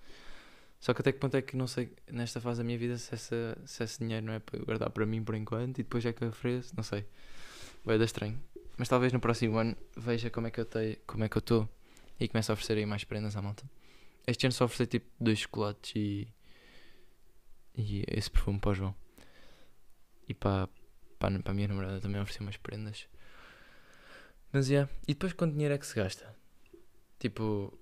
Só 0.80 0.94
que 0.94 1.02
até 1.02 1.12
que 1.12 1.20
ponto 1.20 1.36
é 1.36 1.42
que 1.42 1.58
não 1.58 1.68
sei, 1.68 1.92
nesta 2.12 2.40
fase 2.40 2.60
da 2.60 2.64
minha 2.64 2.78
vida, 2.78 2.98
se, 2.98 3.14
essa, 3.14 3.58
se 3.66 3.84
esse 3.84 4.00
dinheiro 4.00 4.26
não 4.26 4.34
é 4.34 4.40
para 4.40 4.60
guardar 4.60 4.90
para 4.90 5.06
mim 5.06 5.24
por 5.24 5.36
enquanto 5.36 5.80
e 5.80 5.84
depois 5.84 6.06
é 6.06 6.14
que 6.14 6.24
eu 6.24 6.30
ofereço, 6.30 6.74
não 6.76 6.84
sei. 6.84 7.06
Vai 7.84 7.98
dar 7.98 8.06
estranho. 8.06 8.40
Mas 8.78 8.88
talvez 8.88 9.12
no 9.12 9.20
próximo 9.20 9.58
ano 9.58 9.76
veja 9.96 10.30
como 10.30 10.48
é 10.48 10.52
que 10.52 10.60
eu 10.60 10.66
tenho, 10.66 10.98
como 11.08 11.24
é 11.24 11.30
que 11.30 11.38
eu 11.38 11.40
estou 11.40 11.70
e 12.20 12.28
comece 12.28 12.52
a 12.52 12.54
oferecer 12.54 12.78
aí 12.78 12.86
mais 12.86 13.04
prendas 13.04 13.36
à 13.36 13.42
malta. 13.42 13.70
Este 14.26 14.46
ano 14.46 14.54
só 14.54 14.66
ofereci 14.66 14.88
tipo 14.88 15.08
dois 15.20 15.40
chocolates 15.40 15.94
e, 15.96 16.28
e 17.76 18.04
esse 18.08 18.30
perfume 18.30 18.60
para 18.60 18.72
o 18.72 18.74
João. 18.74 18.96
E 20.28 20.34
para, 20.34 20.68
para, 21.18 21.40
para 21.40 21.52
a 21.52 21.56
minha 21.56 21.68
namorada 21.68 22.02
também 22.02 22.22
ofereci 22.22 22.42
umas 22.42 22.58
prendas. 22.58 23.08
Mas 24.52 24.70
é. 24.70 24.74
Yeah. 24.74 24.92
E 25.04 25.14
depois 25.14 25.34
quanto 25.34 25.54
dinheiro 25.54 25.74
é 25.74 25.78
que 25.78 25.88
se 25.88 25.96
gasta? 25.96 26.36
Tipo, 27.20 27.78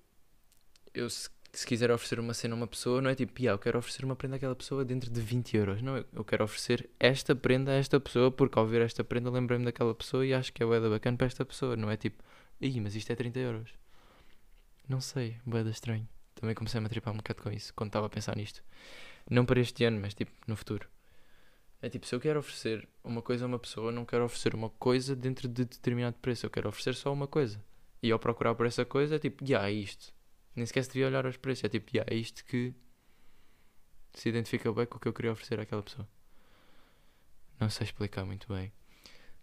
eu 0.94 1.10
se 1.10 1.28
se 1.58 1.66
quiser 1.66 1.90
oferecer 1.90 2.20
uma 2.20 2.34
cena 2.34 2.54
a 2.54 2.56
uma 2.56 2.66
pessoa, 2.66 3.00
não 3.00 3.08
é 3.08 3.14
tipo, 3.14 3.40
yeah, 3.40 3.54
eu 3.54 3.58
quero 3.58 3.78
oferecer 3.78 4.04
uma 4.04 4.14
prenda 4.14 4.36
àquela 4.36 4.54
pessoa 4.54 4.84
dentro 4.84 5.10
de 5.10 5.20
20 5.20 5.56
euros. 5.56 5.82
Não, 5.82 6.04
eu 6.12 6.24
quero 6.24 6.44
oferecer 6.44 6.90
esta 7.00 7.34
prenda 7.34 7.72
a 7.72 7.74
esta 7.76 7.98
pessoa 7.98 8.30
porque 8.30 8.58
ao 8.58 8.66
ver 8.66 8.82
esta 8.82 9.02
prenda 9.02 9.30
lembrei-me 9.30 9.64
daquela 9.64 9.94
pessoa 9.94 10.26
e 10.26 10.34
acho 10.34 10.52
que 10.52 10.62
é 10.62 10.66
boeda 10.66 10.90
bacana 10.90 11.16
para 11.16 11.26
esta 11.26 11.44
pessoa. 11.46 11.74
Não 11.74 11.90
é 11.90 11.96
tipo, 11.96 12.22
ih, 12.60 12.78
mas 12.80 12.94
isto 12.94 13.10
é 13.10 13.16
30 13.16 13.38
euros. 13.38 13.70
Não 14.86 15.00
sei, 15.00 15.38
boeda 15.46 15.70
estranho. 15.70 16.06
Também 16.34 16.54
comecei 16.54 16.78
a 16.78 16.82
me 16.82 16.88
tripar 16.90 17.14
um 17.14 17.16
bocado 17.16 17.42
com 17.42 17.50
isso 17.50 17.72
quando 17.74 17.88
estava 17.88 18.06
a 18.06 18.10
pensar 18.10 18.36
nisto. 18.36 18.62
Não 19.30 19.46
para 19.46 19.58
este 19.58 19.84
ano, 19.84 19.98
mas 20.00 20.12
tipo 20.14 20.32
no 20.46 20.56
futuro. 20.56 20.86
É 21.80 21.88
tipo, 21.88 22.06
se 22.06 22.14
eu 22.14 22.20
quero 22.20 22.38
oferecer 22.38 22.86
uma 23.02 23.22
coisa 23.22 23.44
a 23.44 23.48
uma 23.48 23.58
pessoa, 23.58 23.90
não 23.90 24.04
quero 24.04 24.24
oferecer 24.24 24.54
uma 24.54 24.68
coisa 24.70 25.16
dentro 25.16 25.48
de 25.48 25.64
determinado 25.64 26.16
preço. 26.20 26.44
Eu 26.44 26.50
quero 26.50 26.68
oferecer 26.68 26.94
só 26.94 27.12
uma 27.12 27.26
coisa. 27.26 27.62
E 28.02 28.10
ao 28.12 28.18
procurar 28.18 28.54
por 28.54 28.66
essa 28.66 28.84
coisa, 28.84 29.16
é 29.16 29.18
tipo, 29.18 29.44
já, 29.44 29.60
yeah, 29.60 29.70
é 29.70 29.72
isto 29.72 30.15
nem 30.56 30.64
sequer 30.66 30.82
se 30.84 30.90
devia 30.90 31.06
olhar 31.06 31.26
aos 31.26 31.36
preços. 31.36 31.64
É 31.64 31.68
tipo, 31.68 31.90
yeah, 31.94 32.12
é 32.12 32.16
isto 32.16 32.44
que 32.44 32.74
se 34.14 34.28
identifica 34.28 34.72
bem 34.72 34.86
com 34.86 34.96
o 34.96 35.00
que 35.00 35.06
eu 35.06 35.12
queria 35.12 35.32
oferecer 35.32 35.60
àquela 35.60 35.82
pessoa. 35.82 36.08
Não 37.60 37.70
sei 37.70 37.84
explicar 37.84 38.24
muito 38.24 38.52
bem, 38.52 38.72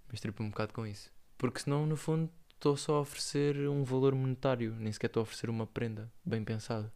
mas 0.10 0.20
tripo 0.20 0.44
um 0.44 0.50
bocado 0.50 0.74
com 0.74 0.86
isso. 0.86 1.12
Porque 1.38 1.60
senão, 1.60 1.86
no 1.86 1.96
fundo, 1.96 2.32
estou 2.54 2.76
só 2.76 2.96
a 2.96 3.02
oferecer 3.02 3.68
um 3.70 3.84
valor 3.84 4.16
monetário, 4.16 4.76
nem 4.80 4.92
sequer 4.92 5.08
estou 5.08 5.22
a 5.22 5.24
oferecer 5.24 5.50
uma 5.50 5.68
prenda 5.68 6.12
bem 6.26 6.44
pensada. 6.44 6.92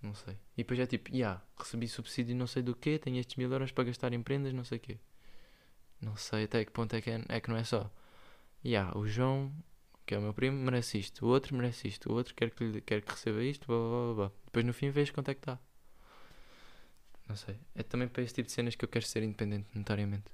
Não 0.00 0.14
sei. 0.14 0.34
E 0.54 0.58
depois 0.58 0.78
é 0.80 0.86
tipo, 0.86 1.10
yeah, 1.14 1.42
recebi 1.58 1.88
subsídio 1.88 2.36
não 2.36 2.46
sei 2.46 2.62
do 2.62 2.74
quê, 2.76 2.98
tenho 2.98 3.18
estes 3.18 3.36
mil 3.36 3.50
euros 3.50 3.72
para 3.72 3.84
gastar 3.84 4.12
em 4.12 4.22
prendas, 4.22 4.52
não 4.52 4.64
sei 4.64 4.78
o 4.78 4.80
quê. 4.80 4.98
Não 6.00 6.16
sei 6.16 6.44
até 6.44 6.64
que 6.64 6.70
ponto 6.70 6.94
é 6.94 7.00
que, 7.00 7.10
é, 7.10 7.24
é 7.28 7.40
que 7.40 7.48
não 7.48 7.56
é 7.56 7.64
só. 7.64 7.90
Yeah, 8.64 8.96
o 8.96 9.06
João 9.06 9.52
que 10.06 10.14
é 10.14 10.18
o 10.18 10.22
meu 10.22 10.34
primo, 10.34 10.58
merece 10.58 10.98
isto, 10.98 11.24
o 11.24 11.28
outro 11.28 11.56
merece 11.56 11.88
isto, 11.88 12.10
o 12.10 12.14
outro 12.14 12.34
quer 12.34 12.50
que, 12.50 12.80
quer 12.82 13.02
que 13.02 13.10
receba 13.10 13.42
isto, 13.42 13.66
blá, 13.66 13.76
blá, 13.76 14.14
blá. 14.14 14.32
Depois 14.44 14.64
no 14.64 14.72
fim 14.72 14.90
vês 14.90 15.10
quanto 15.10 15.30
é 15.30 15.34
que 15.34 15.40
está. 15.40 15.58
Não 17.28 17.36
sei. 17.36 17.58
É 17.74 17.82
também 17.82 18.06
para 18.08 18.22
esse 18.22 18.34
tipo 18.34 18.46
de 18.46 18.52
cenas 18.52 18.74
que 18.74 18.84
eu 18.84 18.88
quero 18.88 19.06
ser 19.06 19.22
independente 19.22 19.66
monetariamente. 19.72 20.30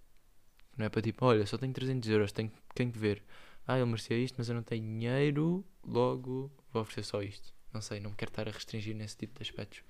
Não 0.77 0.87
é 0.87 0.89
para 0.89 1.03
tipo, 1.03 1.25
olha, 1.25 1.47
só 1.47 1.57
tenho 1.57 1.73
300 1.73 2.09
euros, 2.09 2.33
tenho, 2.33 2.51
tenho 2.75 2.91
que 2.91 2.99
ver. 2.99 3.23
Ah, 3.67 3.77
ele 3.77 3.87
merecia 3.87 4.17
isto, 4.19 4.35
mas 4.39 4.49
eu 4.49 4.55
não 4.55 4.63
tenho 4.63 4.83
dinheiro, 4.83 5.65
logo 5.85 6.51
vou 6.73 6.83
oferecer 6.83 7.05
só 7.05 7.23
isto. 7.23 7.55
Não 7.73 7.81
sei, 7.81 8.01
não 8.01 8.11
me 8.11 8.17
quero 8.17 8.31
estar 8.31 8.49
a 8.49 8.51
restringir 8.51 8.97
nesse 8.97 9.17
tipo 9.17 9.35
de 9.35 9.43
aspectos. 9.43 9.85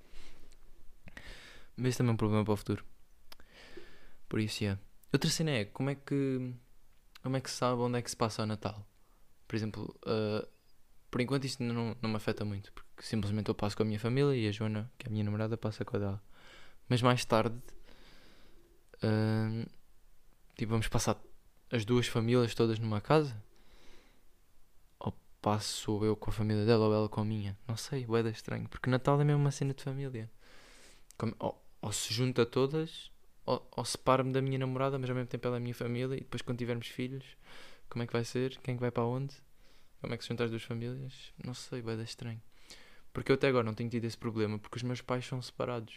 Mas 1.76 1.90
isso 1.90 1.98
também 1.98 2.10
é 2.10 2.14
um 2.14 2.16
problema 2.16 2.44
para 2.44 2.52
o 2.52 2.56
futuro. 2.56 2.84
Por 4.28 4.40
isso, 4.40 4.64
é. 4.64 4.78
Outra 5.12 5.30
cena 5.30 5.50
é, 5.50 5.64
como 5.64 5.90
é 5.90 5.94
que 5.94 6.52
como 7.22 7.36
é 7.36 7.40
que 7.40 7.50
se 7.50 7.56
sabe 7.56 7.80
onde 7.82 7.98
é 7.98 8.02
que 8.02 8.10
se 8.10 8.16
passa 8.16 8.42
o 8.42 8.46
Natal? 8.46 8.86
Por 9.50 9.56
exemplo, 9.56 9.92
uh, 10.06 10.46
por 11.10 11.20
enquanto 11.20 11.44
isto 11.44 11.60
não, 11.60 11.96
não 12.00 12.08
me 12.08 12.14
afeta 12.14 12.44
muito, 12.44 12.72
porque 12.72 13.02
simplesmente 13.02 13.48
eu 13.48 13.54
passo 13.54 13.76
com 13.76 13.82
a 13.82 13.84
minha 13.84 13.98
família 13.98 14.32
e 14.32 14.46
a 14.46 14.52
Joana, 14.52 14.88
que 14.96 15.08
é 15.08 15.10
a 15.10 15.12
minha 15.12 15.24
namorada, 15.24 15.56
passa 15.56 15.84
com 15.84 15.96
a 15.96 15.98
dela. 15.98 16.22
Mas 16.88 17.02
mais 17.02 17.24
tarde, 17.24 17.56
uh, 19.02 19.68
tipo, 20.56 20.70
vamos 20.70 20.86
passar 20.86 21.20
as 21.68 21.84
duas 21.84 22.06
famílias 22.06 22.54
todas 22.54 22.78
numa 22.78 23.00
casa? 23.00 23.42
Ou 25.00 25.12
passo 25.42 26.04
eu 26.04 26.14
com 26.14 26.30
a 26.30 26.32
família 26.32 26.64
dela 26.64 26.86
ou 26.86 26.94
ela 26.94 27.08
com 27.08 27.20
a 27.20 27.24
minha? 27.24 27.58
Não 27.66 27.76
sei, 27.76 28.06
é 28.08 28.28
estranho, 28.30 28.68
porque 28.68 28.88
Natal 28.88 29.20
é 29.20 29.24
mesmo 29.24 29.40
uma 29.42 29.50
cena 29.50 29.74
de 29.74 29.82
família. 29.82 30.30
Como, 31.18 31.34
ou, 31.40 31.60
ou, 31.82 31.90
se 31.90 32.14
junta 32.14 32.46
todas, 32.46 33.10
ou, 33.44 33.68
ou 33.76 33.84
separo-me 33.84 34.32
da 34.32 34.40
minha 34.40 34.60
namorada, 34.60 34.96
mas 34.96 35.10
ao 35.10 35.16
mesmo 35.16 35.28
tempo 35.28 35.44
ela 35.48 35.56
é 35.56 35.58
a 35.58 35.60
minha 35.60 35.74
família, 35.74 36.14
e 36.14 36.20
depois 36.20 36.40
quando 36.40 36.58
tivermos 36.58 36.86
filhos 36.86 37.24
como 37.90 38.04
é 38.04 38.06
que 38.06 38.12
vai 38.12 38.24
ser? 38.24 38.56
Quem 38.58 38.74
é 38.74 38.76
que 38.76 38.80
vai 38.80 38.90
para 38.90 39.04
onde? 39.04 39.34
Como 40.00 40.14
é 40.14 40.16
que 40.16 40.22
se 40.22 40.28
juntam 40.28 40.44
as 40.44 40.50
duas 40.50 40.62
famílias? 40.62 41.34
Não 41.44 41.52
sei, 41.52 41.82
vai 41.82 41.96
dar 41.96 42.04
estranho. 42.04 42.40
Porque 43.12 43.30
eu 43.30 43.34
até 43.34 43.48
agora 43.48 43.64
não 43.64 43.74
tenho 43.74 43.90
tido 43.90 44.04
esse 44.04 44.16
problema 44.16 44.58
porque 44.58 44.76
os 44.76 44.82
meus 44.82 45.00
pais 45.02 45.26
são 45.26 45.42
separados. 45.42 45.96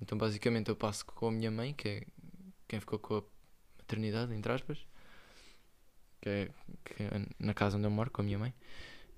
Então 0.00 0.18
basicamente 0.18 0.68
eu 0.68 0.76
passo 0.76 1.06
com 1.06 1.28
a 1.28 1.32
minha 1.32 1.50
mãe, 1.50 1.72
que 1.72 1.88
é 1.88 2.06
quem 2.66 2.80
ficou 2.80 2.98
com 2.98 3.18
a 3.18 3.22
maternidade, 3.78 4.34
entre 4.34 4.52
aspas, 4.52 4.84
que 6.20 6.28
é, 6.28 6.50
que 6.84 7.02
é 7.02 7.26
na 7.38 7.54
casa 7.54 7.78
onde 7.78 7.86
eu 7.86 7.90
moro 7.90 8.10
com 8.10 8.20
a 8.20 8.24
minha 8.24 8.38
mãe. 8.38 8.52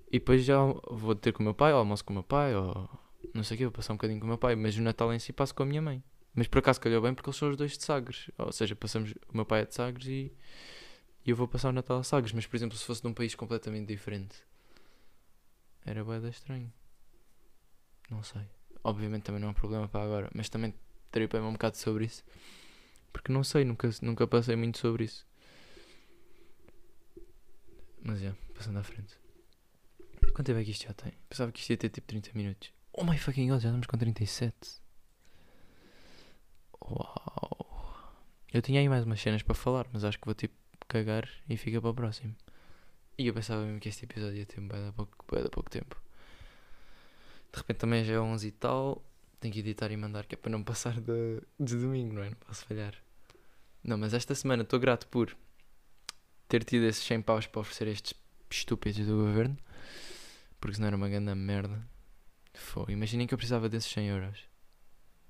E 0.09 0.19
depois 0.19 0.45
já 0.45 0.57
vou 0.89 1.15
ter 1.15 1.33
com 1.33 1.41
o 1.41 1.43
meu 1.43 1.53
pai, 1.53 1.73
ou 1.73 1.79
almoço 1.79 2.05
com 2.05 2.13
o 2.13 2.15
meu 2.15 2.23
pai, 2.23 2.55
ou 2.55 2.89
não 3.33 3.43
sei 3.43 3.55
o 3.55 3.57
que, 3.57 3.65
vou 3.65 3.71
passar 3.73 3.93
um 3.93 3.97
bocadinho 3.97 4.19
com 4.19 4.25
o 4.25 4.29
meu 4.29 4.37
pai. 4.37 4.55
Mas 4.55 4.77
o 4.77 4.81
Natal 4.81 5.13
em 5.13 5.19
si 5.19 5.33
passo 5.33 5.53
com 5.53 5.63
a 5.63 5.65
minha 5.65 5.81
mãe. 5.81 6.01
Mas 6.33 6.47
por 6.47 6.59
acaso 6.59 6.79
calhou 6.79 7.01
bem 7.01 7.13
porque 7.13 7.29
eles 7.29 7.37
são 7.37 7.49
os 7.49 7.57
dois 7.57 7.77
de 7.77 7.83
Sagres. 7.83 8.29
Ou 8.37 8.51
seja, 8.51 8.75
passamos, 8.75 9.11
o 9.27 9.35
meu 9.35 9.45
pai 9.45 9.61
é 9.61 9.65
de 9.65 9.73
Sagres 9.73 10.07
e 10.07 10.31
e 11.27 11.29
eu 11.29 11.35
vou 11.35 11.45
passar 11.45 11.67
o 11.67 11.73
Natal 11.73 11.99
a 11.99 12.03
Sagres, 12.03 12.31
mas 12.31 12.47
por 12.47 12.55
exemplo, 12.55 12.77
se 12.77 12.85
fosse 12.85 13.01
de 13.01 13.07
um 13.09 13.13
país 13.13 13.35
completamente 13.35 13.85
diferente, 13.85 14.37
era 15.85 16.01
bué 16.01 16.17
estranho. 16.29 16.71
Não 18.09 18.23
sei. 18.23 18.43
Obviamente 18.81 19.23
também 19.23 19.41
não 19.41 19.49
é 19.49 19.51
um 19.51 19.53
problema 19.53 19.89
para 19.89 20.05
agora, 20.05 20.29
mas 20.33 20.47
também 20.47 20.73
para 21.11 21.43
um 21.43 21.51
bocado 21.51 21.75
sobre 21.75 22.05
isso. 22.05 22.23
Porque 23.11 23.29
não 23.29 23.43
sei, 23.43 23.65
nunca, 23.65 23.89
nunca 24.01 24.25
passei 24.25 24.55
muito 24.55 24.77
sobre 24.77 25.03
isso. 25.03 25.27
Mas 28.01 28.23
é, 28.23 28.33
passando 28.55 28.79
à 28.79 28.83
frente. 28.83 29.13
Quanto 30.33 30.43
tempo 30.43 30.59
é 30.59 30.63
que 30.63 30.71
isto 30.71 30.85
já 30.85 30.93
tem? 30.93 31.11
Pensava 31.27 31.51
que 31.51 31.59
isto 31.59 31.71
ia 31.71 31.77
ter 31.77 31.89
tipo 31.89 32.07
30 32.07 32.31
minutos. 32.35 32.71
Oh 32.93 33.03
my 33.03 33.17
fucking 33.17 33.49
god, 33.49 33.61
já 33.61 33.67
estamos 33.67 33.87
com 33.87 33.97
37. 33.97 34.55
Uau. 36.81 38.23
Eu 38.53 38.61
tinha 38.61 38.79
aí 38.79 38.87
mais 38.87 39.03
umas 39.03 39.19
cenas 39.19 39.43
para 39.43 39.55
falar, 39.55 39.87
mas 39.91 40.05
acho 40.05 40.17
que 40.17 40.25
vou 40.25 40.33
tipo 40.33 40.55
cagar 40.87 41.29
e 41.49 41.57
fica 41.57 41.81
para 41.81 41.89
o 41.89 41.93
próximo. 41.93 42.35
E 43.17 43.27
eu 43.27 43.33
pensava 43.33 43.63
mesmo 43.63 43.79
que 43.79 43.89
este 43.89 44.05
episódio 44.05 44.37
ia 44.37 44.45
ter 44.45 44.61
bem 44.61 44.83
da 44.83 44.91
pouco, 44.91 45.25
pouco 45.25 45.69
tempo. 45.69 45.99
De 47.51 47.57
repente 47.57 47.77
também 47.77 48.03
já 48.03 48.13
é 48.13 48.19
11 48.19 48.47
e 48.47 48.51
tal. 48.51 49.03
Tenho 49.39 49.53
que 49.53 49.59
editar 49.59 49.91
e 49.91 49.97
mandar, 49.97 50.25
que 50.25 50.35
é 50.35 50.37
para 50.37 50.51
não 50.51 50.63
passar 50.63 50.99
de, 50.99 51.41
de 51.59 51.75
domingo, 51.75 52.13
não 52.13 52.23
é? 52.23 52.29
Não 52.29 52.37
posso 52.37 52.65
falhar. 52.65 52.93
Não, 53.83 53.97
mas 53.97 54.13
esta 54.13 54.35
semana 54.35 54.63
estou 54.63 54.79
grato 54.79 55.07
por 55.07 55.35
ter 56.47 56.63
tido 56.63 56.85
esses 56.85 57.03
100 57.03 57.21
paus 57.21 57.47
para 57.47 57.61
oferecer 57.61 57.87
estes 57.87 58.13
estúpidos 58.49 59.05
do 59.05 59.15
governo. 59.17 59.57
Porque 60.59 60.75
senão 60.75 60.87
era 60.87 60.95
uma 60.95 61.09
grande 61.09 61.33
merda. 61.35 61.87
Foi. 62.53 62.91
Imaginem 62.93 63.27
que 63.27 63.33
eu 63.33 63.37
precisava 63.37 63.69
desses 63.69 63.91
100 63.91 64.07
euros. 64.07 64.39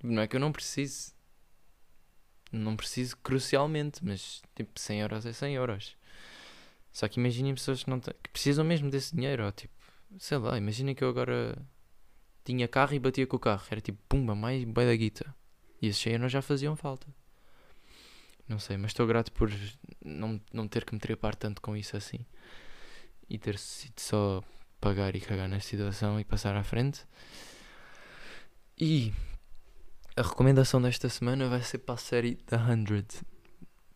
Não 0.03 0.21
é 0.21 0.27
que 0.27 0.35
eu 0.35 0.39
não 0.39 0.51
precise 0.51 1.13
não 2.51 2.75
preciso 2.75 3.17
crucialmente, 3.17 4.03
mas 4.03 4.41
tipo 4.55 4.79
100 4.79 5.01
euros 5.01 5.25
é 5.25 5.33
100 5.33 5.55
euros. 5.55 5.97
Só 6.91 7.07
que 7.07 7.19
imaginem 7.19 7.53
pessoas 7.53 7.83
que, 7.83 7.89
não 7.89 7.99
que 7.99 8.29
precisam 8.31 8.65
mesmo 8.65 8.89
desse 8.89 9.15
dinheiro, 9.15 9.45
ou 9.45 9.51
tipo, 9.51 9.73
sei 10.17 10.37
lá, 10.37 10.57
imaginem 10.57 10.95
que 10.95 11.03
eu 11.03 11.09
agora 11.09 11.57
tinha 12.43 12.67
carro 12.67 12.93
e 12.93 12.99
batia 12.99 13.27
com 13.27 13.35
o 13.35 13.39
carro, 13.39 13.63
era 13.69 13.81
tipo 13.81 13.99
pumba, 14.07 14.33
mais 14.33 14.63
bem 14.63 14.85
da 14.85 14.95
guita. 14.95 15.35
E 15.81 15.87
esses 15.87 16.01
100 16.01 16.13
euros 16.13 16.31
já 16.31 16.41
faziam 16.41 16.75
falta. 16.75 17.07
Não 18.47 18.59
sei, 18.59 18.77
mas 18.77 18.91
estou 18.91 19.05
grato 19.05 19.31
por 19.33 19.51
não, 20.03 20.41
não 20.53 20.67
ter 20.67 20.85
que 20.85 20.93
me 20.93 20.99
trepar 20.99 21.35
tanto 21.35 21.61
com 21.61 21.75
isso 21.75 21.97
assim. 21.97 22.25
E 23.29 23.37
ter 23.37 23.57
sido 23.57 23.99
só 23.99 24.41
pagar 24.79 25.15
e 25.15 25.19
cagar 25.19 25.49
nesta 25.49 25.69
situação 25.69 26.19
e 26.19 26.23
passar 26.23 26.55
à 26.55 26.63
frente. 26.63 27.05
E 28.77 29.11
a 30.17 30.23
recomendação 30.23 30.81
desta 30.81 31.07
semana 31.09 31.47
vai 31.47 31.61
ser 31.61 31.77
para 31.77 31.93
a 31.93 31.97
série 31.97 32.37
The 32.37 32.57
Hundred, 32.57 33.07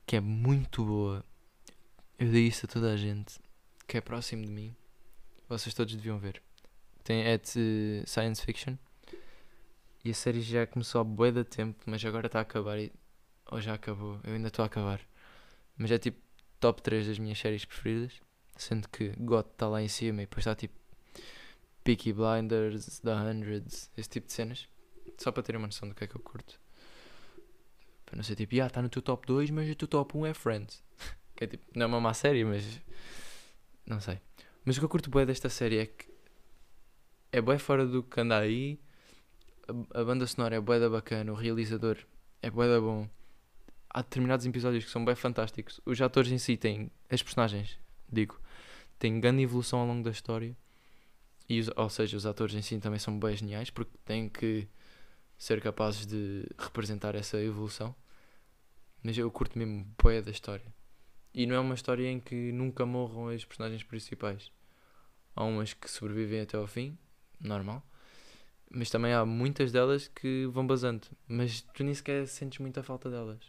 que 0.06 0.16
é 0.16 0.20
muito 0.20 0.86
boa. 0.86 1.26
Eu 2.20 2.32
dei 2.32 2.46
isso 2.46 2.68
a 2.68 2.70
toda 2.70 2.94
a 2.94 2.96
gente 2.96 3.40
que 3.88 3.98
é 3.98 4.02
próximo 4.02 4.46
de 4.46 4.52
mim. 4.52 4.76
Vocês 5.50 5.74
todos 5.74 5.96
deviam 5.96 6.20
ver. 6.20 6.40
Tem, 7.04 7.24
é 7.24 7.40
de 7.40 8.04
science 8.06 8.46
fiction. 8.46 8.78
E 10.06 10.12
a 10.12 10.14
série 10.14 10.42
já 10.42 10.68
começou 10.68 11.02
há 11.02 11.04
bué 11.04 11.32
de 11.32 11.44
tempo, 11.44 11.82
mas 11.88 12.06
agora 12.06 12.28
está 12.28 12.38
a 12.38 12.44
acabar. 12.44 12.78
E, 12.78 12.94
ou 13.50 13.60
já 13.60 13.74
acabou, 13.74 14.20
eu 14.24 14.36
ainda 14.36 14.50
estou 14.50 14.62
a 14.62 14.68
acabar. 14.68 15.02
Mas 15.76 15.90
é 15.90 15.98
tipo 15.98 16.22
top 16.60 16.84
3 16.84 17.08
das 17.08 17.18
minhas 17.18 17.40
séries 17.40 17.66
preferidas. 17.66 18.14
Sendo 18.56 18.88
que 18.90 19.10
God 19.18 19.48
está 19.48 19.68
lá 19.68 19.82
em 19.82 19.88
cima 19.88 20.22
e 20.22 20.26
depois 20.28 20.44
está 20.44 20.54
tipo 20.54 20.76
Peaky 21.84 22.14
Blinders, 22.14 23.00
The 23.00 23.16
Hundreds, 23.16 23.90
esse 23.98 24.08
tipo 24.08 24.28
de 24.28 24.34
cenas. 24.34 24.68
Só 25.22 25.32
para 25.32 25.44
terem 25.44 25.62
uma 25.62 25.68
noção 25.68 25.88
do 25.88 25.94
que 25.94 26.04
é 26.04 26.08
que 26.08 26.16
eu 26.16 26.20
curto. 26.20 26.60
Para 28.08 28.16
não 28.16 28.24
ser 28.24 28.34
tipo, 28.34 28.56
ah, 28.60 28.66
está 28.66 28.82
no 28.82 28.90
teu 28.90 29.04
top 29.04 29.28
2, 29.28 29.52
mas 29.52 29.70
o 29.70 29.76
teu 29.76 29.88
top 29.88 30.18
1 30.18 30.26
é 30.26 30.34
Friends. 30.34 30.84
que 31.38 31.44
é 31.44 31.48
tipo, 31.48 31.64
não 31.76 31.84
é 31.84 31.86
uma 31.86 32.02
má 32.02 32.12
série, 32.12 32.44
mas. 32.44 32.82
Não 33.86 34.02
sei. 34.02 34.20
Mas 34.66 34.78
o 34.78 34.80
que 34.80 34.86
eu 34.86 34.90
curto 34.90 35.12
bem 35.12 35.24
desta 35.24 35.48
série 35.48 35.78
é 35.78 35.86
que. 35.86 36.10
É 37.32 37.40
bem 37.40 37.60
fora 37.60 37.86
do 37.86 38.02
que 38.02 38.20
anda 38.20 38.40
aí. 38.40 38.80
A, 39.94 40.04
banda 40.04 40.26
sonora 40.26 40.56
é 40.56 40.60
bué 40.60 40.80
da 40.80 40.90
bacana. 40.90 41.32
O 41.32 41.36
realizador 41.36 41.98
é 42.42 42.50
bué 42.50 42.68
da 42.68 42.82
bom. 42.82 43.08
Há 43.92 44.02
determinados 44.02 44.44
episódios 44.48 44.86
que 44.86 44.90
são 44.90 45.06
bem 45.06 45.14
fantásticos. 45.14 45.80
Os 45.86 46.02
atores 46.02 46.32
em 46.32 46.40
si 46.40 46.58
têm. 46.58 46.90
As 47.12 47.22
personagens, 47.22 47.78
digo. 48.12 48.42
Têm 48.98 49.20
grande 49.20 49.44
evolução 49.44 49.82
ao 49.82 49.86
longo 49.86 50.04
da 50.04 50.10
história. 50.10 50.58
E 51.48 51.62
ou 51.76 51.90
seja, 51.92 52.18
os 52.18 52.26
atores 52.26 52.56
em 52.56 52.62
si 52.64 52.80
também 52.80 52.98
são 52.98 53.20
bem 53.20 53.38
geniais 53.38 53.70
porque 53.70 53.92
têm 54.04 54.28
que 54.28 54.68
ser 55.42 55.60
capazes 55.60 56.06
de 56.06 56.46
representar 56.56 57.16
essa 57.16 57.42
evolução. 57.42 57.96
Mas 59.02 59.18
eu 59.18 59.32
curto 59.32 59.58
mesmo 59.58 59.92
boia 60.00 60.22
da 60.22 60.30
história. 60.30 60.72
E 61.34 61.48
não 61.48 61.56
é 61.56 61.60
uma 61.60 61.74
história 61.74 62.08
em 62.08 62.20
que 62.20 62.52
nunca 62.52 62.86
morram 62.86 63.30
as 63.30 63.44
personagens 63.44 63.82
principais. 63.82 64.52
Há 65.36 65.44
umas 65.44 65.74
que 65.74 65.90
sobrevivem 65.90 66.42
até 66.42 66.58
ao 66.58 66.68
fim, 66.68 66.96
normal. 67.40 67.84
Mas 68.70 68.92
também 68.92 69.14
há 69.14 69.26
muitas 69.26 69.72
delas 69.72 70.08
que 70.10 70.46
vão 70.46 70.68
basando. 70.68 71.08
Mas 71.28 71.62
tu 71.74 71.84
nem 71.84 71.96
sequer 71.96 72.28
sentes 72.28 72.60
muita 72.60 72.84
falta 72.84 73.10
delas. 73.10 73.40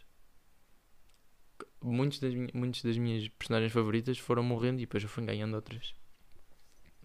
Muitos 1.79 2.17
das, 2.19 2.33
muitos 2.55 2.81
das 2.81 2.97
minhas 2.97 3.27
personagens 3.27 3.71
favoritas 3.71 4.17
foram 4.17 4.41
morrendo 4.41 4.79
e 4.79 4.87
depois 4.87 5.03
eu 5.03 5.09
fui 5.09 5.23
ganhando 5.23 5.53
outras. 5.53 5.93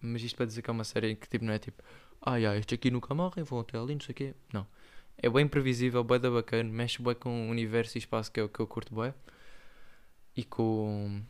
Mas 0.01 0.23
isto 0.23 0.35
para 0.35 0.47
dizer 0.47 0.63
que 0.63 0.69
é 0.71 0.73
uma 0.73 0.83
série 0.83 1.15
que 1.15 1.29
tipo, 1.29 1.45
não 1.45 1.53
é 1.53 1.59
tipo, 1.59 1.83
ai 2.19 2.47
ai, 2.47 2.57
estes 2.57 2.73
aqui 2.73 2.89
nunca 2.89 3.13
morrem, 3.13 3.43
vão 3.43 3.59
até 3.59 3.77
ali, 3.77 3.93
não 3.93 4.01
sei 4.01 4.13
o 4.13 4.15
quê. 4.15 4.35
Não. 4.51 4.65
É 5.21 5.29
bem 5.29 5.47
previsível, 5.47 6.01
bem 6.01 6.19
da 6.19 6.31
bacana, 6.31 6.69
mexe 6.69 7.01
bem 7.01 7.13
com 7.13 7.47
o 7.47 7.51
universo 7.51 7.97
e 7.97 7.99
espaço 7.99 8.31
que 8.31 8.39
o 8.39 8.47
que 8.47 8.59
eu 8.59 8.67
curto 8.67 8.95
bem. 8.95 9.13
E 10.35 10.45
com 10.45 11.21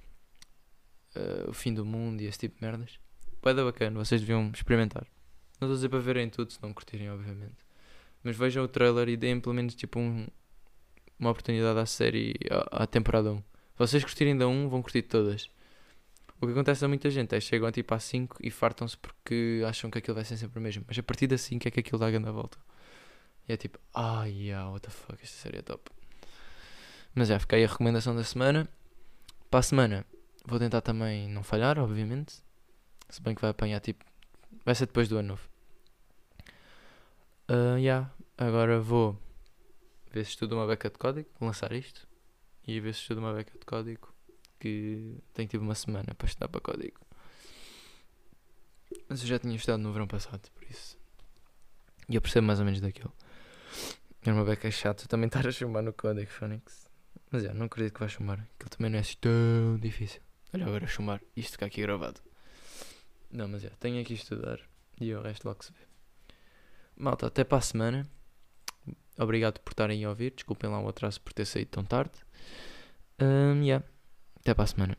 uh, 1.16 1.50
o 1.50 1.54
fim 1.54 1.74
do 1.74 1.84
mundo 1.84 2.22
e 2.22 2.26
esse 2.26 2.38
tipo 2.38 2.60
de 2.60 2.62
merdas. 2.62 3.00
Bem 3.44 3.56
da 3.56 3.64
bacana, 3.64 3.98
vocês 3.98 4.22
deviam 4.22 4.52
experimentar. 4.54 5.08
Não 5.60 5.66
estou 5.66 5.72
a 5.72 5.76
dizer 5.76 5.90
para 5.90 6.00
verem 6.00 6.30
tudo, 6.30 6.54
se 6.54 6.62
não 6.62 6.72
curtirem, 6.72 7.10
obviamente. 7.10 7.58
Mas 8.24 8.38
vejam 8.38 8.64
o 8.64 8.68
trailer 8.68 9.10
e 9.10 9.18
deem 9.18 9.40
pelo 9.40 9.56
menos 9.56 9.74
tipo 9.74 10.00
um, 10.00 10.28
uma 11.18 11.32
oportunidade 11.32 11.80
à 11.80 11.86
série, 11.88 12.36
à, 12.52 12.84
à 12.84 12.88
temporada 12.88 13.32
1. 13.32 13.38
Se 13.38 13.44
vocês 13.78 14.04
curtirem 14.04 14.38
da 14.38 14.48
1, 14.48 14.70
vão 14.70 14.84
curtir 14.84 15.02
todas. 15.02 15.50
O 16.40 16.46
que 16.46 16.52
acontece 16.52 16.86
a 16.86 16.88
muita 16.88 17.10
gente 17.10 17.36
é 17.36 17.40
chegam 17.40 17.72
tipo 17.72 17.94
a 17.94 18.00
5 18.00 18.38
e 18.42 18.52
fartam-se 18.52 18.98
porque 18.98 19.64
acham 19.68 19.90
que 19.90 19.98
aquilo 19.98 20.16
vai 20.16 20.24
ser 20.24 20.38
sempre 20.38 20.60
o 20.60 20.62
mesmo. 20.62 20.86
Mas 20.88 20.98
a 21.00 21.04
partir 21.04 21.26
da 21.26 21.38
5 21.38 21.68
é 21.68 21.72
que 21.72 21.80
aquilo 21.80 21.98
dá 21.98 22.08
a 22.08 22.12
grande 22.12 22.30
volta. 22.30 22.58
E 23.50 23.54
é 23.54 23.58
tipo, 23.58 23.80
ah, 23.96 24.26
yeah, 24.26 24.70
what 24.70 24.88
the 24.88 24.92
fuck, 24.92 25.18
esta 25.24 25.36
série 25.36 25.58
é 25.58 25.62
top. 25.64 25.90
Mas 27.16 27.30
já, 27.30 27.40
fica 27.40 27.56
aí 27.56 27.64
a 27.64 27.68
recomendação 27.68 28.16
da 28.16 28.24
semana. 28.24 28.70
Para 29.50 29.62
a 29.62 29.64
semana, 29.64 30.06
vou 30.46 30.60
tentar 30.60 30.82
também 30.82 31.28
não 31.28 31.42
falhar, 31.42 31.80
obviamente. 31.80 32.44
Se 33.10 33.20
bem 33.24 33.34
que 33.34 33.42
vai 33.42 33.50
apanhar 33.50 33.80
tipo. 33.80 34.06
Vai 34.64 34.76
ser 34.76 34.86
depois 34.86 35.10
do 35.10 35.18
ano 35.18 35.30
novo. 35.30 35.50
Uh, 37.50 37.80
yeah, 37.80 38.14
agora 38.38 38.80
vou 38.80 39.20
ver 40.12 40.24
se 40.26 40.30
estudo 40.30 40.56
uma 40.56 40.68
beca 40.68 40.88
de 40.88 41.00
código, 41.00 41.28
lançar 41.42 41.72
isto. 41.72 42.08
E 42.68 42.80
ver 42.80 42.94
se 42.94 43.02
estudo 43.02 43.18
uma 43.18 43.34
beca 43.34 43.58
de 43.58 43.66
código 43.66 44.14
que 44.60 45.18
tenho 45.34 45.50
tido 45.50 45.62
uma 45.62 45.74
semana 45.74 46.14
para 46.14 46.28
estudar 46.28 46.50
para 46.50 46.62
código. 46.62 47.00
Mas 49.08 49.22
eu 49.22 49.28
já 49.28 49.40
tinha 49.40 49.56
estudado 49.56 49.82
no 49.82 49.92
verão 49.92 50.08
passado, 50.08 50.52
por 50.52 50.64
isso. 50.70 51.00
E 52.08 52.14
eu 52.14 52.22
percebo 52.22 52.46
mais 52.46 52.60
ou 52.60 52.66
menos 52.66 52.80
daquilo. 52.80 53.12
É 54.24 54.32
uma 54.32 54.44
beca 54.44 54.70
chata 54.70 55.08
também 55.08 55.28
estar 55.28 55.48
a 55.48 55.52
chumbar 55.52 55.84
no 55.84 55.94
código 55.94 56.30
Phonics. 56.30 56.90
Mas 57.32 57.46
é, 57.46 57.54
não 57.54 57.68
acredito 57.68 57.94
que 57.94 58.00
vai 58.00 58.10
chumbar. 58.10 58.40
Aquilo 58.56 58.70
também 58.70 58.92
não 58.92 58.98
é 58.98 59.02
assim 59.02 59.16
tão 59.22 59.78
difícil. 59.80 60.22
Olha 60.54 60.66
agora 60.66 60.88
chumbar. 60.88 61.22
Isto 61.36 61.54
fica 61.54 61.66
aqui 61.66 61.82
gravado. 61.82 62.20
Não, 63.32 63.48
mas 63.48 63.64
é, 63.64 63.70
tenho 63.80 64.02
aqui 64.02 64.14
a 64.14 64.16
estudar. 64.16 64.60
E 65.00 65.14
o 65.14 65.22
resto 65.22 65.48
logo 65.48 65.64
se 65.64 65.72
vê. 65.72 65.80
Malta, 66.98 67.28
até 67.28 67.44
para 67.44 67.60
a 67.60 67.62
semana. 67.62 68.08
Obrigado 69.18 69.60
por 69.60 69.72
estarem 69.72 70.04
a 70.06 70.10
ouvir. 70.10 70.34
Desculpem 70.34 70.70
lá 70.70 70.80
o 70.80 70.90
atraso 70.90 71.22
por 71.22 71.34
ter 71.34 71.46
saído 71.46 71.72
tão 71.72 71.84
tarde. 71.84 72.14
Um, 73.22 73.62
yeah. 73.62 73.86
Até 74.40 74.54
para 74.54 74.64
a 74.64 74.68
semana. 74.68 74.98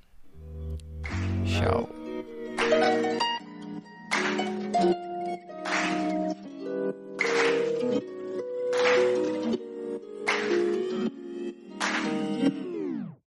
Tchau. 1.45 2.00